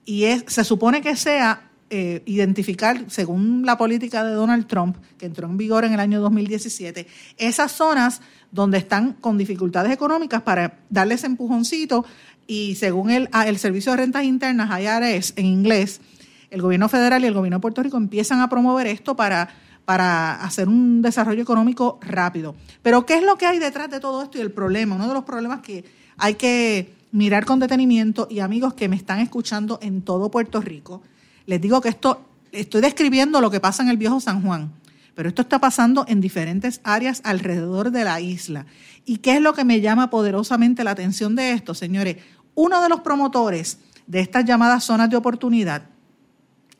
Y 0.05 0.25
es, 0.25 0.45
se 0.49 0.65
supone 0.65 1.01
que 1.01 1.17
sea 1.17 1.71
eh, 1.89 2.23
identificar, 2.27 3.05
según 3.09 3.65
la 3.65 3.79
política 3.79 4.23
de 4.23 4.33
Donald 4.33 4.67
Trump, 4.67 4.99
que 5.17 5.25
entró 5.25 5.49
en 5.49 5.57
vigor 5.57 5.87
en 5.87 5.95
el 5.95 6.01
año 6.01 6.21
2017, 6.21 7.07
esas 7.39 7.73
zonas 7.73 8.21
donde 8.53 8.77
están 8.77 9.15
con 9.15 9.39
dificultades 9.39 9.91
económicas 9.93 10.43
para 10.43 10.79
darles 10.91 11.25
empujoncito 11.25 12.05
y 12.47 12.75
según 12.75 13.11
el, 13.11 13.31
ah, 13.33 13.49
el 13.49 13.57
Servicio 13.59 13.93
de 13.93 13.97
Rentas 13.97 14.25
Internas, 14.25 14.69
IRS 14.79 15.33
en 15.37 15.47
inglés, 15.47 16.03
el 16.51 16.61
gobierno 16.61 16.91
federal 16.91 17.25
y 17.25 17.29
el 17.29 17.35
gobierno 17.35 17.57
de 17.57 17.63
Puerto 17.63 17.83
Rico 17.83 17.97
empiezan 17.97 18.43
a 18.43 18.51
promover 18.51 18.87
esto 18.87 19.17
para 19.17 19.49
para 19.87 20.43
hacer 20.43 20.69
un 20.69 21.01
desarrollo 21.01 21.41
económico 21.41 22.01
rápido. 22.03 22.57
Pero 22.83 23.07
¿qué 23.07 23.15
es 23.15 23.23
lo 23.23 23.39
que 23.39 23.47
hay 23.47 23.61
detrás 23.61 23.89
de 23.89 24.01
todo 24.01 24.25
esto 24.25 24.37
y 24.37 24.41
el 24.41 24.51
problema? 24.51 24.97
Uno 24.97 25.07
de 25.07 25.15
los 25.15 25.23
problemas 25.23 25.61
que 25.61 25.85
hay 26.19 26.35
que 26.35 26.93
mirar 27.13 27.45
con 27.45 27.61
detenimiento 27.61 28.27
y 28.31 28.41
amigos 28.41 28.75
que 28.75 28.89
me 28.89 28.97
están 28.97 29.21
escuchando 29.21 29.79
en 29.83 30.03
todo 30.03 30.31
Puerto 30.31 30.61
Rico, 30.61 31.03
les 31.47 31.61
digo 31.61 31.81
que 31.81 31.89
esto, 31.89 32.25
estoy 32.53 32.81
describiendo 32.81 33.41
lo 33.41 33.51
que 33.51 33.61
pasa 33.61 33.83
en 33.83 33.89
el 33.89 33.97
viejo 33.97 34.21
San 34.21 34.43
Juan, 34.43 34.73
pero 35.15 35.29
esto 35.29 35.43
está 35.43 35.59
pasando 35.59 36.05
en 36.09 36.21
diferentes 36.21 36.81
áreas 36.85 37.21
alrededor 37.25 37.91
de 37.91 38.05
la 38.05 38.21
isla. 38.21 38.67
¿Y 39.05 39.19
qué 39.19 39.37
es 39.37 39.41
lo 39.41 39.55
que 39.55 39.65
me 39.65 39.81
llama 39.81 40.11
poderosamente 40.11 40.85
la 40.85 40.91
atención 40.91 41.35
de 41.37 41.53
esto, 41.53 41.75
señores? 41.75 42.17
Uno 42.55 42.83
de 42.83 42.89
los 42.89 43.01
promotores 43.01 43.79
de 44.07 44.21
estas 44.21 44.45
llamadas 44.45 44.85
zonas 44.85 45.09
de 45.09 45.17
oportunidad 45.17 45.85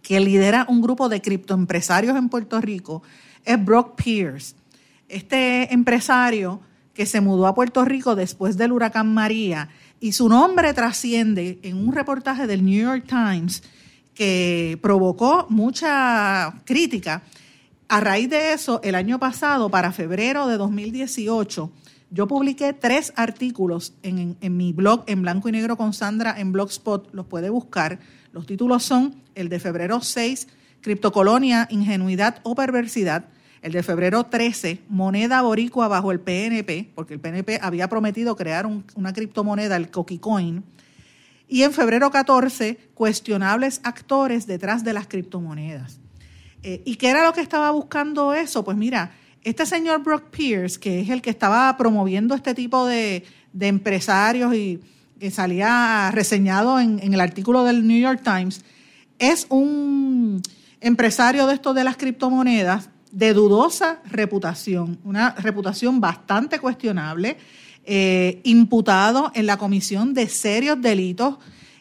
que 0.07 0.21
lidera 0.21 0.67
un 0.69 0.83
grupo 0.83 1.09
de 1.09 1.21
criptoempresarios 1.21 2.17
en 2.17 2.29
Puerto 2.29 2.61
Rico, 2.61 3.03
es 3.45 3.65
Brock 3.65 4.01
Pierce. 4.01 4.55
Este 5.09 5.75
empresario 5.75 6.61
que 6.95 7.07
se 7.07 7.21
mudó 7.21 7.49
a 7.49 7.57
Puerto 7.57 7.85
Rico 7.85 8.15
después 8.15 8.57
del 8.57 8.71
huracán 8.71 9.13
María 9.13 9.69
y 10.01 10.13
su 10.13 10.29
nombre 10.29 10.75
trasciende 10.75 11.59
en 11.63 11.77
un 11.77 11.93
reportaje 11.93 12.47
del 12.47 12.65
New 12.65 12.83
York 12.83 13.05
Times 13.07 13.63
que 14.15 14.79
provocó 14.81 15.47
mucha 15.49 16.55
crítica. 16.65 17.23
A 17.89 18.01
raíz 18.01 18.29
de 18.29 18.53
eso, 18.53 18.81
el 18.83 18.95
año 18.95 19.19
pasado, 19.19 19.71
para 19.71 19.93
febrero 19.93 20.49
de 20.49 20.57
2018, 20.57 21.71
yo 22.11 22.27
publiqué 22.27 22.73
tres 22.73 23.13
artículos 23.17 23.95
en, 24.03 24.37
mi 24.41 24.73
blog 24.73 25.05
en 25.07 25.23
blanco 25.23 25.49
y 25.49 25.53
negro 25.53 25.77
con 25.77 25.93
Sandra 25.93 26.35
en 26.39 26.53
Blogspot, 26.53 27.13
los 27.13 27.27
puede 27.27 27.51
buscar. 27.51 27.99
Los 28.33 28.47
títulos 28.47 28.85
son 28.85 29.23
el 29.35 29.49
de 29.49 29.61
febrero 29.61 30.01
6, 30.01 30.49
Criptocolonia, 30.81 31.67
Ingenuidad 31.71 32.41
o 32.43 32.55
Perversidad. 32.55 33.29
El 33.67 33.73
de 33.73 33.83
febrero 33.83 34.23
13, 34.23 34.83
Moneda 34.89 35.43
Boricua 35.43 35.89
bajo 35.89 36.13
el 36.13 36.21
PNP, 36.21 36.93
porque 36.95 37.15
el 37.15 37.21
PNP 37.21 37.59
había 37.61 37.89
prometido 37.89 38.37
crear 38.37 38.65
una 38.95 39.13
criptomoneda, 39.13 39.75
el 39.75 39.91
Coquicoin. 39.91 40.63
Y 41.49 41.65
en 41.65 41.73
febrero 41.73 42.13
14, 42.13 42.79
cuestionables 42.95 43.81
actores 43.83 44.47
detrás 44.47 44.85
de 44.85 44.93
las 44.93 45.09
criptomonedas. 45.09 45.99
Eh, 46.63 46.83
¿Y 46.85 46.95
qué 46.95 47.09
era 47.09 47.25
lo 47.25 47.33
que 47.33 47.41
estaba 47.41 47.73
buscando 47.73 48.35
eso? 48.35 48.65
Pues 48.65 48.77
mira, 48.77 49.11
este 49.43 49.67
señor 49.67 50.01
Brock 50.05 50.31
Pierce, 50.31 50.79
que 50.79 51.01
es 51.01 51.11
el 51.11 51.21
que 51.21 51.31
estaba 51.31 51.77
promoviendo 51.77 52.37
este 52.37 52.55
tipo 52.55 52.87
de, 52.87 53.25
empresarios 53.59 54.55
y 54.55 54.79
que 55.19 55.33
salía 55.33 56.13
reseñado 56.13 56.79
en, 56.79 57.01
el 57.01 57.21
artículo 57.21 57.65
del 57.65 57.85
New 57.85 58.01
York 58.01 58.21
Times, 58.23 58.65
es 59.19 59.45
un 59.49 60.41
empresario 60.81 61.49
de 61.49 61.55
esto 61.55 61.75
de 61.75 61.83
las 61.83 61.97
criptomonedas 61.97 62.91
de 63.13 63.33
dudosa 63.33 64.01
reputación, 64.05 64.99
una 65.05 65.31
reputación 65.33 66.01
bastante 66.01 66.59
cuestionable, 66.59 67.37
eh, 67.85 68.41
imputado 68.45 69.31
en 69.35 69.47
la 69.47 69.57
comisión 69.59 70.13
de 70.13 70.29
serios 70.29 70.81
delitos 70.81 71.37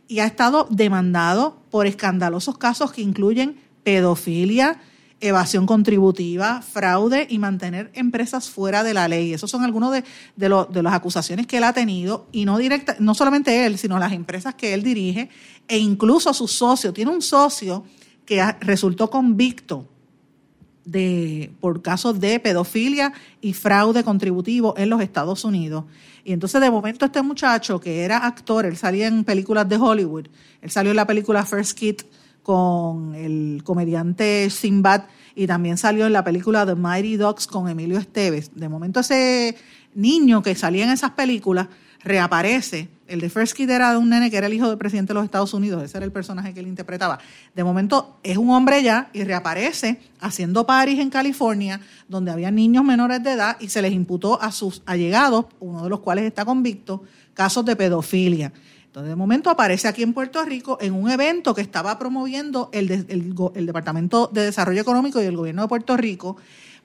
y 0.07 0.19
ha 0.19 0.25
estado 0.25 0.67
demandado 0.69 1.61
por 1.71 1.87
escandalosos 1.87 2.57
casos 2.57 2.91
que 2.91 3.01
incluyen 3.01 3.57
pedofilia, 3.83 4.79
evasión 5.19 5.65
contributiva, 5.65 6.61
fraude 6.61 7.25
y 7.29 7.39
mantener 7.39 7.89
empresas 7.93 8.49
fuera 8.49 8.83
de 8.83 8.93
la 8.93 9.07
ley. 9.07 9.33
Esos 9.33 9.49
son 9.49 9.63
algunos 9.63 9.91
de, 9.91 10.03
de, 10.35 10.65
de, 10.69 10.83
las 10.83 10.93
acusaciones 10.93 11.47
que 11.47 11.57
él 11.57 11.63
ha 11.63 11.73
tenido 11.73 12.27
y 12.31 12.45
no 12.45 12.57
directa, 12.57 12.95
no 12.99 13.15
solamente 13.15 13.65
él, 13.65 13.77
sino 13.77 13.97
las 13.97 14.13
empresas 14.13 14.53
que 14.55 14.73
él 14.73 14.83
dirige 14.83 15.29
e 15.67 15.77
incluso 15.77 16.33
su 16.33 16.47
socio. 16.47 16.93
Tiene 16.93 17.11
un 17.11 17.21
socio 17.21 17.83
que 18.25 18.43
resultó 18.59 19.09
convicto 19.09 19.87
de, 20.85 21.51
por 21.59 21.81
casos 21.81 22.19
de 22.19 22.39
pedofilia 22.39 23.13
y 23.41 23.53
fraude 23.53 24.03
contributivo 24.03 24.75
en 24.77 24.89
los 24.89 25.01
Estados 25.01 25.43
Unidos. 25.43 25.85
Y 26.23 26.33
entonces 26.33 26.61
de 26.61 26.71
momento 26.71 27.05
este 27.05 27.21
muchacho 27.21 27.79
que 27.79 28.03
era 28.03 28.25
actor, 28.25 28.65
él 28.65 28.77
salía 28.77 29.07
en 29.07 29.23
películas 29.23 29.67
de 29.67 29.77
Hollywood, 29.77 30.27
él 30.61 30.71
salió 30.71 30.91
en 30.91 30.97
la 30.97 31.07
película 31.07 31.45
First 31.45 31.77
Kid 31.77 31.95
con 32.41 33.15
el 33.15 33.61
comediante 33.63 34.49
Sinbad 34.49 35.05
y 35.35 35.47
también 35.47 35.77
salió 35.77 36.05
en 36.05 36.13
la 36.13 36.23
película 36.23 36.65
The 36.65 36.75
Mighty 36.75 37.17
Dogs 37.17 37.47
con 37.47 37.67
Emilio 37.67 37.97
Esteves. 37.97 38.51
De 38.55 38.69
momento 38.69 39.01
ese 39.01 39.57
niño 39.93 40.41
que 40.41 40.55
salía 40.55 40.85
en 40.85 40.91
esas 40.91 41.11
películas 41.11 41.67
reaparece. 42.05 42.87
El 43.07 43.19
de 43.19 43.29
First 43.29 43.55
Kid 43.55 43.69
era 43.69 43.91
de 43.91 43.97
un 43.97 44.09
nene 44.09 44.31
que 44.31 44.37
era 44.37 44.47
el 44.47 44.53
hijo 44.53 44.69
del 44.69 44.77
presidente 44.77 45.09
de 45.09 45.15
los 45.15 45.25
Estados 45.25 45.53
Unidos, 45.53 45.83
ese 45.83 45.97
era 45.97 46.05
el 46.05 46.11
personaje 46.11 46.53
que 46.53 46.59
él 46.59 46.67
interpretaba. 46.67 47.19
De 47.53 47.63
momento 47.63 48.17
es 48.23 48.37
un 48.37 48.49
hombre 48.51 48.81
ya 48.81 49.09
y 49.11 49.23
reaparece 49.23 49.99
haciendo 50.21 50.65
paris 50.65 50.99
en 50.99 51.09
California, 51.09 51.81
donde 52.07 52.31
había 52.31 52.49
niños 52.49 52.83
menores 52.83 53.21
de 53.21 53.33
edad 53.33 53.57
y 53.59 53.69
se 53.69 53.81
les 53.81 53.91
imputó 53.91 54.41
a 54.41 54.51
sus 54.51 54.81
allegados, 54.85 55.45
uno 55.59 55.83
de 55.83 55.89
los 55.89 55.99
cuales 55.99 56.25
está 56.25 56.45
convicto, 56.45 57.03
casos 57.33 57.65
de 57.65 57.75
pedofilia. 57.75 58.53
Entonces, 58.85 59.09
de 59.09 59.15
momento 59.15 59.49
aparece 59.49 59.87
aquí 59.87 60.03
en 60.03 60.13
Puerto 60.13 60.43
Rico 60.45 60.77
en 60.79 60.93
un 60.93 61.11
evento 61.11 61.53
que 61.53 61.61
estaba 61.61 61.99
promoviendo 61.99 62.69
el, 62.71 62.89
el, 62.91 63.65
Departamento 63.65 64.29
de 64.31 64.45
Desarrollo 64.45 64.81
Económico 64.81 65.21
y 65.21 65.25
el 65.25 65.35
Gobierno 65.35 65.63
de 65.63 65.67
Puerto 65.67 65.97
Rico 65.97 66.37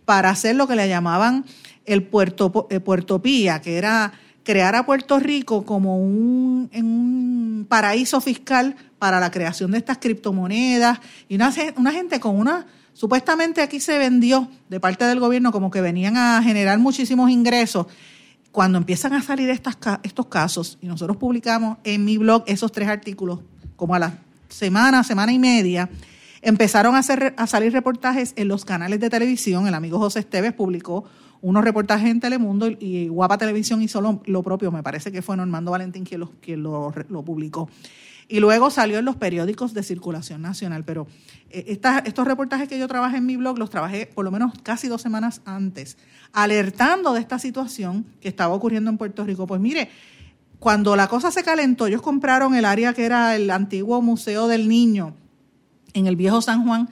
para 0.04 0.30
hacer 0.30 0.56
lo 0.56 0.66
que 0.66 0.74
le 0.74 0.88
llamaban 0.88 1.44
el 1.86 2.02
Puerto, 2.02 2.66
eh, 2.70 2.80
Puerto 2.80 3.22
Pía, 3.22 3.60
que 3.60 3.78
era 3.78 4.12
crear 4.44 4.74
a 4.74 4.86
Puerto 4.86 5.18
Rico 5.18 5.64
como 5.64 5.98
un, 5.98 7.66
paraíso 7.68 8.20
fiscal 8.20 8.74
para 8.98 9.20
la 9.20 9.30
creación 9.30 9.70
de 9.70 9.78
estas 9.78 9.98
criptomonedas 9.98 10.98
y 11.28 11.36
una, 11.36 11.52
una 11.76 11.92
gente 11.92 12.18
con 12.18 12.36
una 12.36 12.66
supuestamente 12.94 13.62
aquí 13.62 13.78
se 13.78 13.96
vendió 13.96 14.48
de 14.68 14.80
parte 14.80 15.04
del 15.04 15.20
gobierno 15.20 15.52
como 15.52 15.70
que 15.70 15.80
venían 15.80 16.16
a 16.16 16.42
generar 16.42 16.78
muchísimos 16.78 17.30
ingresos 17.30 17.86
cuando 18.52 18.78
empiezan 18.78 19.12
a 19.12 19.22
salir 19.22 19.48
estas, 19.50 19.76
estos 20.02 20.26
casos, 20.26 20.78
y 20.80 20.86
nosotros 20.86 21.16
publicamos 21.16 21.78
en 21.84 22.04
mi 22.04 22.18
blog 22.18 22.42
esos 22.46 22.72
tres 22.72 22.88
artículos, 22.88 23.40
como 23.76 23.94
a 23.94 23.98
la 23.98 24.18
semana, 24.48 25.04
semana 25.04 25.32
y 25.32 25.38
media, 25.38 25.88
empezaron 26.42 26.96
a, 26.96 26.98
hacer, 26.98 27.34
a 27.36 27.46
salir 27.46 27.72
reportajes 27.72 28.32
en 28.36 28.48
los 28.48 28.64
canales 28.64 28.98
de 28.98 29.10
televisión. 29.10 29.66
El 29.66 29.74
amigo 29.74 29.98
José 29.98 30.20
Esteves 30.20 30.52
publicó 30.52 31.04
unos 31.42 31.64
reportajes 31.64 32.10
en 32.10 32.20
Telemundo 32.20 32.68
y 32.68 33.08
Guapa 33.08 33.38
Televisión 33.38 33.82
hizo 33.82 34.00
lo, 34.00 34.42
propio. 34.42 34.70
Me 34.70 34.82
parece 34.82 35.10
que 35.10 35.22
fue 35.22 35.36
Normando 35.36 35.70
Valentín 35.70 36.04
quien, 36.04 36.24
quien 36.40 36.62
lo, 36.62 36.92
lo 37.08 37.22
publicó 37.22 37.68
y 38.30 38.38
luego 38.38 38.70
salió 38.70 39.00
en 39.00 39.04
los 39.04 39.16
periódicos 39.16 39.74
de 39.74 39.82
circulación 39.82 40.40
nacional. 40.40 40.84
Pero 40.84 41.08
eh, 41.50 41.80
estos 42.04 42.26
reportajes 42.26 42.68
que 42.68 42.78
yo 42.78 42.86
trabajé 42.86 43.16
en 43.16 43.26
mi 43.26 43.36
blog 43.36 43.58
los 43.58 43.70
trabajé 43.70 44.06
por 44.06 44.24
lo 44.24 44.30
menos 44.30 44.52
casi 44.62 44.86
dos 44.86 45.02
semanas 45.02 45.42
antes, 45.44 45.98
alertando 46.32 47.12
de 47.12 47.20
esta 47.20 47.40
situación 47.40 48.06
que 48.20 48.28
estaba 48.28 48.54
ocurriendo 48.54 48.88
en 48.88 48.98
Puerto 48.98 49.24
Rico. 49.24 49.48
Pues 49.48 49.60
mire, 49.60 49.90
cuando 50.60 50.94
la 50.94 51.08
cosa 51.08 51.32
se 51.32 51.42
calentó, 51.42 51.88
ellos 51.88 52.02
compraron 52.02 52.54
el 52.54 52.64
área 52.64 52.94
que 52.94 53.04
era 53.04 53.34
el 53.34 53.50
antiguo 53.50 54.00
Museo 54.00 54.46
del 54.46 54.68
Niño 54.68 55.14
en 55.92 56.06
el 56.06 56.14
viejo 56.14 56.40
San 56.40 56.64
Juan 56.64 56.88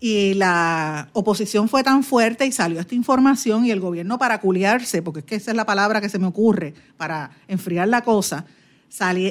y 0.00 0.34
la 0.34 1.08
oposición 1.12 1.68
fue 1.68 1.82
tan 1.82 2.04
fuerte 2.04 2.46
y 2.46 2.52
salió 2.52 2.80
esta 2.80 2.94
información 2.94 3.66
y 3.66 3.70
el 3.70 3.80
gobierno 3.80 4.18
para 4.18 4.40
culiarse, 4.40 5.02
porque 5.02 5.20
es 5.20 5.26
que 5.26 5.34
esa 5.34 5.50
es 5.50 5.56
la 5.56 5.66
palabra 5.66 6.00
que 6.00 6.08
se 6.08 6.18
me 6.18 6.26
ocurre, 6.26 6.74
para 6.96 7.30
enfriar 7.48 7.88
la 7.88 8.02
cosa, 8.02 8.46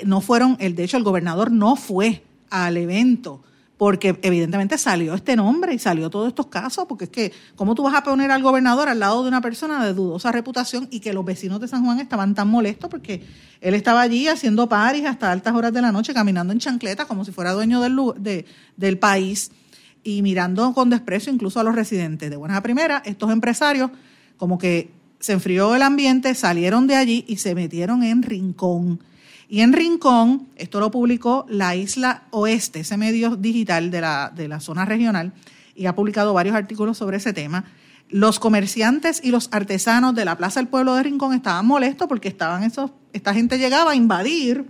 no 0.06 0.22
fueron, 0.22 0.58
el, 0.60 0.76
de 0.76 0.84
hecho 0.84 0.98
el 0.98 1.04
gobernador 1.04 1.52
no 1.52 1.76
fue 1.76 2.24
al 2.50 2.78
evento 2.78 3.42
porque 3.78 4.18
evidentemente 4.24 4.78
salió 4.78 5.14
este 5.14 5.36
nombre 5.36 5.74
y 5.74 5.80
salió 5.80 6.10
todos 6.10 6.28
estos 6.28 6.48
casos, 6.48 6.86
porque 6.90 7.06
es 7.06 7.12
que, 7.12 7.32
¿cómo 7.56 7.76
tú 7.76 7.84
vas 7.84 7.94
a 7.94 8.04
poner 8.04 8.32
al 8.32 8.42
gobernador 8.42 8.90
al 8.90 9.00
lado 9.00 9.22
de 9.22 9.28
una 9.28 9.40
persona 9.40 9.86
de 9.86 9.94
dudosa 9.94 10.32
reputación 10.32 10.88
y 10.90 11.00
que 11.00 11.14
los 11.14 11.24
vecinos 11.24 11.62
de 11.62 11.68
San 11.68 11.86
Juan 11.86 12.00
estaban 12.00 12.34
tan 12.34 12.48
molestos 12.48 12.90
porque 12.90 13.24
él 13.62 13.76
estaba 13.76 14.02
allí 14.02 14.28
haciendo 14.28 14.68
paris 14.68 15.06
hasta 15.06 15.32
altas 15.32 15.54
horas 15.54 15.74
de 15.74 15.82
la 15.84 15.92
noche, 15.92 16.14
caminando 16.14 16.54
en 16.54 16.60
chancleta 16.60 17.06
como 17.06 17.24
si 17.24 17.32
fuera 17.32 17.52
dueño 17.52 17.80
del, 17.80 18.46
del 18.78 18.98
país 18.98 19.52
y 20.08 20.22
mirando 20.22 20.74
con 20.74 20.90
desprecio 20.90 21.34
incluso 21.34 21.60
a 21.60 21.64
los 21.64 21.76
residentes. 21.76 22.30
De 22.30 22.38
buena 22.38 22.62
primera, 22.62 23.02
estos 23.06 23.32
empresarios 23.32 23.92
como 24.38 24.58
que 24.58 24.90
se 25.20 25.34
enfrió 25.34 25.76
el 25.76 25.82
ambiente, 25.82 26.34
salieron 26.36 26.88
de 26.88 26.96
allí 26.96 27.26
y 27.28 27.38
se 27.38 27.56
metieron 27.56 28.04
en 28.04 28.24
Rincón 28.24 29.00
y 29.50 29.62
en 29.62 29.74
Rincón, 29.74 30.48
esto 30.58 30.80
lo 30.80 30.92
publicó 30.92 31.46
la 31.50 31.76
Isla 31.76 32.24
Oeste, 32.32 32.82
ese 32.82 32.98
medio 32.98 33.38
digital 33.38 33.92
de 33.92 34.02
la, 34.02 34.32
de 34.36 34.48
la 34.48 34.60
zona 34.60 34.84
regional, 34.84 35.32
y 35.74 35.86
ha 35.86 35.96
publicado 35.96 36.34
varios 36.34 36.56
artículos 36.56 36.98
sobre 36.98 37.18
ese 37.18 37.32
tema. 37.32 37.64
Los 38.10 38.40
comerciantes 38.40 39.22
y 39.24 39.32
los 39.32 39.48
artesanos 39.52 40.16
de 40.16 40.26
la 40.26 40.38
Plaza 40.38 40.60
del 40.60 40.68
Pueblo 40.68 40.96
de 40.96 41.04
Rincón 41.04 41.34
estaban 41.34 41.66
molestos 41.66 42.08
porque 42.08 42.28
estaban 42.28 42.64
esos, 42.64 42.92
esta 43.14 43.34
gente 43.34 43.58
llegaba 43.58 43.92
a 43.92 43.96
invadir, 43.96 44.66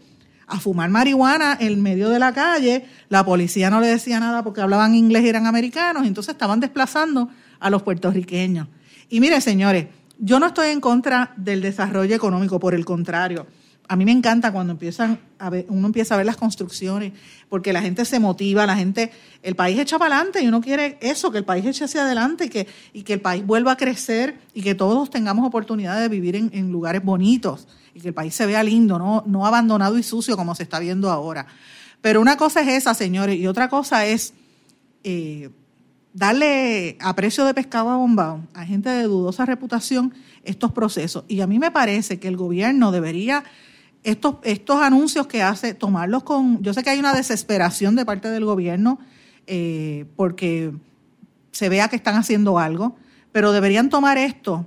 a 0.48 0.60
fumar 0.60 0.89
marihuana 0.89 1.58
en 1.60 1.82
medio 1.82 2.10
de 2.10 2.20
la 2.20 2.34
calle, 2.34 2.86
la 3.10 3.26
policía 3.26 3.70
no 3.70 3.82
le 3.82 3.88
decía 3.88 4.20
nada 4.20 4.43
porque 4.43 4.62
hablaban 4.62 4.95
inglés 4.95 5.24
y 5.26 5.30
eran 5.30 5.45
americanos, 5.45 6.08
entonces 6.08 6.34
estaban 6.34 6.60
desplazando 6.60 7.30
a 7.60 7.70
los 7.70 7.84
puertorriqueños. 7.84 8.68
Y 9.10 9.20
mire, 9.20 9.41
señores, 9.41 9.88
yo 10.20 10.39
no 10.39 10.48
estoy 10.48 10.70
en 10.70 10.82
contra 10.82 11.34
del 11.36 11.62
desarrollo 11.62 12.16
económico, 12.16 12.60
por 12.60 12.74
el 12.74 12.86
contrario, 12.86 13.45
a 13.88 13.96
mí 13.96 14.06
me 14.06 14.12
encanta 14.12 14.52
cuando 14.52 14.74
empiezan 14.74 15.20
a 15.40 15.50
ver, 15.50 15.66
uno 15.70 15.88
empieza 15.88 16.16
a 16.16 16.18
ver 16.18 16.26
las 16.26 16.38
construcciones, 16.38 17.14
porque 17.50 17.72
la 17.72 17.82
gente 17.82 18.04
se 18.06 18.20
motiva, 18.20 18.66
la 18.66 18.76
gente, 18.76 19.12
el 19.44 19.56
país 19.56 19.80
echa 19.80 19.98
para 19.98 20.16
adelante 20.16 20.42
y 20.42 20.48
uno 20.48 20.62
quiere 20.62 20.98
eso, 21.02 21.32
que 21.32 21.38
el 21.38 21.46
país 21.46 21.66
eche 21.66 21.86
hacia 21.86 22.04
adelante 22.04 22.46
y 22.46 22.50
que, 22.50 22.68
y 22.94 23.04
que 23.04 23.14
el 23.14 23.22
país 23.22 23.46
vuelva 23.46 23.74
a 23.74 23.78
crecer 23.78 24.40
y 24.54 24.62
que 24.62 24.76
todos 24.76 25.10
tengamos 25.10 25.48
oportunidad 25.48 26.00
de 26.00 26.10
vivir 26.10 26.36
en, 26.36 26.72
lugares 26.72 27.04
bonitos 27.04 27.68
y 27.94 28.02
que 28.02 28.10
el 28.10 28.14
país 28.14 28.36
se 28.36 28.46
vea 28.46 28.64
lindo, 28.64 29.00
no, 29.00 29.24
no 29.26 29.46
abandonado 29.46 29.98
y 29.98 30.04
sucio 30.04 30.36
como 30.36 30.56
se 30.56 30.64
está 30.64 30.80
viendo 30.80 31.10
ahora. 31.10 31.48
Pero 32.02 32.20
una 32.22 32.38
cosa 32.38 32.62
es 32.62 32.68
esa, 32.70 32.94
señores, 32.94 33.38
y 33.38 33.48
otra 33.48 33.70
cosa 33.70 34.06
es 34.06 34.34
eh, 35.04 35.50
darle 36.14 36.98
a 37.00 37.16
precio 37.16 37.46
de 37.46 37.54
pescado 37.54 37.90
a 37.90 37.98
bombao 37.98 38.42
a 38.54 38.66
gente 38.66 38.90
de 38.90 39.04
dudosa 39.04 39.46
reputación 39.46 40.14
estos 40.44 40.72
procesos. 40.72 41.24
Y 41.28 41.42
a 41.42 41.48
mí 41.48 41.60
me 41.60 41.72
parece 41.72 42.20
que 42.20 42.28
el 42.28 42.38
gobierno 42.38 42.92
debería 42.92 43.44
estos, 44.10 44.36
estos 44.43 44.82
anuncios 44.82 45.28
que 45.28 45.43
hace, 45.43 45.74
tomarlos 45.74 46.24
con... 46.24 46.64
Yo 46.64 46.74
sé 46.74 46.82
que 46.82 46.89
hay 46.89 46.99
una 46.99 47.14
desesperación 47.14 47.95
de 47.97 48.05
parte 48.05 48.30
del 48.30 48.45
gobierno 48.45 48.99
eh, 49.47 50.05
porque 50.16 50.74
se 51.51 51.68
vea 51.68 51.89
que 51.89 51.97
están 51.97 52.16
haciendo 52.16 52.58
algo, 52.58 52.95
pero 53.34 53.51
deberían 53.51 53.89
tomar 53.89 54.18
esto 54.18 54.66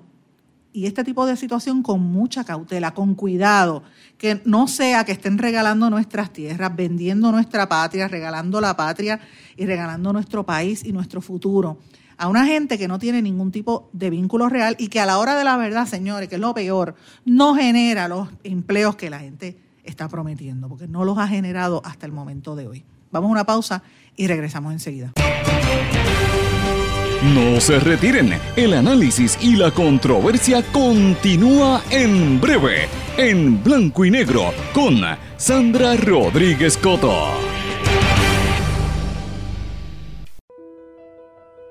y 0.75 0.87
este 0.87 1.05
tipo 1.05 1.25
de 1.25 1.39
situación 1.39 1.83
con 1.83 2.01
mucha 2.03 2.45
cautela, 2.45 2.93
con 2.93 3.15
cuidado, 3.15 3.83
que 4.19 4.43
no 4.45 4.69
sea 4.69 5.05
que 5.05 5.13
estén 5.13 5.39
regalando 5.39 5.89
nuestras 5.89 6.33
tierras, 6.33 6.77
vendiendo 6.77 7.33
nuestra 7.33 7.67
patria, 7.67 8.09
regalando 8.09 8.61
la 8.61 8.77
patria 8.77 9.21
y 9.57 9.65
regalando 9.65 10.13
nuestro 10.13 10.45
país 10.45 10.85
y 10.85 10.93
nuestro 10.93 11.23
futuro 11.23 11.79
a 12.21 12.29
una 12.29 12.45
gente 12.45 12.77
que 12.77 12.87
no 12.87 12.99
tiene 12.99 13.23
ningún 13.23 13.51
tipo 13.51 13.89
de 13.95 14.11
vínculo 14.11 14.51
real 14.51 14.77
y 14.79 14.89
que 14.89 15.01
a 15.01 15.07
la 15.07 15.19
hora 15.19 15.37
de 15.37 15.43
la 15.43 15.57
verdad, 15.57 15.87
señores, 15.87 16.29
que 16.29 16.35
es 16.35 16.41
lo 16.41 16.53
peor, 16.53 16.95
no 17.25 17.55
genera 17.55 18.09
los 18.09 18.29
empleos 18.45 18.95
que 18.95 19.09
la 19.09 19.21
gente 19.21 19.57
está 19.85 20.07
prometiendo, 20.07 20.69
porque 20.69 20.87
no 20.87 21.07
los 21.07 21.17
ha 21.17 21.27
generado 21.27 21.81
hasta 21.83 22.05
el 22.05 22.13
momento 22.13 22.57
de 22.57 22.69
hoy. 22.69 22.85
Vamos 23.11 23.31
a 23.31 23.33
una 23.33 23.45
pausa 23.45 23.83
y 24.17 24.27
regresamos 24.27 24.75
enseguida. 24.75 25.13
No 27.35 27.59
se 27.59 27.81
retiren, 27.81 28.35
el 28.55 28.75
análisis 28.75 29.39
y 29.41 29.57
la 29.57 29.71
controversia 29.71 30.63
continúa 30.73 31.83
en 31.89 32.39
breve, 32.39 32.87
en 33.17 33.65
blanco 33.65 34.05
y 34.05 34.11
negro, 34.11 34.53
con 34.75 35.01
Sandra 35.39 35.97
Rodríguez 35.97 36.77
Coto. 36.77 37.29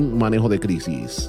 manejo 0.00 0.48
de 0.48 0.58
crisis. 0.58 1.28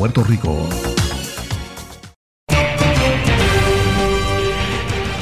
Puerto 0.01 0.23
Rico. 0.23 0.67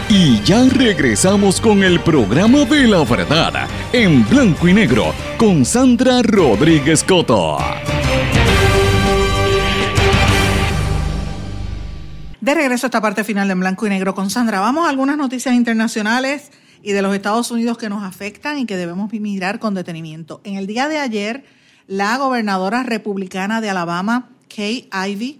Y 0.08 0.42
ya 0.44 0.64
regresamos 0.70 1.60
con 1.60 1.84
el 1.84 2.00
programa 2.00 2.60
de 2.60 2.88
la 2.88 3.04
verdad 3.04 3.68
en 3.92 4.26
blanco 4.30 4.70
y 4.70 4.74
negro 4.74 5.14
con 5.38 5.66
Sandra 5.66 6.22
Rodríguez 6.22 7.04
Coto. 7.04 7.58
De 12.40 12.56
regreso 12.56 12.86
a 12.86 12.88
esta 12.88 13.02
parte 13.02 13.26
final 13.26 13.50
de 13.50 13.52
en 13.52 13.60
blanco 13.60 13.86
y 13.86 13.90
negro 13.90 14.16
con 14.16 14.30
Sandra. 14.30 14.62
Vamos 14.62 14.88
a 14.88 14.90
algunas 14.92 15.18
noticias 15.18 15.56
internacionales 15.56 16.52
y 16.82 16.94
de 16.94 17.02
los 17.02 17.14
Estados 17.14 17.52
Unidos 17.52 17.78
que 17.78 17.90
nos 17.90 18.04
afectan 18.04 18.58
y 18.58 18.66
que 18.66 18.78
debemos 18.78 19.12
mirar 19.12 19.60
con 19.60 19.74
detenimiento. 19.74 20.40
En 20.46 20.56
el 20.56 20.68
día 20.68 20.88
de 20.88 21.00
ayer, 21.00 21.44
la 21.86 22.18
gobernadora 22.18 22.84
republicana 22.84 23.60
de 23.60 23.70
Alabama, 23.72 24.30
Kay 24.54 24.90
Ivey 24.92 25.40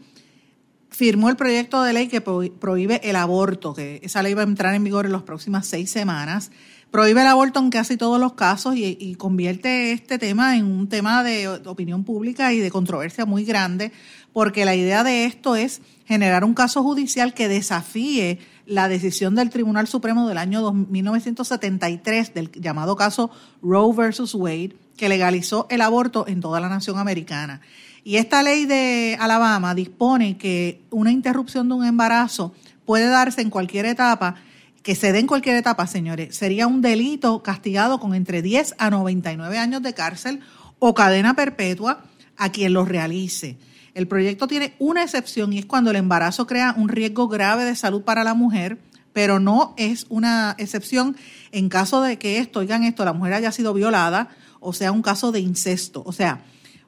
firmó 1.00 1.30
el 1.30 1.38
proyecto 1.38 1.82
de 1.82 1.94
ley 1.94 2.08
que 2.08 2.20
prohíbe 2.20 3.00
el 3.10 3.16
aborto, 3.16 3.74
que 3.74 4.02
esa 4.04 4.22
ley 4.22 4.34
va 4.34 4.42
a 4.42 4.46
entrar 4.46 4.76
en 4.76 4.84
vigor 4.84 5.06
en 5.06 5.14
las 5.14 5.24
próximas 5.24 5.66
seis 5.66 5.90
semanas. 5.90 6.52
Prohíbe 6.92 7.22
el 7.22 7.28
aborto 7.28 7.60
en 7.60 7.70
casi 7.70 7.98
todos 7.98 8.20
los 8.20 8.34
casos 8.34 8.76
y, 8.76 9.16
convierte 9.16 9.92
este 9.92 10.18
tema 10.18 10.58
en 10.58 10.66
un 10.66 10.90
tema 10.90 11.24
de 11.24 11.48
opinión 11.48 12.04
pública 12.04 12.52
y 12.52 12.60
de 12.60 12.72
controversia 12.72 13.26
muy 13.26 13.46
grande, 13.46 13.92
porque 14.34 14.66
la 14.66 14.76
idea 14.76 15.04
de 15.04 15.26
esto 15.26 15.56
es 15.56 15.82
generar 16.06 16.44
un 16.44 16.54
caso 16.54 16.84
judicial 16.84 17.34
que 17.34 17.48
desafíe 17.48 18.40
la 18.66 18.90
decisión 18.90 19.36
del 19.36 19.52
Tribunal 19.52 19.88
Supremo 19.88 20.28
del 20.28 20.38
año 20.38 20.72
1973, 20.74 22.34
del 22.34 22.52
llamado 22.52 22.96
caso 22.96 23.30
Roe 23.62 23.96
versus 23.96 24.34
Wade, 24.34 24.76
que 24.98 25.08
legalizó 25.08 25.66
el 25.70 25.80
aborto 25.80 26.28
en 26.28 26.42
toda 26.42 26.60
la 26.60 26.68
nación 26.68 26.98
americana. 26.98 27.62
Y 28.04 28.18
esta 28.18 28.44
ley 28.44 28.66
de 28.66 29.18
Alabama 29.20 29.76
dispone 29.76 30.38
que 30.38 30.82
una 30.90 31.12
interrupción 31.12 31.68
de 31.68 31.76
un 31.76 31.86
embarazo 31.86 32.54
puede 32.86 33.08
darse 33.08 33.42
en 33.42 33.50
cualquier 33.50 33.86
etapa, 33.86 34.36
que 34.84 34.96
se 34.96 35.12
dé 35.12 35.20
en 35.20 35.28
cualquier 35.28 35.56
etapa, 35.56 35.86
señores, 35.88 36.36
sería 36.36 36.66
un 36.66 36.82
delito 36.82 37.44
castigado 37.44 38.00
con 38.00 38.16
entre 38.16 38.42
10 38.42 38.76
a 38.78 38.90
99 38.90 39.58
años 39.58 39.84
de 39.84 39.94
cárcel 39.94 40.40
o 40.80 40.94
cadena 40.94 41.36
perpetua 41.36 42.04
a 42.38 42.52
quien 42.52 42.74
lo 42.74 42.86
realice. 42.86 43.58
El 43.94 44.08
proyecto 44.08 44.48
tiene 44.48 44.74
una 44.80 45.04
excepción 45.04 45.52
y 45.52 45.60
es 45.60 45.66
cuando 45.66 45.92
el 45.92 45.98
embarazo 45.98 46.48
crea 46.48 46.74
un 46.78 46.88
riesgo 46.88 47.28
grave 47.28 47.66
de 47.66 47.76
salud 47.76 48.04
para 48.04 48.24
la 48.24 48.34
mujer, 48.34 48.80
pero 49.12 49.40
no 49.40 49.74
es 49.78 50.06
una 50.10 50.56
excepción 50.58 51.18
en 51.52 51.68
caso 51.68 52.02
de 52.02 52.18
que 52.18 52.38
esto, 52.38 52.60
oigan 52.60 52.84
esto, 52.84 53.04
la 53.04 53.14
mujer 53.14 53.34
haya 53.34 53.52
sido 53.52 53.74
violada 53.74 54.30
o 54.62 54.74
sea 54.74 54.92
un 54.92 55.02
caso 55.02 55.32
de 55.32 55.40
incesto. 55.40 56.04
O 56.06 56.14
sea, 56.14 56.42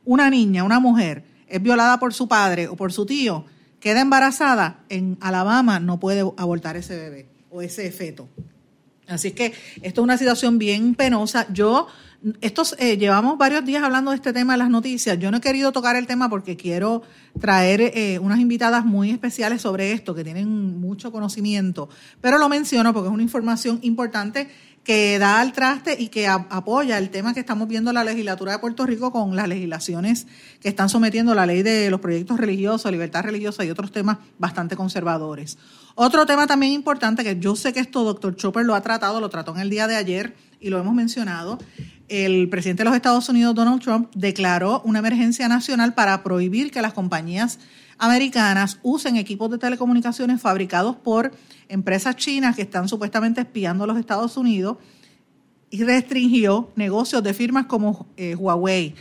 una 0.06 0.30
niña, 0.30 0.64
una 0.64 0.80
mujer, 0.80 1.24
es 1.48 1.62
violada 1.62 2.00
por 2.00 2.14
su 2.14 2.28
padre 2.28 2.68
o 2.68 2.76
por 2.76 2.94
su 2.94 3.06
tío, 3.06 3.46
queda 3.80 4.02
embarazada, 4.02 4.84
en 4.90 5.18
Alabama 5.22 5.80
no 5.80 6.00
puede 6.00 6.22
abortar 6.38 6.78
ese 6.78 6.96
bebé 6.96 7.28
o 7.50 7.62
ese 7.62 7.92
feto. 7.92 8.30
Así 9.08 9.32
que 9.32 9.54
esto 9.82 10.02
es 10.02 10.04
una 10.04 10.18
situación 10.18 10.58
bien 10.58 10.96
penosa. 10.96 11.46
Yo, 11.52 11.88
estos, 12.40 12.76
eh, 12.80 12.98
llevamos 12.98 13.38
varios 13.38 13.66
días 13.66 13.84
hablando 13.84 14.12
de 14.12 14.18
este 14.18 14.32
tema 14.32 14.54
en 14.54 14.60
las 14.60 14.70
noticias. 14.70 15.20
Yo 15.20 15.32
no 15.32 15.38
he 15.38 15.42
querido 15.42 15.74
tocar 15.74 15.98
el 15.98 16.08
tema 16.08 16.30
porque 16.30 16.56
quiero 16.56 17.02
traer 17.40 17.82
eh, 17.82 18.20
unas 18.20 18.40
invitadas 18.40 18.86
muy 18.86 19.10
especiales 19.10 19.62
sobre 19.62 19.92
esto, 19.92 20.16
que 20.16 20.24
tienen 20.24 20.80
mucho 20.80 21.12
conocimiento, 21.12 21.90
pero 22.22 22.38
lo 22.38 22.48
menciono 22.48 22.94
porque 22.94 23.10
es 23.10 23.14
una 23.14 23.24
información 23.24 23.80
importante 23.82 24.50
que 24.84 25.20
da 25.20 25.40
al 25.40 25.54
traste 25.54 25.96
y 26.00 26.08
que 26.08 26.28
apoya 26.28 26.98
el 26.98 27.12
tema 27.12 27.34
que 27.34 27.40
estamos 27.40 27.68
viendo 27.68 27.92
en 27.92 27.96
la 27.96 28.04
legislatura 28.04 28.54
de 28.54 28.60
Puerto 28.60 28.86
Rico 28.86 29.12
con 29.12 29.36
las 29.36 29.48
legislaciones 29.48 30.26
que 30.60 30.70
están 30.70 30.90
sometiendo 30.90 31.36
la 31.36 31.46
ley 31.46 31.62
de 31.62 31.92
los 31.92 32.00
proyectos 32.00 32.40
religiosos, 32.40 32.92
libertad 32.92 33.24
religiosa 33.24 33.64
y 33.64 33.70
otros 33.70 33.92
temas 33.92 34.18
bastante 34.40 34.76
conservadores. 34.76 35.58
Otro 35.94 36.26
tema 36.26 36.48
también 36.48 36.72
importante 36.72 37.24
que 37.24 37.38
yo 37.40 37.56
sé 37.56 37.74
que 37.74 37.80
esto 37.80 38.04
doctor 38.04 38.36
Chopper 38.36 38.66
lo 38.66 38.74
ha 38.74 38.82
tratado, 38.82 39.20
lo 39.20 39.30
trató 39.30 39.54
en 39.54 39.62
el 39.62 39.70
día 39.70 39.88
de 39.88 39.98
ayer 39.98 40.36
y 40.60 40.70
lo 40.70 40.80
hemos 40.80 40.96
mencionado. 40.96 41.60
El 42.08 42.50
presidente 42.50 42.82
de 42.82 42.90
los 42.90 42.96
Estados 42.96 43.30
Unidos, 43.30 43.54
Donald 43.54 43.82
Trump, 43.82 44.10
declaró 44.16 44.82
una 44.84 45.00
emergencia 45.00 45.48
nacional 45.48 45.94
para 45.94 46.24
prohibir 46.24 46.72
que 46.72 46.82
las 46.82 46.94
compañías 46.94 47.60
americanas 48.02 48.80
usen 48.82 49.16
equipos 49.16 49.52
de 49.52 49.60
telecomunicaciones 49.60 50.42
fabricados 50.42 50.96
por 50.96 51.32
empresas 51.70 52.16
chinas 52.16 52.56
que 52.56 52.64
están 52.64 52.90
supuestamente 52.90 53.42
espiando 53.42 53.84
a 53.84 53.88
los 53.88 54.00
Estados 54.00 54.38
Unidos 54.38 54.78
y 55.70 55.84
restringió 55.84 56.72
negocios 56.76 57.22
de 57.22 57.36
firmas 57.36 57.68
como 57.68 58.08
eh, 58.18 58.36
Huawei. 58.36 58.96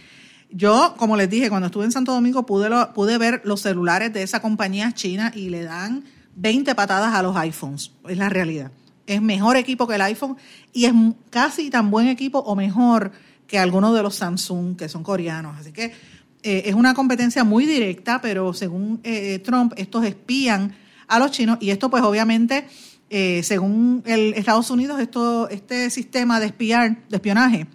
Yo, 0.51 0.95
como 0.99 1.17
les 1.17 1.31
dije, 1.31 1.49
cuando 1.49 1.67
estuve 1.67 1.87
en 1.87 1.93
Santo 1.93 2.13
Domingo 2.13 2.45
pude, 2.45 2.69
pude 2.95 3.17
ver 3.17 3.41
los 3.45 3.63
celulares 3.63 4.13
de 4.13 4.23
esa 4.23 4.43
compañía 4.43 4.93
china 4.93 5.33
y 5.35 5.49
le 5.49 5.63
dan 5.63 6.05
20 6.37 6.75
patadas 6.75 7.15
a 7.15 7.23
los 7.23 7.35
iPhones. 7.37 7.93
Es 8.07 8.19
la 8.19 8.29
realidad. 8.29 8.71
Es 9.07 9.23
mejor 9.23 9.57
equipo 9.57 9.89
que 9.89 9.95
el 9.95 10.03
iPhone 10.03 10.37
y 10.75 10.85
es 10.85 10.93
casi 11.31 11.71
tan 11.71 11.91
buen 11.91 12.09
equipo 12.09 12.41
o 12.41 12.55
mejor 12.55 13.13
que 13.47 13.59
algunos 13.59 13.95
de 13.95 14.03
los 14.03 14.17
Samsung 14.17 14.77
que 14.77 14.91
son 14.91 15.03
coreanos. 15.03 15.59
Así 15.59 15.73
que 15.73 15.95
eh, 16.43 16.63
es 16.67 16.75
una 16.75 16.95
competencia 16.95 17.45
muy 17.45 17.67
directa, 17.67 18.21
pero 18.23 18.55
según 18.55 19.01
eh, 19.05 19.39
Trump, 19.41 19.75
estos 19.77 20.05
espían 20.05 20.75
a 21.07 21.19
los 21.19 21.33
chinos 21.33 21.59
y 21.61 21.71
esto 21.71 21.91
pues 21.91 22.03
obviamente, 22.03 22.67
eh, 23.11 23.43
según 23.43 24.03
el 24.07 24.33
Estados 24.35 24.71
Unidos, 24.71 25.01
esto, 25.01 25.49
este 25.51 25.91
sistema 25.91 26.41
de, 26.41 26.47
espiar, 26.47 27.07
de 27.09 27.17
espionaje 27.17 27.67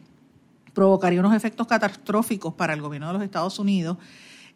provocaría 0.73 1.19
unos 1.19 1.35
efectos 1.35 1.67
catastróficos 1.67 2.53
para 2.55 2.73
el 2.73 2.81
gobierno 2.81 3.07
de 3.07 3.13
los 3.13 3.23
Estados 3.23 3.59
Unidos 3.59 3.97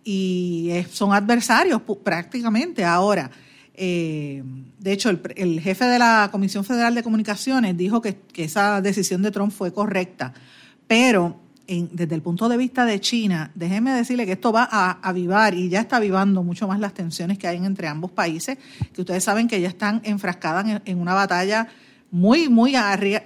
y 0.04 0.72
son 0.92 1.14
adversarios 1.14 1.82
prácticamente 2.04 2.84
ahora. 2.84 3.30
de 3.76 4.44
hecho, 4.86 5.10
el, 5.10 5.62
jefe 5.62 5.86
de 5.86 6.00
la 6.00 6.30
Comisión 6.32 6.66
Federal 6.66 6.96
de 6.96 7.04
Comunicaciones 7.04 7.78
dijo 7.78 8.02
que 8.02 8.18
esa 8.36 8.82
decisión 8.82 9.22
de 9.22 9.32
Trump 9.32 9.52
fue 9.52 9.72
correcta, 9.72 10.34
pero 10.88 11.40
desde 11.92 12.16
el 12.16 12.22
punto 12.22 12.50
de 12.50 12.58
vista 12.58 12.84
de 12.86 13.00
China, 13.00 13.52
déjeme 13.54 13.92
decirle 13.94 14.26
que 14.26 14.32
esto 14.32 14.52
va 14.52 14.68
a 14.72 15.00
avivar 15.08 15.54
y 15.54 15.70
ya 15.70 15.82
está 15.82 15.98
avivando 15.98 16.42
mucho 16.42 16.68
más 16.68 16.80
las 16.80 16.94
tensiones 16.94 17.38
que 17.38 17.48
hay 17.48 17.58
entre 17.58 17.88
ambos 17.88 18.12
países, 18.12 18.58
que 18.94 19.02
ustedes 19.02 19.24
saben 19.24 19.48
que 19.48 19.62
ya 19.62 19.68
están 19.68 20.02
enfrascadas 20.04 20.82
en, 20.84 20.98
una 21.00 21.14
batalla 21.14 21.68
muy, 22.10 22.50
muy, 22.50 22.74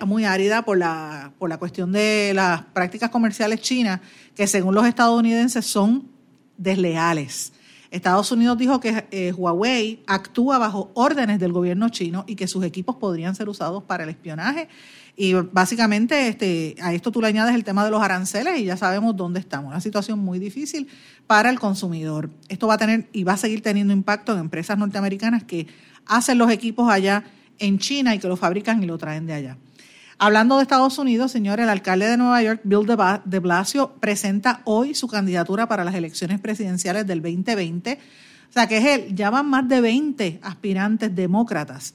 muy 0.05 0.25
árida 0.25 0.61
por 0.63 0.77
la, 0.77 1.31
por 1.39 1.49
la 1.49 1.57
cuestión 1.57 1.93
de 1.93 2.33
las 2.35 2.63
prácticas 2.65 3.09
comerciales 3.09 3.61
chinas, 3.61 4.01
que 4.35 4.45
según 4.45 4.75
los 4.75 4.85
estadounidenses 4.85 5.65
son 5.65 6.09
desleales. 6.57 7.53
Estados 7.91 8.31
Unidos 8.31 8.57
dijo 8.57 8.79
que 8.79 9.05
eh, 9.11 9.31
Huawei 9.31 10.03
actúa 10.07 10.57
bajo 10.57 10.91
órdenes 10.95 11.39
del 11.39 11.53
gobierno 11.53 11.89
chino 11.89 12.25
y 12.27 12.35
que 12.35 12.47
sus 12.47 12.65
equipos 12.65 12.95
podrían 12.95 13.35
ser 13.35 13.47
usados 13.47 13.83
para 13.83 14.03
el 14.03 14.09
espionaje 14.09 14.67
y 15.15 15.33
básicamente 15.33 16.27
este, 16.27 16.75
a 16.81 16.93
esto 16.93 17.11
tú 17.11 17.21
le 17.21 17.27
añades 17.27 17.53
el 17.53 17.63
tema 17.63 17.85
de 17.85 17.91
los 17.91 18.01
aranceles 18.01 18.59
y 18.59 18.65
ya 18.65 18.77
sabemos 18.77 19.15
dónde 19.15 19.39
estamos. 19.39 19.69
Una 19.69 19.79
situación 19.79 20.17
muy 20.19 20.39
difícil 20.39 20.87
para 21.27 21.51
el 21.51 21.59
consumidor. 21.59 22.31
Esto 22.49 22.67
va 22.67 22.75
a 22.75 22.77
tener 22.79 23.07
y 23.13 23.23
va 23.23 23.33
a 23.33 23.37
seguir 23.37 23.61
teniendo 23.61 23.93
impacto 23.93 24.33
en 24.33 24.39
empresas 24.39 24.77
norteamericanas 24.77 25.43
que 25.43 25.67
hacen 26.07 26.39
los 26.39 26.49
equipos 26.49 26.91
allá 26.91 27.25
en 27.59 27.77
China 27.77 28.15
y 28.15 28.19
que 28.19 28.27
los 28.27 28.39
fabrican 28.39 28.81
y 28.81 28.87
lo 28.87 28.97
traen 28.97 29.27
de 29.27 29.33
allá. 29.33 29.57
Hablando 30.17 30.57
de 30.57 30.63
Estados 30.63 30.97
Unidos, 30.97 31.31
señor, 31.31 31.59
el 31.59 31.69
alcalde 31.69 32.07
de 32.07 32.17
Nueva 32.17 32.41
York, 32.41 32.61
Bill 32.63 32.87
de 33.25 33.39
Blasio, 33.39 33.93
presenta 33.99 34.61
hoy 34.63 34.95
su 34.95 35.07
candidatura 35.07 35.67
para 35.67 35.83
las 35.83 35.93
elecciones 35.93 36.39
presidenciales 36.39 37.05
del 37.05 37.21
2020. 37.21 37.99
O 38.49 38.53
sea 38.53 38.67
que 38.67 38.77
es 38.77 38.85
él, 38.85 39.15
ya 39.15 39.29
van 39.29 39.47
más 39.47 39.67
de 39.67 39.81
20 39.81 40.39
aspirantes 40.43 41.15
demócratas 41.15 41.93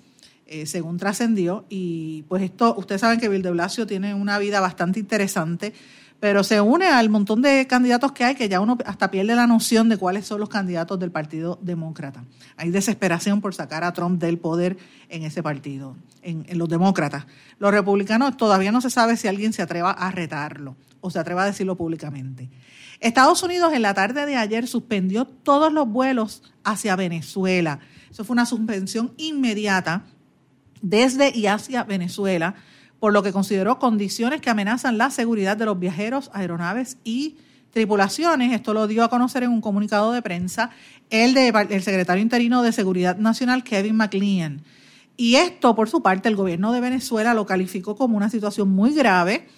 eh, 0.51 0.65
según 0.65 0.97
trascendió. 0.97 1.67
Y 1.69 2.23
pues 2.23 2.43
esto, 2.43 2.75
ustedes 2.79 3.03
saben 3.03 3.21
que 3.21 3.29
Bill 3.29 3.43
de 3.43 3.51
Blasio 3.51 3.87
tiene 3.87 4.15
una 4.15 4.39
vida 4.39 4.61
bastante 4.61 4.99
interesante, 4.99 5.75
pero 6.21 6.43
se 6.43 6.63
une 6.63 6.87
al 6.87 7.11
montón 7.11 7.43
de 7.43 7.67
candidatos 7.67 8.13
que 8.13 8.25
hay 8.25 8.35
que 8.35 8.49
ya 8.49 8.61
uno 8.61 8.79
hasta 8.87 9.11
pierde 9.11 9.35
la 9.37 9.47
noción 9.47 9.91
de 9.91 9.99
cuáles 9.99 10.27
son 10.27 10.41
los 10.41 10.49
candidatos 10.49 10.99
del 10.99 11.11
Partido 11.11 11.59
Demócrata. 11.61 12.25
Hay 12.57 12.71
desesperación 12.71 13.43
por 13.43 13.55
sacar 13.55 13.85
a 13.85 13.93
Trump 13.93 14.19
del 14.21 14.39
poder 14.39 14.79
en 15.11 15.23
ese 15.23 15.43
partido, 15.43 15.97
en, 16.23 16.47
los 16.57 16.71
demócratas. 16.71 17.27
Los 17.59 17.71
republicanos 17.71 18.37
todavía 18.39 18.73
no 18.73 18.81
se 18.81 18.89
sabe 18.89 19.19
si 19.19 19.29
alguien 19.29 19.53
se 19.53 19.61
atreva 19.61 19.91
a 19.91 20.11
retarlo 20.11 20.77
o 21.03 21.11
se 21.11 21.19
atreva 21.19 21.43
a 21.43 21.47
decirlo 21.47 21.77
públicamente. 21.77 22.49
Estados 23.01 23.43
Unidos 23.43 23.75
en 23.75 23.83
la 23.83 23.93
tarde 23.93 24.25
de 24.25 24.37
ayer 24.37 24.67
suspendió 24.67 25.27
todos 25.27 25.71
los 25.73 25.87
vuelos 25.87 26.43
hacia 26.65 26.97
Venezuela. 26.97 27.81
Eso 28.11 28.25
fue 28.25 28.33
una 28.33 28.47
suspensión 28.47 29.13
inmediata 29.19 30.07
desde 30.83 31.37
y 31.37 31.47
hacia 31.47 31.85
Venezuela 31.85 32.55
por 33.01 33.13
lo 33.13 33.23
que 33.23 33.33
consideró 33.33 33.79
condiciones 33.79 34.41
que 34.41 34.51
amenazan 34.51 34.99
la 34.99 35.11
seguridad 35.11 35.57
de 35.57 35.67
los 35.67 35.79
viajeros, 35.79 36.31
aeronaves 36.33 36.99
y 37.05 37.37
tripulaciones. 37.71 38.53
Esto 38.53 38.75
lo 38.75 38.87
dio 38.87 39.05
a 39.05 39.11
conocer 39.11 39.45
en 39.45 39.51
un 39.51 39.61
comunicado 39.61 40.13
de 40.13 40.23
prensa 40.23 40.71
el, 41.11 41.35
de, 41.35 41.49
el 41.71 41.83
secretario 41.83 42.23
interino 42.23 42.63
de 42.63 42.73
Seguridad 42.73 43.17
Nacional, 43.17 43.63
Kevin 43.63 43.97
McLean. 43.97 44.63
Y 45.17 45.37
esto, 45.37 45.75
por 45.75 45.89
su 45.89 46.03
parte, 46.03 46.29
el 46.29 46.37
gobierno 46.37 46.73
de 46.73 46.81
Venezuela 46.81 47.35
lo 47.35 47.47
calificó 47.47 47.97
como 47.97 48.17
una 48.17 48.31
situación 48.31 48.71
muy 48.71 48.95
grave, 48.95 49.49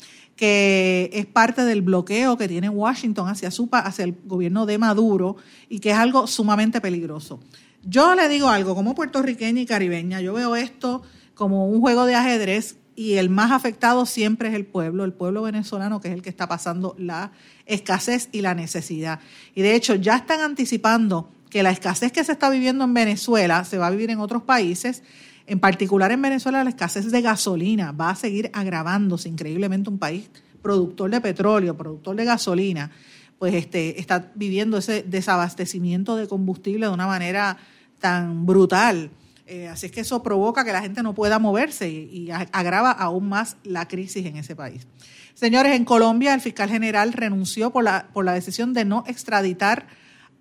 que 0.41 1.11
es 1.13 1.27
parte 1.27 1.65
del 1.67 1.83
bloqueo 1.83 2.39
que 2.39 2.49
tiene 2.49 2.71
Washington 2.71 3.29
hacia, 3.29 3.51
su, 3.51 3.69
hacia 3.71 4.07
el 4.07 4.17
gobierno 4.25 4.65
de 4.65 4.79
Maduro 4.79 5.37
y 5.69 5.81
que 5.81 5.91
es 5.91 5.99
algo 5.99 6.27
sumamente 6.27 6.81
peligroso. 6.81 7.41
Yo 7.85 8.15
le 8.15 8.27
digo 8.27 8.49
algo, 8.49 8.75
como 8.75 8.95
puertorriqueña 8.95 9.61
y 9.61 9.67
caribeña, 9.67 10.23
yo 10.23 10.33
veo 10.33 10.57
esto 10.57 11.03
como 11.35 11.67
un 11.67 11.83
juego 11.83 12.07
de 12.07 12.15
ajedrez 12.15 12.79
y 12.97 13.17
el 13.17 13.29
más 13.29 13.51
afectado 13.51 14.07
siempre 14.07 14.49
es 14.49 14.55
el 14.55 14.65
pueblo, 14.65 15.05
el 15.05 15.13
pueblo 15.13 15.43
venezolano, 15.43 16.01
que 16.01 16.09
es 16.09 16.15
el 16.15 16.23
que 16.23 16.31
está 16.31 16.49
pasando 16.49 16.97
la 16.99 17.33
escasez 17.67 18.31
y 18.33 18.41
la 18.41 18.55
necesidad. 18.55 19.21
Y 19.55 19.61
de 19.61 19.75
hecho 19.75 19.95
ya 19.95 20.17
están 20.17 20.41
anticipando 20.41 21.31
que 21.51 21.63
la 21.63 21.71
escasez 21.71 22.13
que 22.13 22.25
se 22.25 22.33
está 22.33 22.49
viviendo 22.49 22.85
en 22.85 22.95
Venezuela 22.95 23.63
se 23.65 23.77
va 23.77 23.89
a 23.89 23.91
vivir 23.91 24.09
en 24.09 24.21
otros 24.21 24.45
países. 24.45 25.03
En 25.47 25.61
particular 25.61 26.13
en 26.13 26.23
Venezuela 26.23 26.63
la 26.65 26.71
escasez 26.71 27.11
de 27.11 27.23
gasolina 27.23 27.93
va 27.93 28.11
a 28.11 28.15
seguir 28.15 28.51
agravándose 28.53 29.29
increíblemente 29.29 29.91
un 29.91 29.99
país 29.99 30.31
productor 30.63 31.11
de 31.11 31.21
petróleo, 31.21 31.77
productor 31.77 32.17
de 32.17 32.25
gasolina, 32.25 32.91
pues 33.39 33.55
este, 33.55 33.99
está 33.99 34.31
viviendo 34.35 34.79
ese 34.79 35.03
desabastecimiento 35.03 36.17
de 36.17 36.29
combustible 36.29 36.87
de 36.87 36.93
una 36.93 37.07
manera 37.07 37.57
tan 37.99 38.47
brutal 38.47 39.11
eh, 39.51 39.67
así 39.67 39.87
es 39.87 39.93
que 39.93 40.03
eso 40.03 40.23
provoca 40.23 40.65
que 40.65 40.71
la 40.71 40.81
gente 40.81 41.03
no 41.03 41.13
pueda 41.13 41.41
moverse 41.41 41.91
y, 41.91 42.31
agrava 42.31 42.93
aún 42.93 43.29
más 43.29 43.57
la 43.65 43.89
crisis 43.89 44.25
en 44.25 44.37
ese 44.37 44.55
país. 44.55 44.87
Señores, 45.35 45.75
en 45.75 45.85
Colombia 45.85 46.35
el 46.35 46.41
fiscal 46.41 46.71
general 46.71 47.13
renunció 47.13 47.71
por 47.71 47.83
la, 47.83 48.07
por 48.13 48.25
la 48.25 48.33
decisión 48.33 48.75
de 48.75 48.85
no 48.85 49.03
extraditar 49.09 49.89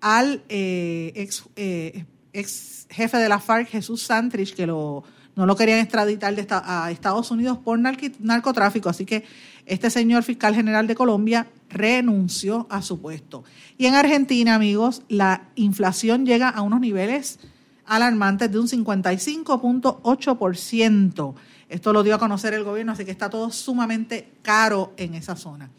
al 0.00 0.44
eh, 0.48 1.12
ex, 1.16 1.42
eh, 1.56 2.04
ex, 2.32 2.86
jefe 2.90 3.18
de 3.18 3.28
la 3.28 3.38
FARC, 3.38 3.68
Jesús 3.68 4.02
Santrich, 4.02 4.54
que 4.54 4.66
lo, 4.66 5.04
no 5.36 5.46
lo 5.46 5.54
querían 5.56 5.78
extraditar 5.78 6.34
de 6.34 6.44
a 6.50 6.90
Estados 6.90 7.30
Unidos 7.30 7.58
por 7.58 7.78
narcotráfico. 7.78 8.88
Así 8.88 9.06
que 9.06 9.24
este 9.66 9.90
señor 9.90 10.22
fiscal 10.22 10.54
general 10.54 10.86
de 10.86 10.94
Colombia 10.94 11.48
renunció 11.68 12.66
a 12.70 12.80
su 12.82 13.00
puesto. 13.00 13.42
Y 13.78 13.86
en 13.86 13.94
Argentina, 13.94 14.54
amigos, 14.54 15.02
la 15.08 15.48
inflación 15.54 16.26
llega 16.26 16.48
a 16.48 16.62
unos 16.62 16.80
niveles 16.80 17.38
alarmantes 17.86 18.52
de 18.52 18.58
un 18.58 18.68
55.8%. 18.68 21.34
Esto 21.68 21.92
lo 21.92 22.02
dio 22.02 22.16
a 22.16 22.18
conocer 22.18 22.54
el 22.54 22.64
gobierno, 22.64 22.90
así 22.92 23.04
que 23.04 23.12
está 23.12 23.30
todo 23.30 23.50
sumamente 23.50 24.32
caro 24.42 24.92
en 24.96 25.14
esa 25.14 25.36
zona. 25.36 25.70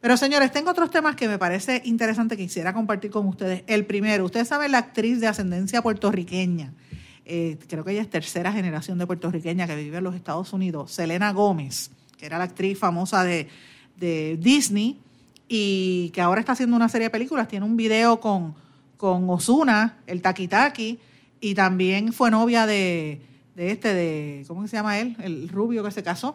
Pero 0.00 0.16
señores, 0.16 0.52
tengo 0.52 0.70
otros 0.70 0.90
temas 0.90 1.16
que 1.16 1.28
me 1.28 1.38
parece 1.38 1.82
interesante 1.84 2.36
que 2.36 2.44
quisiera 2.44 2.72
compartir 2.72 3.10
con 3.10 3.26
ustedes. 3.26 3.64
El 3.66 3.84
primero, 3.84 4.24
ustedes 4.24 4.48
saben 4.48 4.72
la 4.72 4.78
actriz 4.78 5.20
de 5.20 5.26
ascendencia 5.26 5.82
puertorriqueña, 5.82 6.72
eh, 7.30 7.58
creo 7.68 7.84
que 7.84 7.92
ella 7.92 8.00
es 8.00 8.08
tercera 8.08 8.50
generación 8.52 8.96
de 8.96 9.06
puertorriqueña 9.06 9.66
que 9.66 9.76
vive 9.76 9.98
en 9.98 10.04
los 10.04 10.14
Estados 10.14 10.54
Unidos, 10.54 10.92
Selena 10.92 11.30
Gómez, 11.32 11.90
que 12.16 12.24
era 12.24 12.38
la 12.38 12.44
actriz 12.44 12.78
famosa 12.78 13.22
de, 13.22 13.48
de 13.96 14.38
Disney 14.40 14.98
y 15.46 16.08
que 16.14 16.22
ahora 16.22 16.40
está 16.40 16.52
haciendo 16.52 16.74
una 16.74 16.88
serie 16.88 17.08
de 17.08 17.10
películas. 17.10 17.46
Tiene 17.46 17.66
un 17.66 17.76
video 17.76 18.18
con, 18.18 18.54
con 18.96 19.28
Osuna, 19.28 19.98
el 20.06 20.22
Taki 20.22 20.48
Taki, 20.48 20.98
y 21.38 21.54
también 21.54 22.14
fue 22.14 22.30
novia 22.30 22.66
de, 22.66 23.20
este, 23.56 23.92
de, 23.92 24.44
¿cómo 24.48 24.66
se 24.66 24.76
llama 24.76 24.98
él? 24.98 25.14
El 25.20 25.50
rubio 25.50 25.84
que 25.84 25.90
se 25.90 26.02
casó. 26.02 26.34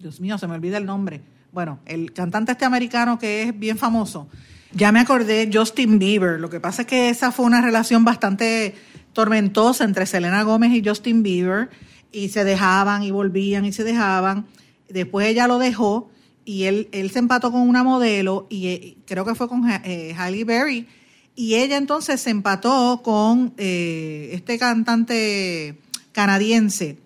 Dios 0.00 0.20
mío, 0.20 0.38
se 0.38 0.48
me 0.48 0.54
olvida 0.54 0.76
el 0.76 0.86
nombre. 0.86 1.20
Bueno, 1.52 1.80
el 1.86 2.12
cantante 2.12 2.52
este 2.52 2.64
americano 2.64 3.18
que 3.18 3.42
es 3.42 3.58
bien 3.58 3.78
famoso. 3.78 4.28
Ya 4.72 4.90
me 4.90 5.00
acordé, 5.00 5.50
Justin 5.52 5.98
Bieber. 5.98 6.40
Lo 6.40 6.48
que 6.48 6.60
pasa 6.60 6.82
es 6.82 6.88
que 6.88 7.10
esa 7.10 7.30
fue 7.30 7.44
una 7.44 7.60
relación 7.60 8.04
bastante 8.04 8.74
tormentosa 9.12 9.84
entre 9.84 10.06
Selena 10.06 10.42
Gómez 10.42 10.72
y 10.72 10.82
Justin 10.86 11.22
Bieber. 11.22 11.70
Y 12.10 12.30
se 12.30 12.44
dejaban 12.44 13.02
y 13.02 13.10
volvían 13.10 13.64
y 13.64 13.72
se 13.72 13.84
dejaban. 13.84 14.46
Después 14.88 15.28
ella 15.28 15.46
lo 15.46 15.58
dejó 15.58 16.10
y 16.44 16.64
él, 16.64 16.88
él 16.92 17.10
se 17.10 17.18
empató 17.18 17.52
con 17.52 17.62
una 17.62 17.84
modelo 17.84 18.46
y 18.50 18.68
eh, 18.68 18.96
creo 19.06 19.24
que 19.24 19.34
fue 19.34 19.48
con 19.48 19.68
eh, 19.68 20.14
Halle 20.16 20.44
Berry 20.44 20.88
y 21.34 21.54
ella 21.54 21.76
entonces 21.76 22.20
se 22.20 22.30
empató 22.30 23.00
con 23.02 23.54
eh, 23.56 24.30
este 24.32 24.58
cantante 24.58 25.78
canadiense, 26.12 26.98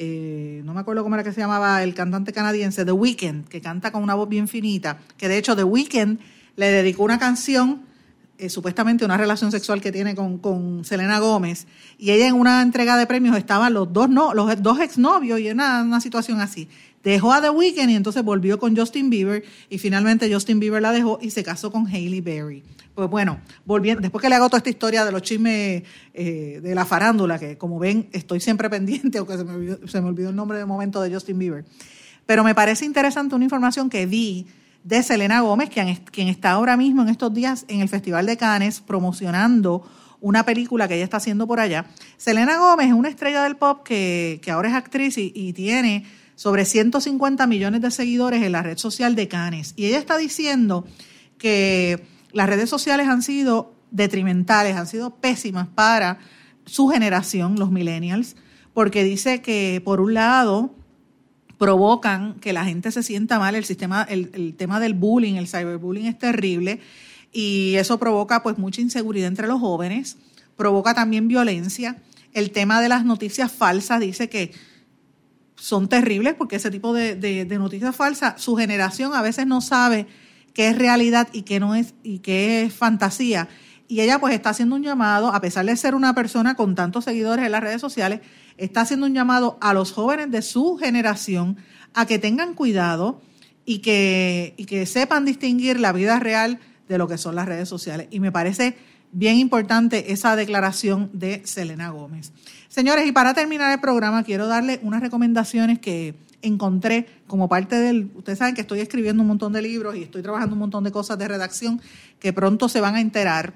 eh, 0.00 0.62
no 0.64 0.74
me 0.74 0.80
acuerdo 0.80 1.02
cómo 1.02 1.16
era 1.16 1.24
que 1.24 1.32
se 1.32 1.40
llamaba 1.40 1.82
el 1.82 1.92
cantante 1.92 2.32
canadiense, 2.32 2.84
The 2.84 2.92
Weeknd, 2.92 3.48
que 3.48 3.60
canta 3.60 3.90
con 3.90 4.00
una 4.00 4.14
voz 4.14 4.28
bien 4.28 4.46
finita, 4.46 4.98
que 5.16 5.26
de 5.26 5.36
hecho 5.36 5.56
The 5.56 5.64
Weeknd 5.64 6.20
le 6.54 6.70
dedicó 6.70 7.02
una 7.02 7.18
canción, 7.18 7.82
eh, 8.38 8.48
supuestamente 8.48 9.04
una 9.04 9.16
relación 9.16 9.50
sexual 9.50 9.80
que 9.80 9.90
tiene 9.90 10.14
con, 10.14 10.38
con, 10.38 10.84
Selena 10.84 11.18
Gómez, 11.18 11.66
y 11.98 12.12
ella 12.12 12.28
en 12.28 12.34
una 12.34 12.62
entrega 12.62 12.96
de 12.96 13.08
premios 13.08 13.36
estaban 13.36 13.74
los 13.74 13.92
dos, 13.92 14.08
no, 14.08 14.34
los 14.34 14.62
dos 14.62 14.78
exnovios 14.78 15.40
y 15.40 15.50
una, 15.50 15.82
una 15.82 16.00
situación 16.00 16.40
así. 16.40 16.68
Dejó 17.02 17.32
a 17.32 17.40
The 17.40 17.50
Weeknd 17.50 17.90
y 17.90 17.94
entonces 17.94 18.22
volvió 18.22 18.58
con 18.58 18.76
Justin 18.76 19.10
Bieber 19.10 19.44
y 19.70 19.78
finalmente 19.78 20.32
Justin 20.32 20.60
Bieber 20.60 20.82
la 20.82 20.92
dejó 20.92 21.18
y 21.22 21.30
se 21.30 21.42
casó 21.44 21.70
con 21.70 21.86
Hailey 21.86 22.20
Berry. 22.20 22.62
Pues 22.94 23.08
bueno, 23.08 23.40
volviendo, 23.64 24.00
después 24.00 24.20
que 24.20 24.28
le 24.28 24.34
hago 24.34 24.48
toda 24.48 24.58
esta 24.58 24.70
historia 24.70 25.04
de 25.04 25.12
los 25.12 25.22
chismes 25.22 25.84
eh, 26.14 26.60
de 26.60 26.74
la 26.74 26.84
farándula, 26.84 27.38
que 27.38 27.56
como 27.56 27.78
ven 27.78 28.08
estoy 28.12 28.40
siempre 28.40 28.68
pendiente, 28.70 29.18
aunque 29.18 29.36
se 29.36 29.44
me, 29.44 29.52
olvidó, 29.52 29.86
se 29.86 30.00
me 30.00 30.08
olvidó 30.08 30.30
el 30.30 30.36
nombre 30.36 30.58
de 30.58 30.64
momento 30.64 31.00
de 31.00 31.12
Justin 31.12 31.38
Bieber. 31.38 31.64
Pero 32.26 32.42
me 32.44 32.54
parece 32.54 32.84
interesante 32.84 33.34
una 33.34 33.44
información 33.44 33.88
que 33.88 34.04
vi 34.06 34.46
de 34.84 35.02
Selena 35.02 35.40
Gómez, 35.40 35.70
quien, 35.70 35.94
quien 35.96 36.28
está 36.28 36.52
ahora 36.52 36.76
mismo 36.76 37.02
en 37.02 37.08
estos 37.08 37.32
días 37.32 37.64
en 37.68 37.80
el 37.80 37.88
Festival 37.88 38.26
de 38.26 38.36
Cannes 38.36 38.80
promocionando 38.80 39.84
una 40.20 40.44
película 40.44 40.88
que 40.88 40.94
ella 40.94 41.04
está 41.04 41.18
haciendo 41.18 41.46
por 41.46 41.60
allá. 41.60 41.86
Selena 42.16 42.58
Gómez 42.58 42.88
es 42.88 42.92
una 42.92 43.08
estrella 43.08 43.42
del 43.44 43.56
pop 43.56 43.82
que, 43.84 44.40
ahora 44.50 44.68
es 44.68 44.74
actriz 44.74 45.16
y, 45.18 45.52
tiene 45.52 46.04
sobre 46.38 46.64
150 46.64 47.48
millones 47.48 47.80
de 47.80 47.90
seguidores 47.90 48.44
en 48.44 48.52
la 48.52 48.62
red 48.62 48.78
social 48.78 49.16
de 49.16 49.26
Cannes. 49.26 49.74
Y 49.74 49.86
ella 49.86 49.98
está 49.98 50.16
diciendo 50.16 50.86
que 51.36 52.06
las 52.30 52.48
redes 52.48 52.70
sociales 52.70 53.08
han 53.08 53.22
sido 53.22 53.74
detrimentales, 53.90 54.76
han 54.76 54.86
sido 54.86 55.16
pésimas 55.16 55.66
para 55.66 56.20
su 56.64 56.86
generación, 56.86 57.58
los 57.58 57.72
millennials, 57.72 58.36
porque 58.72 59.02
dice 59.02 59.42
que 59.42 59.82
por 59.84 60.00
un 60.00 60.14
lado 60.14 60.76
provocan 61.58 62.34
que 62.34 62.52
la 62.52 62.64
gente 62.64 62.92
se 62.92 63.02
sienta 63.02 63.40
mal, 63.40 63.56
el 63.56 63.64
sistema, 63.64 64.06
el, 64.08 64.54
tema 64.56 64.78
del 64.78 64.94
bullying, 64.94 65.34
el 65.34 65.48
cyberbullying 65.48 66.06
es 66.06 66.18
terrible 66.20 66.78
y 67.32 67.74
eso 67.74 67.98
provoca 67.98 68.44
pues 68.44 68.58
mucha 68.58 68.80
inseguridad 68.80 69.26
entre 69.26 69.48
los 69.48 69.58
jóvenes, 69.58 70.18
provoca 70.56 70.94
también 70.94 71.26
violencia. 71.26 72.00
El 72.32 72.52
tema 72.52 72.80
de 72.80 72.90
las 72.90 73.04
noticias 73.04 73.50
falsas 73.50 73.98
dice 73.98 74.28
que 74.28 74.52
son 75.58 75.88
terribles 75.88 76.34
porque 76.34 76.56
ese 76.56 76.70
tipo 76.70 76.92
de, 76.94 77.16
de 77.16 77.58
noticias 77.58 77.94
falsas, 77.94 78.40
su 78.40 78.56
generación 78.56 79.14
a 79.14 79.22
veces 79.22 79.46
no 79.46 79.60
sabe 79.60 80.06
qué 80.54 80.68
es 80.68 80.78
realidad 80.78 81.28
y 81.32 81.42
qué 81.42 81.60
no 81.60 81.74
es 81.74 81.94
y 82.02 82.20
qué 82.20 82.62
es 82.62 82.72
fantasía. 82.72 83.48
Y 83.88 84.00
ella 84.00 84.18
pues 84.18 84.34
está 84.34 84.50
haciendo 84.50 84.76
un 84.76 84.82
llamado, 84.82 85.28
a 85.28 85.40
pesar 85.40 85.64
de 85.64 85.74
ser 85.76 85.94
una 85.94 86.14
persona 86.14 86.54
con 86.54 86.74
tantos 86.74 87.04
seguidores 87.04 87.46
en 87.46 87.52
las 87.52 87.62
redes 87.62 87.80
sociales, 87.80 88.20
está 88.58 88.82
haciendo 88.82 89.06
un 89.06 89.14
llamado 89.14 89.56
a 89.60 89.72
los 89.72 89.92
jóvenes 89.92 90.30
de 90.30 90.42
su 90.42 90.76
generación 90.76 91.56
a 91.94 92.06
que 92.06 92.18
tengan 92.18 92.54
cuidado 92.54 93.22
y 93.64 93.78
que, 93.78 94.54
y 94.56 94.66
que 94.66 94.84
sepan 94.84 95.24
distinguir 95.24 95.80
la 95.80 95.92
vida 95.92 96.18
real 96.18 96.58
de 96.88 96.98
lo 96.98 97.08
que 97.08 97.18
son 97.18 97.34
las 97.34 97.46
redes 97.46 97.68
sociales. 97.68 98.08
Y 98.10 98.20
me 98.20 98.32
parece 98.32 98.76
bien 99.12 99.36
importante 99.36 100.12
esa 100.12 100.36
declaración 100.36 101.10
de 101.12 101.42
Selena 101.46 101.90
Gómez. 101.90 102.32
Señores, 102.78 103.08
y 103.08 103.10
para 103.10 103.34
terminar 103.34 103.72
el 103.72 103.80
programa, 103.80 104.22
quiero 104.22 104.46
darle 104.46 104.78
unas 104.84 105.00
recomendaciones 105.00 105.80
que 105.80 106.14
encontré 106.42 107.08
como 107.26 107.48
parte 107.48 107.74
del, 107.74 108.12
ustedes 108.14 108.38
saben 108.38 108.54
que 108.54 108.60
estoy 108.60 108.78
escribiendo 108.78 109.20
un 109.20 109.26
montón 109.26 109.52
de 109.52 109.60
libros 109.60 109.96
y 109.96 110.04
estoy 110.04 110.22
trabajando 110.22 110.54
un 110.54 110.60
montón 110.60 110.84
de 110.84 110.92
cosas 110.92 111.18
de 111.18 111.26
redacción 111.26 111.80
que 112.20 112.32
pronto 112.32 112.68
se 112.68 112.80
van 112.80 112.94
a 112.94 113.00
enterar, 113.00 113.52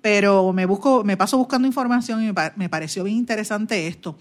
pero 0.00 0.52
me 0.52 0.66
busco, 0.66 1.02
me 1.02 1.16
paso 1.16 1.36
buscando 1.36 1.66
información 1.66 2.22
y 2.22 2.32
me, 2.54 2.68
pareció 2.68 3.02
bien 3.02 3.16
interesante 3.16 3.88
esto. 3.88 4.16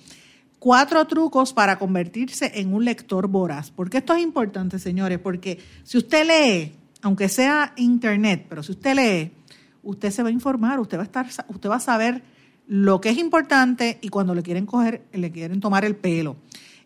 cuatro 0.57 1.05
trucos 1.05 1.53
para 1.53 1.77
convertirse 1.77 2.51
en 2.55 2.73
un 2.73 2.83
lector 2.83 3.27
voraz. 3.27 3.69
¿Por 3.69 3.91
qué 3.91 3.99
esto 3.99 4.15
es 4.15 4.23
importante, 4.23 4.79
señores? 4.79 5.19
Porque 5.19 5.59
si 5.83 5.99
usted 5.99 6.25
lee, 6.25 6.71
aunque 7.03 7.29
sea 7.29 7.73
internet, 7.75 8.47
pero 8.49 8.63
si 8.63 8.71
usted 8.71 8.95
lee, 8.95 9.31
usted 9.83 10.09
se 10.09 10.23
va 10.23 10.29
a 10.29 10.31
informar, 10.31 10.79
usted 10.79 10.97
va 10.97 11.03
a 11.03 11.05
estar, 11.05 11.27
usted 11.49 11.69
va 11.69 11.75
a 11.75 11.79
saber 11.79 12.23
lo 12.69 13.01
que 13.01 13.09
es 13.09 13.17
importante 13.17 13.97
y 13.99 14.09
cuando 14.09 14.35
le 14.35 14.43
quieren 14.43 14.67
coger, 14.67 15.01
le 15.11 15.31
quieren 15.31 15.59
tomar 15.59 15.85
el 15.85 15.95
pelo. 15.95 16.35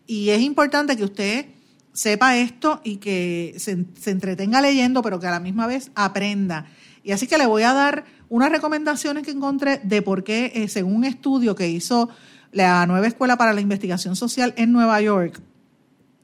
Y 0.06 0.30
es 0.30 0.40
importante 0.40 0.96
que 0.96 1.04
usted 1.04 1.46
sepa 1.92 2.38
esto 2.38 2.80
y 2.84 2.96
que 2.96 3.54
se, 3.58 3.84
se 4.00 4.10
entretenga 4.10 4.62
leyendo, 4.62 5.02
pero 5.02 5.20
que 5.20 5.26
a 5.26 5.30
la 5.30 5.40
misma 5.40 5.66
vez 5.66 5.90
aprenda. 5.94 6.64
Y 7.02 7.12
así 7.12 7.26
que 7.26 7.36
le 7.36 7.44
voy 7.44 7.64
a 7.64 7.74
dar 7.74 8.06
unas 8.30 8.50
recomendaciones 8.50 9.24
que 9.24 9.32
encontré 9.32 9.78
de 9.84 10.00
por 10.00 10.24
qué, 10.24 10.52
eh, 10.54 10.68
según 10.68 10.96
un 10.96 11.04
estudio 11.04 11.54
que 11.54 11.68
hizo 11.68 12.08
la 12.50 12.86
nueva 12.86 13.06
Escuela 13.06 13.36
para 13.36 13.52
la 13.52 13.60
Investigación 13.60 14.16
Social 14.16 14.54
en 14.56 14.72
Nueva 14.72 14.98
York, 15.02 15.38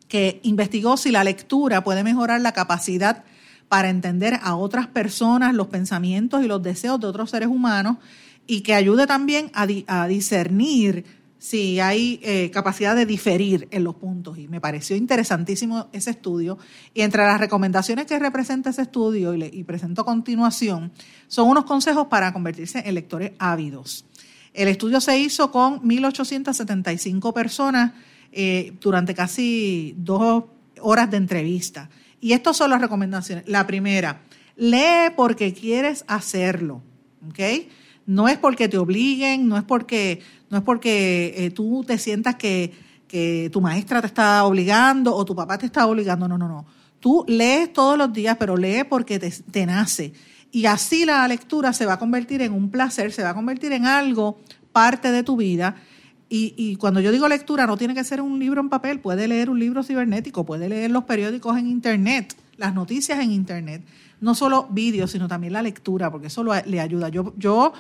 que 0.08 0.40
investigó 0.42 0.96
si 0.96 1.10
la 1.10 1.22
lectura 1.22 1.84
puede 1.84 2.02
mejorar 2.02 2.40
la 2.40 2.52
capacidad 2.52 3.24
para 3.68 3.90
entender 3.90 4.40
a 4.42 4.56
otras 4.56 4.86
personas, 4.86 5.54
los 5.54 5.66
pensamientos 5.66 6.42
y 6.42 6.48
los 6.48 6.62
deseos 6.62 6.98
de 6.98 7.08
otros 7.08 7.28
seres 7.28 7.48
humanos 7.48 7.98
y 8.46 8.62
que 8.62 8.74
ayude 8.74 9.06
también 9.06 9.50
a, 9.54 10.06
discernir 10.06 11.04
si 11.38 11.80
hay 11.80 12.20
eh, 12.22 12.50
capacidad 12.52 12.94
de 12.94 13.06
diferir 13.06 13.68
en 13.70 13.84
los 13.84 13.94
puntos. 13.94 14.38
Y 14.38 14.48
me 14.48 14.60
pareció 14.60 14.96
interesantísimo 14.96 15.88
ese 15.92 16.10
estudio. 16.10 16.58
Y 16.92 17.02
entre 17.02 17.22
las 17.22 17.40
recomendaciones 17.40 18.06
que 18.06 18.18
representa 18.18 18.70
ese 18.70 18.82
estudio 18.82 19.34
y, 19.34 19.44
y 19.44 19.64
presento 19.64 20.02
a 20.02 20.04
continuación, 20.04 20.92
son 21.28 21.48
unos 21.48 21.64
consejos 21.64 22.08
para 22.08 22.32
convertirse 22.32 22.82
en 22.84 22.94
lectores 22.94 23.32
ávidos. 23.38 24.04
El 24.52 24.68
estudio 24.68 25.00
se 25.00 25.18
hizo 25.18 25.50
con 25.50 25.80
1.875 25.82 27.32
personas 27.32 27.92
eh, 28.32 28.74
durante 28.80 29.14
casi 29.14 29.94
dos 29.96 30.44
horas 30.80 31.10
de 31.10 31.16
entrevista. 31.16 31.88
Y 32.20 32.32
estas 32.32 32.56
son 32.56 32.70
las 32.70 32.80
recomendaciones. 32.80 33.44
La 33.48 33.66
primera, 33.66 34.22
lee 34.56 35.12
porque 35.16 35.52
quieres 35.52 36.04
hacerlo. 36.06 36.82
¿ok?, 37.28 37.68
no 38.06 38.28
es 38.28 38.38
porque 38.38 38.68
te 38.68 38.78
obliguen, 38.78 39.48
no 39.48 39.56
es 39.56 39.64
porque, 39.64 40.20
no 40.50 40.58
es 40.58 40.64
porque 40.64 41.34
eh, 41.36 41.50
tú 41.50 41.84
te 41.86 41.98
sientas 41.98 42.36
que, 42.36 42.72
que 43.06 43.50
tu 43.52 43.60
maestra 43.60 44.00
te 44.00 44.06
está 44.06 44.44
obligando 44.44 45.14
o 45.14 45.24
tu 45.24 45.34
papá 45.34 45.58
te 45.58 45.66
está 45.66 45.86
obligando, 45.86 46.28
no, 46.28 46.38
no, 46.38 46.48
no. 46.48 46.66
Tú 47.00 47.24
lees 47.26 47.72
todos 47.72 47.98
los 47.98 48.12
días, 48.12 48.36
pero 48.38 48.56
lee 48.56 48.84
porque 48.88 49.18
te, 49.18 49.66
nace. 49.66 50.12
Y 50.52 50.66
así 50.66 51.04
la 51.06 51.26
lectura 51.26 51.72
se 51.72 51.86
va 51.86 51.94
a 51.94 51.98
convertir 51.98 52.42
en 52.42 52.52
un 52.52 52.70
placer, 52.70 53.10
se 53.10 53.22
va 53.22 53.30
a 53.30 53.34
convertir 53.34 53.72
en 53.72 53.86
algo 53.86 54.38
parte 54.70 55.10
de 55.10 55.22
tu 55.22 55.36
vida. 55.36 55.76
Y, 56.32 56.76
cuando 56.76 57.00
yo 57.00 57.10
digo 57.10 57.26
lectura, 57.26 57.66
no 57.66 57.76
tiene 57.76 57.92
que 57.92 58.04
ser 58.04 58.20
un 58.20 58.38
libro 58.38 58.60
en 58.60 58.68
papel, 58.68 59.00
puede 59.00 59.26
leer 59.26 59.50
un 59.50 59.58
libro 59.58 59.82
cibernético, 59.82 60.46
puede 60.46 60.68
leer 60.68 60.92
los 60.92 61.02
periódicos 61.02 61.58
en 61.58 61.66
Internet, 61.66 62.36
las 62.56 62.72
noticias 62.72 63.18
en 63.18 63.32
Internet, 63.32 63.82
no 64.20 64.34
solo 64.34 64.68
vídeos, 64.70 65.10
sino 65.10 65.28
también 65.28 65.52
la 65.52 65.62
lectura, 65.62 66.10
porque 66.10 66.28
eso 66.28 66.44
le 66.44 66.80
ayuda. 66.80 67.08
Yo, 67.08 67.34
yo 67.36 67.72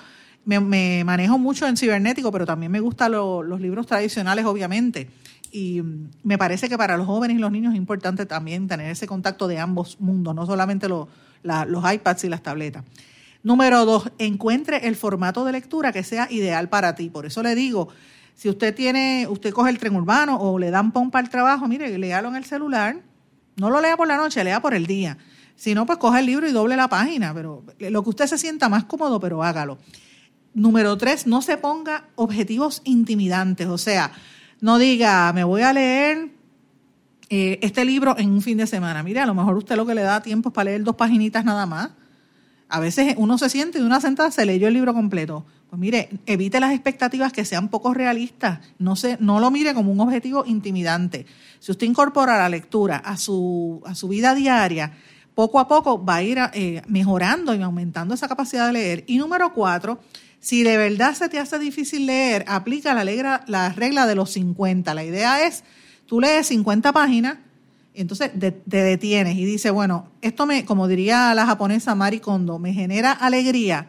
me, 0.44 1.04
manejo 1.04 1.38
mucho 1.38 1.66
en 1.66 1.76
cibernético, 1.76 2.32
pero 2.32 2.46
también 2.46 2.72
me 2.72 2.80
gustan 2.80 3.12
los 3.12 3.60
libros 3.60 3.86
tradicionales, 3.86 4.44
obviamente. 4.44 5.08
Y 5.52 5.82
me 6.22 6.38
parece 6.38 6.68
que 6.68 6.78
para 6.78 6.96
los 6.96 7.06
jóvenes 7.06 7.36
y 7.36 7.40
los 7.40 7.50
niños 7.50 7.72
es 7.72 7.76
importante 7.76 8.24
también 8.26 8.68
tener 8.68 8.90
ese 8.90 9.06
contacto 9.06 9.48
de 9.48 9.58
ambos 9.58 10.00
mundos, 10.00 10.34
no 10.34 10.46
solamente 10.46 10.88
los 10.88 11.08
iPads 11.44 12.24
y 12.24 12.28
las 12.28 12.42
tabletas. 12.42 12.84
Número 13.42 13.84
dos, 13.86 14.10
encuentre 14.18 14.86
el 14.86 14.96
formato 14.96 15.44
de 15.44 15.52
lectura 15.52 15.92
que 15.92 16.04
sea 16.04 16.28
ideal 16.30 16.68
para 16.68 16.94
ti. 16.94 17.08
Por 17.08 17.24
eso 17.24 17.42
le 17.42 17.54
digo, 17.54 17.88
si 18.34 18.48
usted 18.48 18.74
tiene, 18.74 19.26
usted 19.28 19.52
coge 19.52 19.70
el 19.70 19.78
tren 19.78 19.96
urbano 19.96 20.36
o 20.36 20.58
le 20.58 20.70
dan 20.70 20.92
pon 20.92 21.10
para 21.10 21.24
el 21.24 21.30
trabajo, 21.30 21.66
mire, 21.66 21.96
léalo 21.98 22.28
en 22.28 22.36
el 22.36 22.44
celular. 22.44 22.96
No 23.56 23.70
lo 23.70 23.80
lea 23.80 23.96
por 23.96 24.06
la 24.06 24.16
noche, 24.16 24.44
lea 24.44 24.60
por 24.60 24.74
el 24.74 24.86
día. 24.86 25.16
Si 25.60 25.74
no, 25.74 25.84
pues 25.84 25.98
coge 25.98 26.20
el 26.20 26.24
libro 26.24 26.48
y 26.48 26.52
doble 26.52 26.74
la 26.74 26.88
página. 26.88 27.34
Pero 27.34 27.62
lo 27.78 28.02
que 28.02 28.08
usted 28.08 28.26
se 28.26 28.38
sienta 28.38 28.70
más 28.70 28.84
cómodo, 28.84 29.20
pero 29.20 29.42
hágalo. 29.42 29.76
Número 30.54 30.96
tres, 30.96 31.26
no 31.26 31.42
se 31.42 31.58
ponga 31.58 32.08
objetivos 32.14 32.80
intimidantes, 32.84 33.68
o 33.68 33.76
sea, 33.76 34.10
no 34.62 34.78
diga, 34.78 35.30
me 35.34 35.44
voy 35.44 35.60
a 35.60 35.74
leer 35.74 36.30
eh, 37.28 37.58
este 37.60 37.84
libro 37.84 38.16
en 38.16 38.30
un 38.30 38.40
fin 38.40 38.56
de 38.56 38.66
semana. 38.66 39.02
Mire, 39.02 39.20
a 39.20 39.26
lo 39.26 39.34
mejor 39.34 39.54
usted 39.58 39.76
lo 39.76 39.84
que 39.84 39.94
le 39.94 40.00
da 40.00 40.22
tiempo 40.22 40.48
es 40.48 40.54
para 40.54 40.70
leer 40.70 40.82
dos 40.82 40.96
paginitas 40.96 41.44
nada 41.44 41.66
más. 41.66 41.90
A 42.70 42.80
veces 42.80 43.12
uno 43.18 43.36
se 43.36 43.50
siente 43.50 43.76
y 43.76 43.80
de 43.82 43.86
una 43.86 44.00
sentada 44.00 44.30
se 44.30 44.46
leyó 44.46 44.66
el 44.66 44.72
libro 44.72 44.94
completo. 44.94 45.44
Pues 45.68 45.78
mire, 45.78 46.08
evite 46.24 46.58
las 46.58 46.72
expectativas 46.72 47.34
que 47.34 47.44
sean 47.44 47.68
poco 47.68 47.92
realistas. 47.92 48.60
No, 48.78 48.96
se, 48.96 49.18
no 49.20 49.40
lo 49.40 49.50
mire 49.50 49.74
como 49.74 49.92
un 49.92 50.00
objetivo 50.00 50.42
intimidante. 50.46 51.26
Si 51.58 51.70
usted 51.70 51.86
incorpora 51.86 52.38
la 52.38 52.48
lectura 52.48 52.96
a 52.96 53.18
su, 53.18 53.82
a 53.84 53.94
su 53.94 54.08
vida 54.08 54.34
diaria, 54.34 54.94
poco 55.34 55.58
a 55.58 55.68
poco 55.68 56.04
va 56.04 56.16
a 56.16 56.22
ir 56.22 56.38
eh, 56.52 56.82
mejorando 56.86 57.54
y 57.54 57.62
aumentando 57.62 58.14
esa 58.14 58.28
capacidad 58.28 58.66
de 58.66 58.72
leer. 58.72 59.04
Y 59.06 59.18
número 59.18 59.52
cuatro, 59.52 60.00
si 60.40 60.62
de 60.62 60.76
verdad 60.76 61.14
se 61.14 61.28
te 61.28 61.38
hace 61.38 61.58
difícil 61.58 62.06
leer, 62.06 62.44
aplica 62.48 62.94
la, 62.94 63.04
regla, 63.04 63.44
la 63.46 63.70
regla 63.70 64.06
de 64.06 64.14
los 64.14 64.30
50. 64.30 64.94
La 64.94 65.04
idea 65.04 65.46
es, 65.46 65.64
tú 66.06 66.20
lees 66.20 66.46
50 66.48 66.92
páginas, 66.92 67.38
entonces 67.94 68.30
te 68.38 68.82
detienes 68.82 69.36
y 69.36 69.44
dices, 69.44 69.72
bueno, 69.72 70.08
esto 70.22 70.46
me, 70.46 70.64
como 70.64 70.88
diría 70.88 71.34
la 71.34 71.46
japonesa 71.46 71.94
Mari 71.94 72.20
Kondo, 72.20 72.58
me 72.58 72.72
genera 72.72 73.12
alegría. 73.12 73.88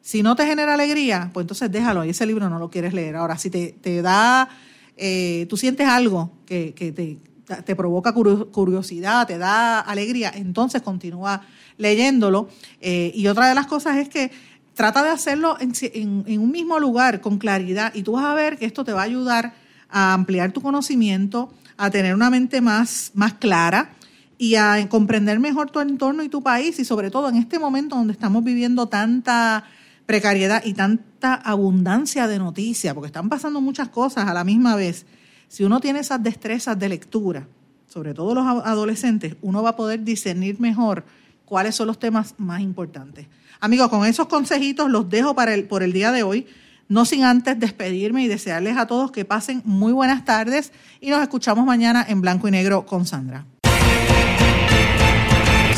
Si 0.00 0.22
no 0.22 0.36
te 0.36 0.46
genera 0.46 0.74
alegría, 0.74 1.30
pues 1.32 1.44
entonces 1.44 1.70
déjalo, 1.70 2.04
y 2.04 2.10
ese 2.10 2.26
libro 2.26 2.50
no 2.50 2.58
lo 2.58 2.70
quieres 2.70 2.92
leer. 2.92 3.16
Ahora, 3.16 3.38
si 3.38 3.48
te, 3.48 3.74
te 3.80 4.02
da, 4.02 4.48
eh, 4.96 5.46
tú 5.48 5.56
sientes 5.56 5.88
algo 5.88 6.32
que, 6.44 6.74
que 6.74 6.92
te, 6.92 7.18
te, 7.44 7.76
provoca 7.76 8.12
curiosidad, 8.12 9.26
te 9.26 9.38
da 9.38 9.80
alegría, 9.80 10.32
entonces 10.34 10.82
continúa 10.82 11.42
leyéndolo. 11.76 12.48
Eh, 12.80 13.12
y 13.14 13.26
otra 13.26 13.48
de 13.48 13.54
las 13.54 13.66
cosas 13.66 13.96
es 13.98 14.08
que 14.08 14.30
trata 14.74 15.02
de 15.02 15.10
hacerlo 15.10 15.56
en, 15.60 16.40
un 16.40 16.50
mismo 16.50 16.78
lugar 16.78 17.20
con 17.20 17.38
claridad 17.38 17.94
y 17.94 18.02
tú 18.02 18.12
vas 18.12 18.24
a 18.24 18.34
ver 18.34 18.58
que 18.58 18.66
esto 18.66 18.84
te 18.84 18.92
va 18.92 19.02
a 19.02 19.04
ayudar 19.04 19.54
a 19.88 20.12
ampliar 20.12 20.52
tu 20.52 20.60
conocimiento, 20.60 21.52
a 21.76 21.90
tener 21.90 22.14
una 22.14 22.30
mente 22.30 22.60
más, 22.60 23.12
más 23.14 23.34
clara 23.34 23.92
y 24.38 24.56
a 24.56 24.88
comprender 24.88 25.38
mejor 25.38 25.70
tu 25.70 25.80
entorno 25.80 26.22
y 26.22 26.28
tu 26.28 26.42
país 26.42 26.78
y 26.78 26.84
sobre 26.84 27.10
todo 27.10 27.28
en 27.28 27.36
este 27.36 27.58
momento 27.58 27.94
donde 27.94 28.12
estamos 28.12 28.42
viviendo 28.42 28.88
tanta 28.88 29.64
precariedad 30.06 30.62
y 30.64 30.74
tanta 30.74 31.34
abundancia 31.34 32.26
de 32.26 32.38
noticias, 32.38 32.94
porque 32.94 33.06
están 33.06 33.28
pasando 33.28 33.60
muchas 33.60 33.88
cosas 33.88 34.28
a 34.28 34.34
la 34.34 34.44
misma 34.44 34.76
vez. 34.76 35.06
Si 35.54 35.62
uno 35.62 35.78
tiene 35.78 36.00
esas 36.00 36.20
destrezas 36.20 36.76
de 36.76 36.88
lectura, 36.88 37.46
sobre 37.86 38.12
todo 38.12 38.34
los 38.34 38.44
adolescentes, 38.44 39.36
uno 39.40 39.62
va 39.62 39.70
a 39.70 39.76
poder 39.76 40.02
discernir 40.02 40.58
mejor 40.58 41.04
cuáles 41.44 41.76
son 41.76 41.86
los 41.86 42.00
temas 42.00 42.34
más 42.38 42.60
importantes. 42.60 43.28
Amigos, 43.60 43.88
con 43.88 44.04
esos 44.04 44.26
consejitos 44.26 44.90
los 44.90 45.08
dejo 45.08 45.36
para 45.36 45.54
el, 45.54 45.68
por 45.68 45.84
el 45.84 45.92
día 45.92 46.10
de 46.10 46.24
hoy. 46.24 46.48
No 46.88 47.04
sin 47.04 47.22
antes 47.22 47.60
despedirme 47.60 48.24
y 48.24 48.26
desearles 48.26 48.76
a 48.76 48.88
todos 48.88 49.12
que 49.12 49.24
pasen 49.24 49.62
muy 49.64 49.92
buenas 49.92 50.24
tardes 50.24 50.72
y 51.00 51.10
nos 51.10 51.22
escuchamos 51.22 51.64
mañana 51.64 52.04
en 52.08 52.20
blanco 52.20 52.48
y 52.48 52.50
negro 52.50 52.84
con 52.84 53.06
Sandra. 53.06 53.46